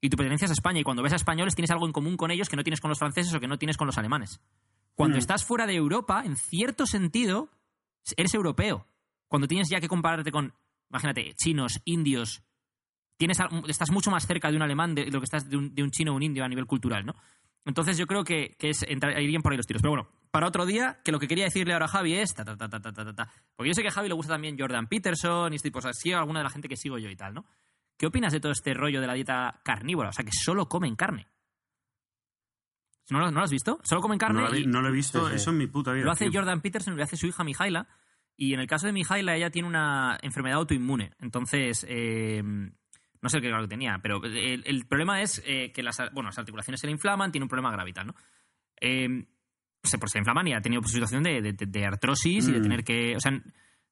[0.01, 0.79] Y tu pertenencia es a España.
[0.79, 2.89] Y cuando ves a españoles, tienes algo en común con ellos que no tienes con
[2.89, 4.41] los franceses o que no tienes con los alemanes.
[4.95, 5.19] Cuando Mm.
[5.19, 7.49] estás fuera de Europa, en cierto sentido,
[8.15, 8.87] eres europeo.
[9.27, 10.55] Cuando tienes ya que compararte con,
[10.89, 12.41] imagínate, chinos, indios,
[13.15, 13.37] tienes,
[13.67, 15.91] estás mucho más cerca de un alemán de lo que estás de un, de un
[15.91, 17.13] chino o un indio a nivel cultural, ¿no?
[17.63, 19.83] Entonces yo creo que, que es, irían por ahí los tiros.
[19.83, 22.31] Pero bueno, para otro día, que lo que quería decirle ahora a Javi es...
[22.35, 23.31] Ta, ta, ta, ta, ta, ta, ta, ta.
[23.55, 25.81] Porque yo sé que a Javi le gusta también Jordan Peterson y este tipo, o
[25.81, 27.45] sea, sí, alguna de la gente que sigo yo y tal, ¿no?
[27.97, 30.09] ¿Qué opinas de todo este rollo de la dieta carnívora?
[30.09, 31.27] O sea, que solo comen carne.
[33.09, 33.79] ¿No lo, no lo has visto?
[33.83, 35.65] Solo comen carne No lo, he- y no lo he visto Sí, eso en mi
[35.65, 36.05] puta vida.
[36.05, 36.39] lo hace tío.
[36.39, 37.87] Jordan Peterson y lo hace su hija Mijaila.
[38.35, 41.13] Y en el caso de Mijaila, ella tiene una enfermedad autoinmune.
[41.19, 45.97] Entonces, eh, no sé qué que tenía, pero el, el problema es eh, que las,
[46.13, 48.15] bueno, las articulaciones se le inflaman, tiene un problema grave y tal, ¿no?
[48.79, 49.25] Eh,
[49.89, 52.59] se, pues se inflaman y ha tenido pues, situación de, de- de artrosis y de
[52.59, 52.63] Mm.
[52.63, 53.15] tener que.
[53.15, 53.31] O sea,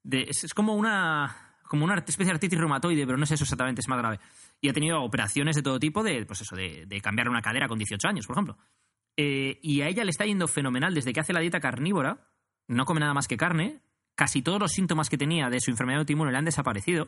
[0.03, 1.35] de- es, es como una
[1.67, 4.19] como una especie de artritis reumatoide, pero no es eso exactamente, es más grave.
[4.61, 7.67] Y ha tenido operaciones de todo tipo de, pues eso, de, de cambiar una cadera
[7.67, 8.57] con 18 años, por ejemplo.
[9.17, 12.27] Eh, y a ella le está yendo fenomenal desde que hace la dieta carnívora,
[12.67, 13.79] no come nada más que carne,
[14.13, 17.07] casi todos los síntomas que tenía de su enfermedad autoinmune le han desaparecido.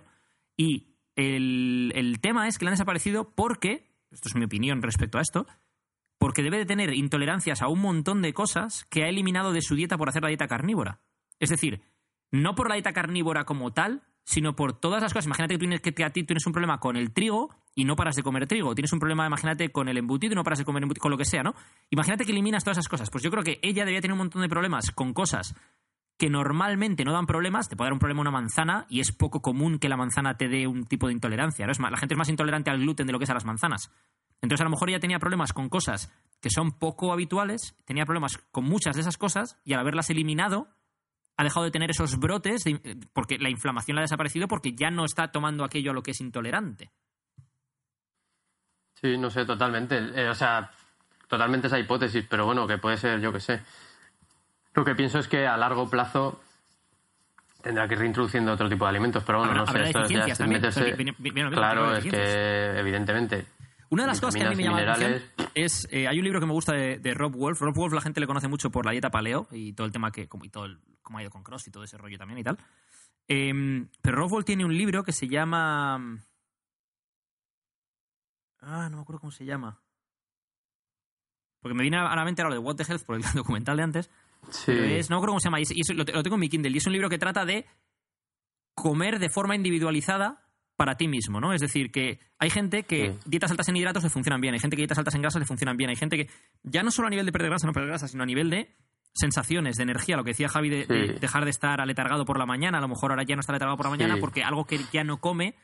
[0.58, 5.20] Y el, el tema es que le han desaparecido porque, esto es mi opinión respecto
[5.20, 5.46] a esto,
[6.18, 9.76] porque debe de tener intolerancias a un montón de cosas que ha eliminado de su
[9.76, 11.00] dieta por hacer la dieta carnívora.
[11.40, 11.82] Es decir,
[12.32, 15.26] no por la dieta carnívora como tal, sino por todas las cosas.
[15.26, 18.16] Imagínate que, tienes, que a ti tienes un problema con el trigo y no paras
[18.16, 18.76] de comer trigo.
[18.76, 21.18] Tienes un problema, imagínate, con el embutido y no paras de comer embutido, con lo
[21.18, 21.56] que sea, ¿no?
[21.92, 23.10] Imagínate que eliminas todas esas cosas.
[23.10, 25.56] Pues yo creo que ella debería tener un montón de problemas con cosas
[26.18, 27.70] que normalmente no dan problemas.
[27.70, 30.50] Te puede dar un problema una manzana y es poco común que la manzana te
[30.50, 31.66] dé un tipo de intolerancia.
[31.66, 33.92] Es la gente es más intolerante al gluten de lo que es a las manzanas.
[34.42, 36.12] Entonces, a lo mejor ella tenía problemas con cosas
[36.42, 40.68] que son poco habituales, tenía problemas con muchas de esas cosas y al haberlas eliminado,
[41.36, 42.80] ha dejado de tener esos brotes de-
[43.14, 46.12] porque la inflamación le ha desaparecido porque ya no está tomando aquello a lo que
[46.12, 46.92] es intolerante.
[49.02, 49.98] Sí, no sé, totalmente.
[50.16, 50.72] Eh, o sea,
[51.28, 53.62] totalmente esa hipótesis, pero bueno, que puede ser, yo que sé.
[54.74, 56.40] Lo que pienso es que a largo plazo
[57.62, 60.26] tendrá que ir reintroduciendo otro tipo de alimentos, pero bueno, Habrá- no sé, esto ya
[60.26, 63.46] es meterse- claro, es que evidentemente.
[63.90, 65.22] Una de las cosas que a mí me llama la atención
[65.56, 67.62] es, eh, hay un libro que me gusta de, de Rob Wolf.
[67.62, 70.12] Rob Wolf la gente le conoce mucho por la dieta paleo y todo el tema
[70.12, 72.40] que, como, y todo el, cómo ha ido con Cross y todo ese rollo también
[72.40, 72.58] y tal.
[73.30, 76.20] Em, pero Rob Wolf tiene un libro que se llama...
[78.60, 79.82] Ah, no me acuerdo cómo se llama.
[81.62, 83.78] Porque me viene a la mente ahora lo de What the Health por el documental
[83.78, 84.10] de antes.
[84.50, 84.72] Sí.
[84.72, 85.60] Es, no me acuerdo cómo se llama.
[85.60, 86.72] y es- y es- lo, lo tengo en mi Kindle.
[86.72, 87.66] Y es un libro que trata de
[88.76, 90.47] comer de forma individualizada
[90.78, 91.54] para ti mismo, ¿no?
[91.54, 93.20] Es decir, que hay gente que Sí.
[93.26, 95.46] dietas altas en hidratos le funcionan bien, hay gente que dietas altas en grasas le
[95.46, 96.30] funcionan bien, hay gente que
[96.64, 98.76] ya no solo a nivel de perder grasa, no perder grasa, sino a nivel de
[99.14, 100.94] sensaciones, de energía, lo que decía Javi de, Sí.
[100.94, 103.52] de dejar de estar aletargado por la mañana, a lo mejor ahora ya no está
[103.52, 104.22] aletargado por la mañana Sí.
[104.22, 105.56] porque algo que ya no come,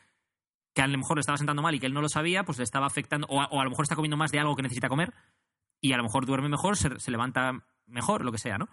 [0.74, 2.58] que a lo mejor le estaba sentando mal y que él no lo sabía, pues
[2.58, 4.62] le estaba afectando, o a, o a lo mejor está comiendo más de algo que
[4.62, 5.14] necesita comer
[5.80, 8.68] y a lo mejor duerme mejor, se, se levanta mejor, lo que sea, ¿no?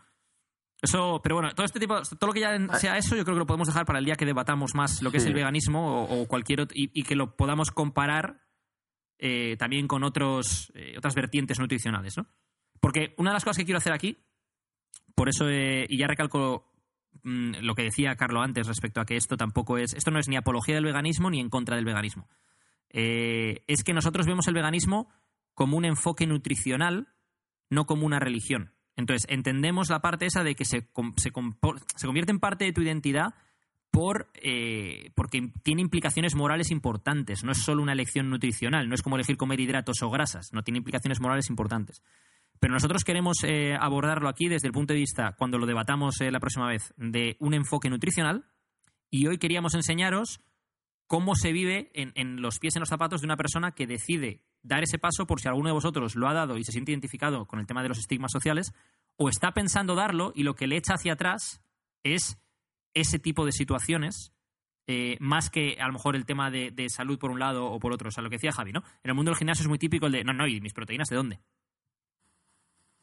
[0.81, 3.39] Eso, pero bueno, todo este tipo, todo lo que ya sea eso, yo creo que
[3.39, 6.21] lo podemos dejar para el día que debatamos más lo que es el veganismo o,
[6.21, 8.41] o cualquier otro, y, y que lo podamos comparar
[9.19, 12.25] eh, también con otros, eh, otras vertientes nutricionales, ¿no?
[12.79, 14.17] Porque una de las cosas que quiero hacer aquí,
[15.13, 16.73] por eso, eh, y ya recalco
[17.21, 20.27] mm, lo que decía Carlo antes respecto a que esto tampoco es, esto no es
[20.27, 22.27] ni apología del veganismo ni en contra del veganismo.
[22.89, 25.09] Eh, es que nosotros vemos el veganismo
[25.53, 27.09] como un enfoque nutricional,
[27.69, 28.73] no como una religión.
[29.01, 30.87] Entonces, entendemos la parte esa de que se,
[31.17, 31.31] se,
[31.95, 33.33] se convierte en parte de tu identidad
[33.89, 37.43] por, eh, porque tiene implicaciones morales importantes.
[37.43, 40.63] No es solo una elección nutricional, no es como elegir comer hidratos o grasas, no
[40.63, 42.01] tiene implicaciones morales importantes.
[42.59, 46.31] Pero nosotros queremos eh, abordarlo aquí desde el punto de vista, cuando lo debatamos eh,
[46.31, 48.45] la próxima vez, de un enfoque nutricional.
[49.09, 50.41] Y hoy queríamos enseñaros
[51.07, 54.45] cómo se vive en, en los pies en los zapatos de una persona que decide
[54.63, 57.45] dar ese paso por si alguno de vosotros lo ha dado y se siente identificado
[57.45, 58.73] con el tema de los estigmas sociales,
[59.17, 61.61] o está pensando darlo y lo que le echa hacia atrás
[62.03, 62.37] es
[62.93, 64.33] ese tipo de situaciones,
[64.87, 67.79] eh, más que a lo mejor el tema de, de salud por un lado o
[67.79, 68.09] por otro.
[68.09, 68.83] O sea, lo que decía Javi, ¿no?
[69.03, 71.07] En el mundo del gimnasio es muy típico el de, no, no, ¿y mis proteínas
[71.09, 71.39] de dónde?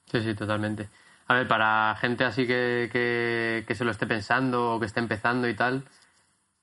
[0.07, 0.89] Sí, sí, totalmente.
[1.27, 5.01] A ver, para gente así que, que, que se lo esté pensando o que esté
[5.01, 5.85] empezando y tal,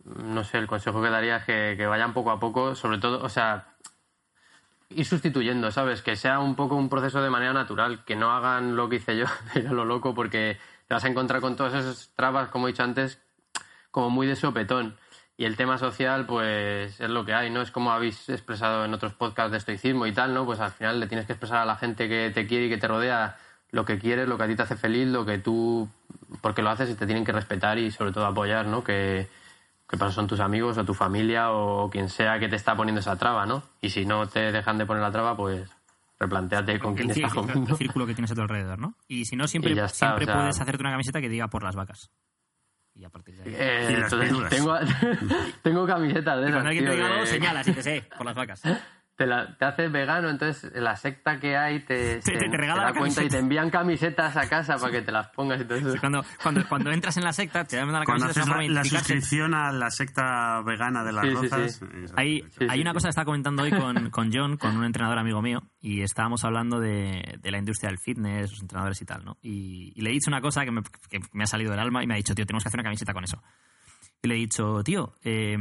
[0.04, 3.24] no sé, el consejo que daría es que, que vayan poco a poco, sobre todo,
[3.24, 3.75] o sea,
[4.90, 6.02] ir sustituyendo, ¿sabes?
[6.02, 9.18] Que sea un poco un proceso de manera natural, que no hagan lo que hice
[9.18, 9.26] yo,
[9.72, 10.58] lo loco, porque
[10.88, 13.22] te vas a encontrar con todas esas trabas, como he dicho antes,
[13.92, 14.98] como muy de sopetón.
[15.38, 17.62] Y el tema social, pues es lo que hay, ¿no?
[17.62, 20.46] Es como habéis expresado en otros podcasts de estoicismo y tal, ¿no?
[20.46, 22.78] Pues al final le tienes que expresar a la gente que te quiere y que
[22.78, 23.38] te rodea
[23.72, 25.90] lo que quieres, lo que a ti te hace feliz, lo que tú,
[26.42, 28.82] porque lo haces y te tienen que respetar y sobre todo apoyar, ¿no?
[28.82, 29.28] Que,
[29.88, 33.02] que para son tus amigos o tu familia o quien sea que te está poniendo
[33.02, 33.64] esa traba, ¿no?
[33.82, 35.70] Y si no te dejan de poner la traba, pues
[36.20, 37.72] replanteate con quién el, estás comiendo.
[37.72, 38.96] el círculo que tienes a tu alrededor, ¿no?
[39.08, 41.64] Y si no, siempre, está, siempre o sea- puedes hacerte una camiseta que diga por
[41.64, 42.10] las vacas.
[42.98, 43.56] Y a partir de ahí.
[43.58, 44.78] Eh, entonces, tengo,
[45.62, 48.08] tengo camisetas de Y esas, cuando alguien te diga algo, que- señalas y te sé,
[48.18, 48.62] por las vacas.
[49.16, 52.84] Te, la- te haces vegano, entonces la secta que hay te, Te- te- te regala
[52.84, 55.66] da la cuenta y te envían camisetas a casa para que te las pongas y
[55.66, 55.94] todo eso.
[56.00, 59.54] Cuando, cuando, cuando entras en la secta, te dan la camiseta haces la, la suscripción
[59.54, 61.82] a la secta vegana de las Sí, rozas.
[62.16, 62.56] Hay, exacto.
[62.60, 62.94] Sí, hay sí, una sí.
[62.96, 66.44] cosa que estaba comentando hoy con, con John, con un entrenador amigo mío, y estábamos
[66.44, 69.38] hablando de, de la industria del fitness, los entrenadores y tal, ¿no?
[69.42, 72.04] Y, y le he dicho una cosa que me, que me ha salido del alma
[72.04, 73.42] y me ha dicho, tío, tenemos que hacer una camiseta con eso.
[74.22, 75.58] Y le he dicho, tío, eh,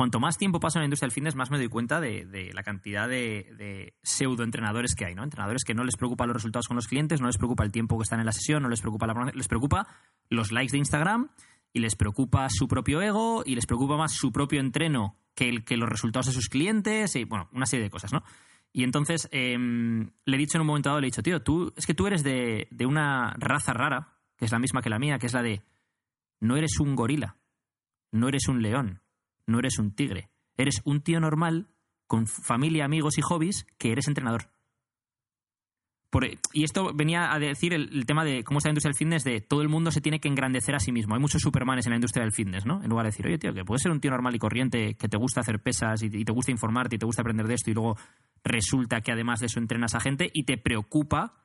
[0.00, 2.62] cuanto más tiempo paso en la industria del fitness, más me doy cuenta de, la
[2.62, 5.22] cantidad de, de pseudo-entrenadores que hay, ¿no?
[5.22, 7.98] Entrenadores que no les preocupa los resultados con los clientes, no les preocupa el tiempo
[7.98, 9.86] que están en la sesión, no les preocupa la les preocupa
[10.30, 11.28] los likes de Instagram
[11.74, 15.88] y les preocupa su propio ego y les preocupa más su propio entreno que, los
[15.90, 18.22] resultados de sus clientes y, bueno, una serie de cosas, ¿no?
[18.72, 21.74] Y entonces eh, le he dicho en un momento dado, le he dicho, tío, tú,
[21.76, 25.18] es que tú eres de una raza rara, que es la misma que la mía,
[25.18, 25.60] que es la de,
[26.40, 27.36] no eres un gorila,
[28.12, 28.99] no eres un león,
[29.50, 31.68] no eres un tigre, eres un tío normal
[32.06, 34.50] con familia, amigos y hobbies que eres entrenador.
[36.10, 39.22] Por- y esto venía a decir el, tema de cómo está la industria del fitness,
[39.22, 41.14] de todo el mundo se tiene que engrandecer a sí mismo.
[41.14, 42.82] Hay muchos supermanes en la industria del fitness, ¿no?
[42.82, 45.08] En lugar de decir, oye, tío, que puedes ser un tío normal y corriente, que
[45.08, 47.74] te gusta hacer pesas y, te gusta informarte y te gusta aprender de esto y
[47.74, 47.96] luego
[48.42, 51.44] resulta que además de eso entrenas a gente y te preocupa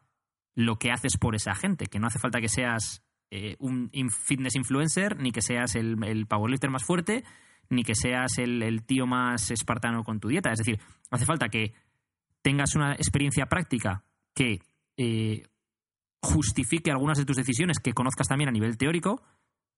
[0.55, 4.55] lo que haces por esa gente, que no hace falta que seas eh, un fitness
[4.55, 7.23] influencer, ni que seas el, el powerlifter más fuerte,
[7.69, 10.51] ni que seas el, el tío más espartano con tu dieta.
[10.51, 10.79] Es decir,
[11.11, 11.73] hace falta que
[12.41, 14.59] tengas una experiencia práctica que
[14.97, 15.43] eh,
[16.21, 19.21] justifique algunas de tus decisiones, que conozcas también a nivel teórico,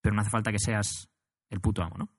[0.01, 1.09] pero no hace falta que seas
[1.49, 2.09] el puto amo, ¿no?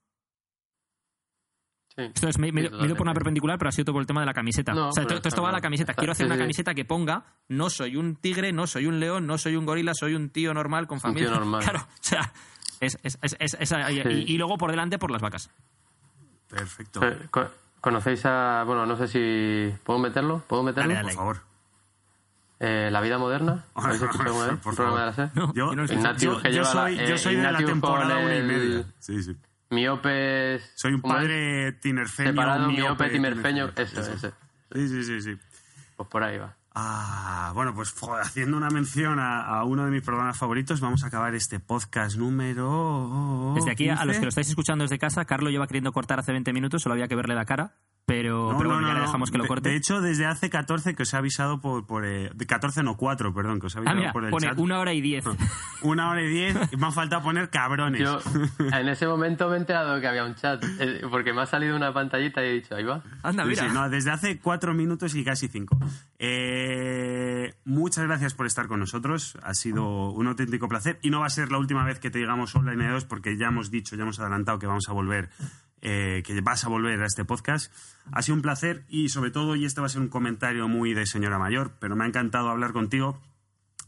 [1.97, 2.03] Sí.
[2.15, 3.95] Esto es, me, me- Sí, me he ido por una perpendicular, pero ha sido todo
[3.95, 4.73] por el tema de la camiseta.
[4.73, 5.95] No, o sea, pero todo, todo esto va a la camiseta.
[5.95, 9.37] Quiero hacer una camiseta que ponga no soy un tigre, no soy un león, no
[9.37, 11.29] soy un gorila, soy un tío normal con Un familia.
[11.29, 11.61] tío normal.
[11.65, 12.33] Claro, o sea,
[12.81, 14.25] es, es- es- es- esa- y, Sí.
[14.29, 15.51] y luego por delante por las vacas.
[16.49, 17.05] Perfecto.
[17.07, 17.51] Eh, co-
[17.81, 18.65] ¿Conocéis a...
[18.67, 19.73] Bueno, no sé si...
[19.85, 20.43] ¿Puedo meterlo?
[20.49, 20.93] ¿Puedo meterlo?
[20.95, 21.41] Dale, Por favor.
[22.61, 23.65] Eh, ¿La vida moderna?
[23.75, 24.61] ¿Habéis escuchado alguna vez?
[24.63, 25.31] Por ¿Un programa de la favor.
[25.35, 28.35] No, Yo, yo Ignatius, yo- que yo soy, yo eh, soy de la temporada una
[28.37, 28.85] y media.
[28.99, 29.37] Sí, sí.
[29.71, 30.73] Miopes...
[30.75, 32.31] Soy un padre tinerfeño.
[32.31, 33.69] Separado, miope, miope, tinerfeño.
[33.69, 34.03] tinerfeño.
[34.03, 34.33] Eso, eso.
[34.73, 35.37] Sí, sí, sí, sí.
[35.97, 36.57] Pues por ahí va.
[36.81, 37.93] Ah, bueno, pues
[38.23, 42.17] haciendo una mención a, a uno de mis programas favoritos, vamos a acabar este podcast
[42.17, 43.53] número.
[43.57, 44.07] Desde aquí, a 15.
[44.07, 46.93] los que lo estáis escuchando desde casa, Carlos lleva queriendo cortar hace 20 minutos, solo
[46.93, 47.75] había que verle la cara.
[48.09, 49.69] Pero, No, pero no, bueno, no, ya le dejamos que lo De- corte.
[49.69, 51.87] De, hecho, desde hace 14 que os he avisado por.
[51.87, 54.31] por eh, de 14 no, 4, perdón, que os he ah, avisado mira, por el
[54.31, 54.59] pone chat.
[54.59, 55.25] una hora y diez.
[55.83, 58.01] Una hora y diez, y me ha faltado poner cabrones.
[58.01, 58.19] Yo
[58.73, 61.77] en ese momento me he enterado que había un chat, eh, porque me ha salido
[61.77, 63.03] una pantallita y he dicho, ahí va.
[63.23, 63.69] Anda, Sí, mira.
[63.69, 65.79] sí, no, desde hace cuatro minutos y casi cinco.
[66.19, 69.37] Eh, muchas gracias por estar con nosotros.
[69.43, 70.99] Ha sido un auténtico placer.
[71.03, 73.49] Y no va a ser la última vez que te digamos hola N2 porque ya
[73.49, 75.29] hemos dicho, ya hemos adelantado que vamos a volver,
[75.83, 77.73] eh, que vas a volver a este podcast.
[78.13, 80.95] Ha sido un placer y sobre todo, y este va a ser un comentario muy
[80.95, 83.21] de señora mayor, pero me ha encantado hablar contigo.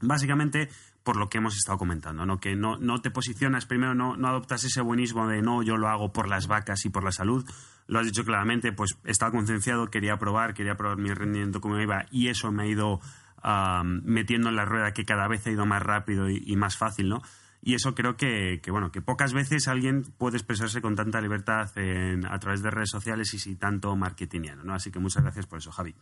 [0.02, 0.70] Básicamente
[1.02, 2.38] por lo que hemos estado comentando, ¿no?
[2.38, 5.88] que no, no te posicionas primero, no, no adoptas ese buenismo de no, yo lo
[5.88, 7.44] hago por las vacas y por la salud.
[7.86, 12.06] Lo has dicho claramente, pues estaba concienciado, quería probar, quería probar mi rendimiento como iba
[12.10, 13.00] y eso me ha ido
[13.42, 17.08] ah, metiendo en la rueda que cada vez ha ido más rápido y más fácil,
[17.08, 17.22] ¿no?
[17.62, 22.24] Y eso creo que, bueno, que pocas veces alguien puede expresarse con tanta libertad en-
[22.26, 24.74] a través de redes sociales y sin tanto marketingiano, ¿no?
[24.74, 25.94] Así que muchas gracias por eso, Javi.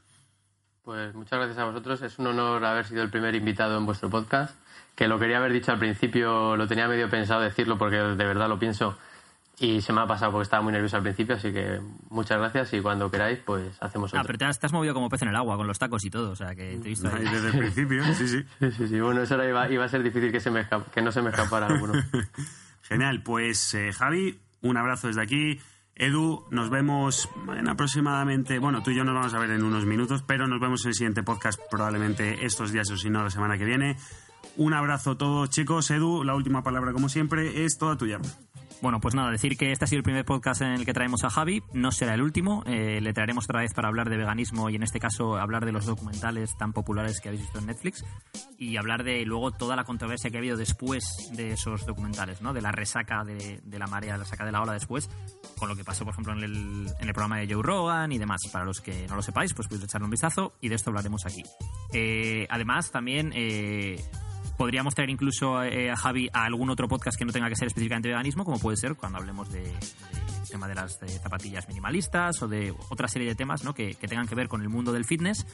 [0.84, 2.00] Pues muchas gracias a vosotros.
[2.02, 4.56] Es un honor haber sido el primer invitado en vuestro podcast.
[4.94, 8.48] Que lo quería haber dicho al principio, lo tenía medio pensado decirlo porque de verdad
[8.48, 8.98] lo pienso
[9.60, 11.34] y se me ha pasado porque estaba muy nervioso al principio.
[11.34, 11.80] Así que
[12.10, 14.26] muchas gracias y cuando queráis, pues hacemos Ah, otro.
[14.28, 16.10] pero te has, te has movido como pez en el agua, con los tacos y
[16.10, 17.24] todo, o sea, que te he visto ahí.
[17.30, 18.44] Desde el principio, sí, sí.
[18.60, 19.00] Sí, sí, sí.
[19.00, 21.22] Bueno, eso era, iba, iba a ser difícil que, se me escap- que no se
[21.22, 21.94] me escapara alguno.
[22.82, 25.60] Genial, pues eh, Javi, un abrazo desde aquí.
[26.00, 29.84] Edu, nos vemos en aproximadamente, bueno, tú y yo nos vamos a ver en unos
[29.84, 33.30] minutos, pero nos vemos en el siguiente podcast probablemente estos días o si no la
[33.30, 33.96] semana que viene.
[34.56, 35.90] Un abrazo a todos chicos.
[35.90, 38.18] Edu, la última palabra como siempre es toda tuya.
[38.80, 41.24] Bueno, pues nada, decir que este ha sido el primer podcast en el que traemos
[41.24, 44.70] a Javi, no será el último, eh, le traeremos otra vez para hablar de veganismo
[44.70, 48.04] y en este caso hablar de los documentales tan populares que habéis visto en Netflix
[48.56, 52.52] y hablar de luego toda la controversia que ha habido después de esos documentales, ¿no?
[52.52, 55.10] De la resaca de, de la marea, la resaca de la ola después,
[55.58, 58.18] con lo que pasó, por ejemplo, en el, en el programa de Joe Rogan y
[58.18, 58.42] demás.
[58.52, 61.26] Para los que no lo sepáis, pues podéis echarle un vistazo y de esto hablaremos
[61.26, 61.42] aquí.
[61.92, 63.32] Eh, además, también...
[63.34, 64.00] eh,
[64.58, 67.68] Podríamos traer incluso eh, a Javi a algún otro podcast que no tenga que ser
[67.68, 69.78] específicamente veganismo, como puede ser cuando hablemos de, de
[70.50, 73.72] tema de las de zapatillas minimalistas o de otra serie de temas ¿no?
[73.72, 75.46] que, que tengan que ver con el mundo del fitness,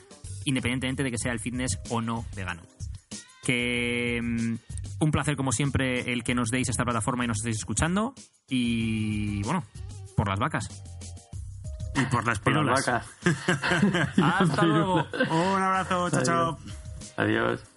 [0.46, 2.62] independientemente de que sea el fitness o no vegano.
[3.42, 4.54] Que mm,
[5.00, 8.14] un placer como siempre el que nos deis esta plataforma y nos estéis escuchando
[8.48, 9.64] y bueno,
[10.16, 10.82] por las vacas.
[11.94, 12.86] Y por las Por las pirulas.
[12.86, 14.18] vacas.
[14.22, 14.94] Hasta luego.
[15.30, 16.58] Un abrazo, chao, chao.
[17.18, 17.73] Adiós.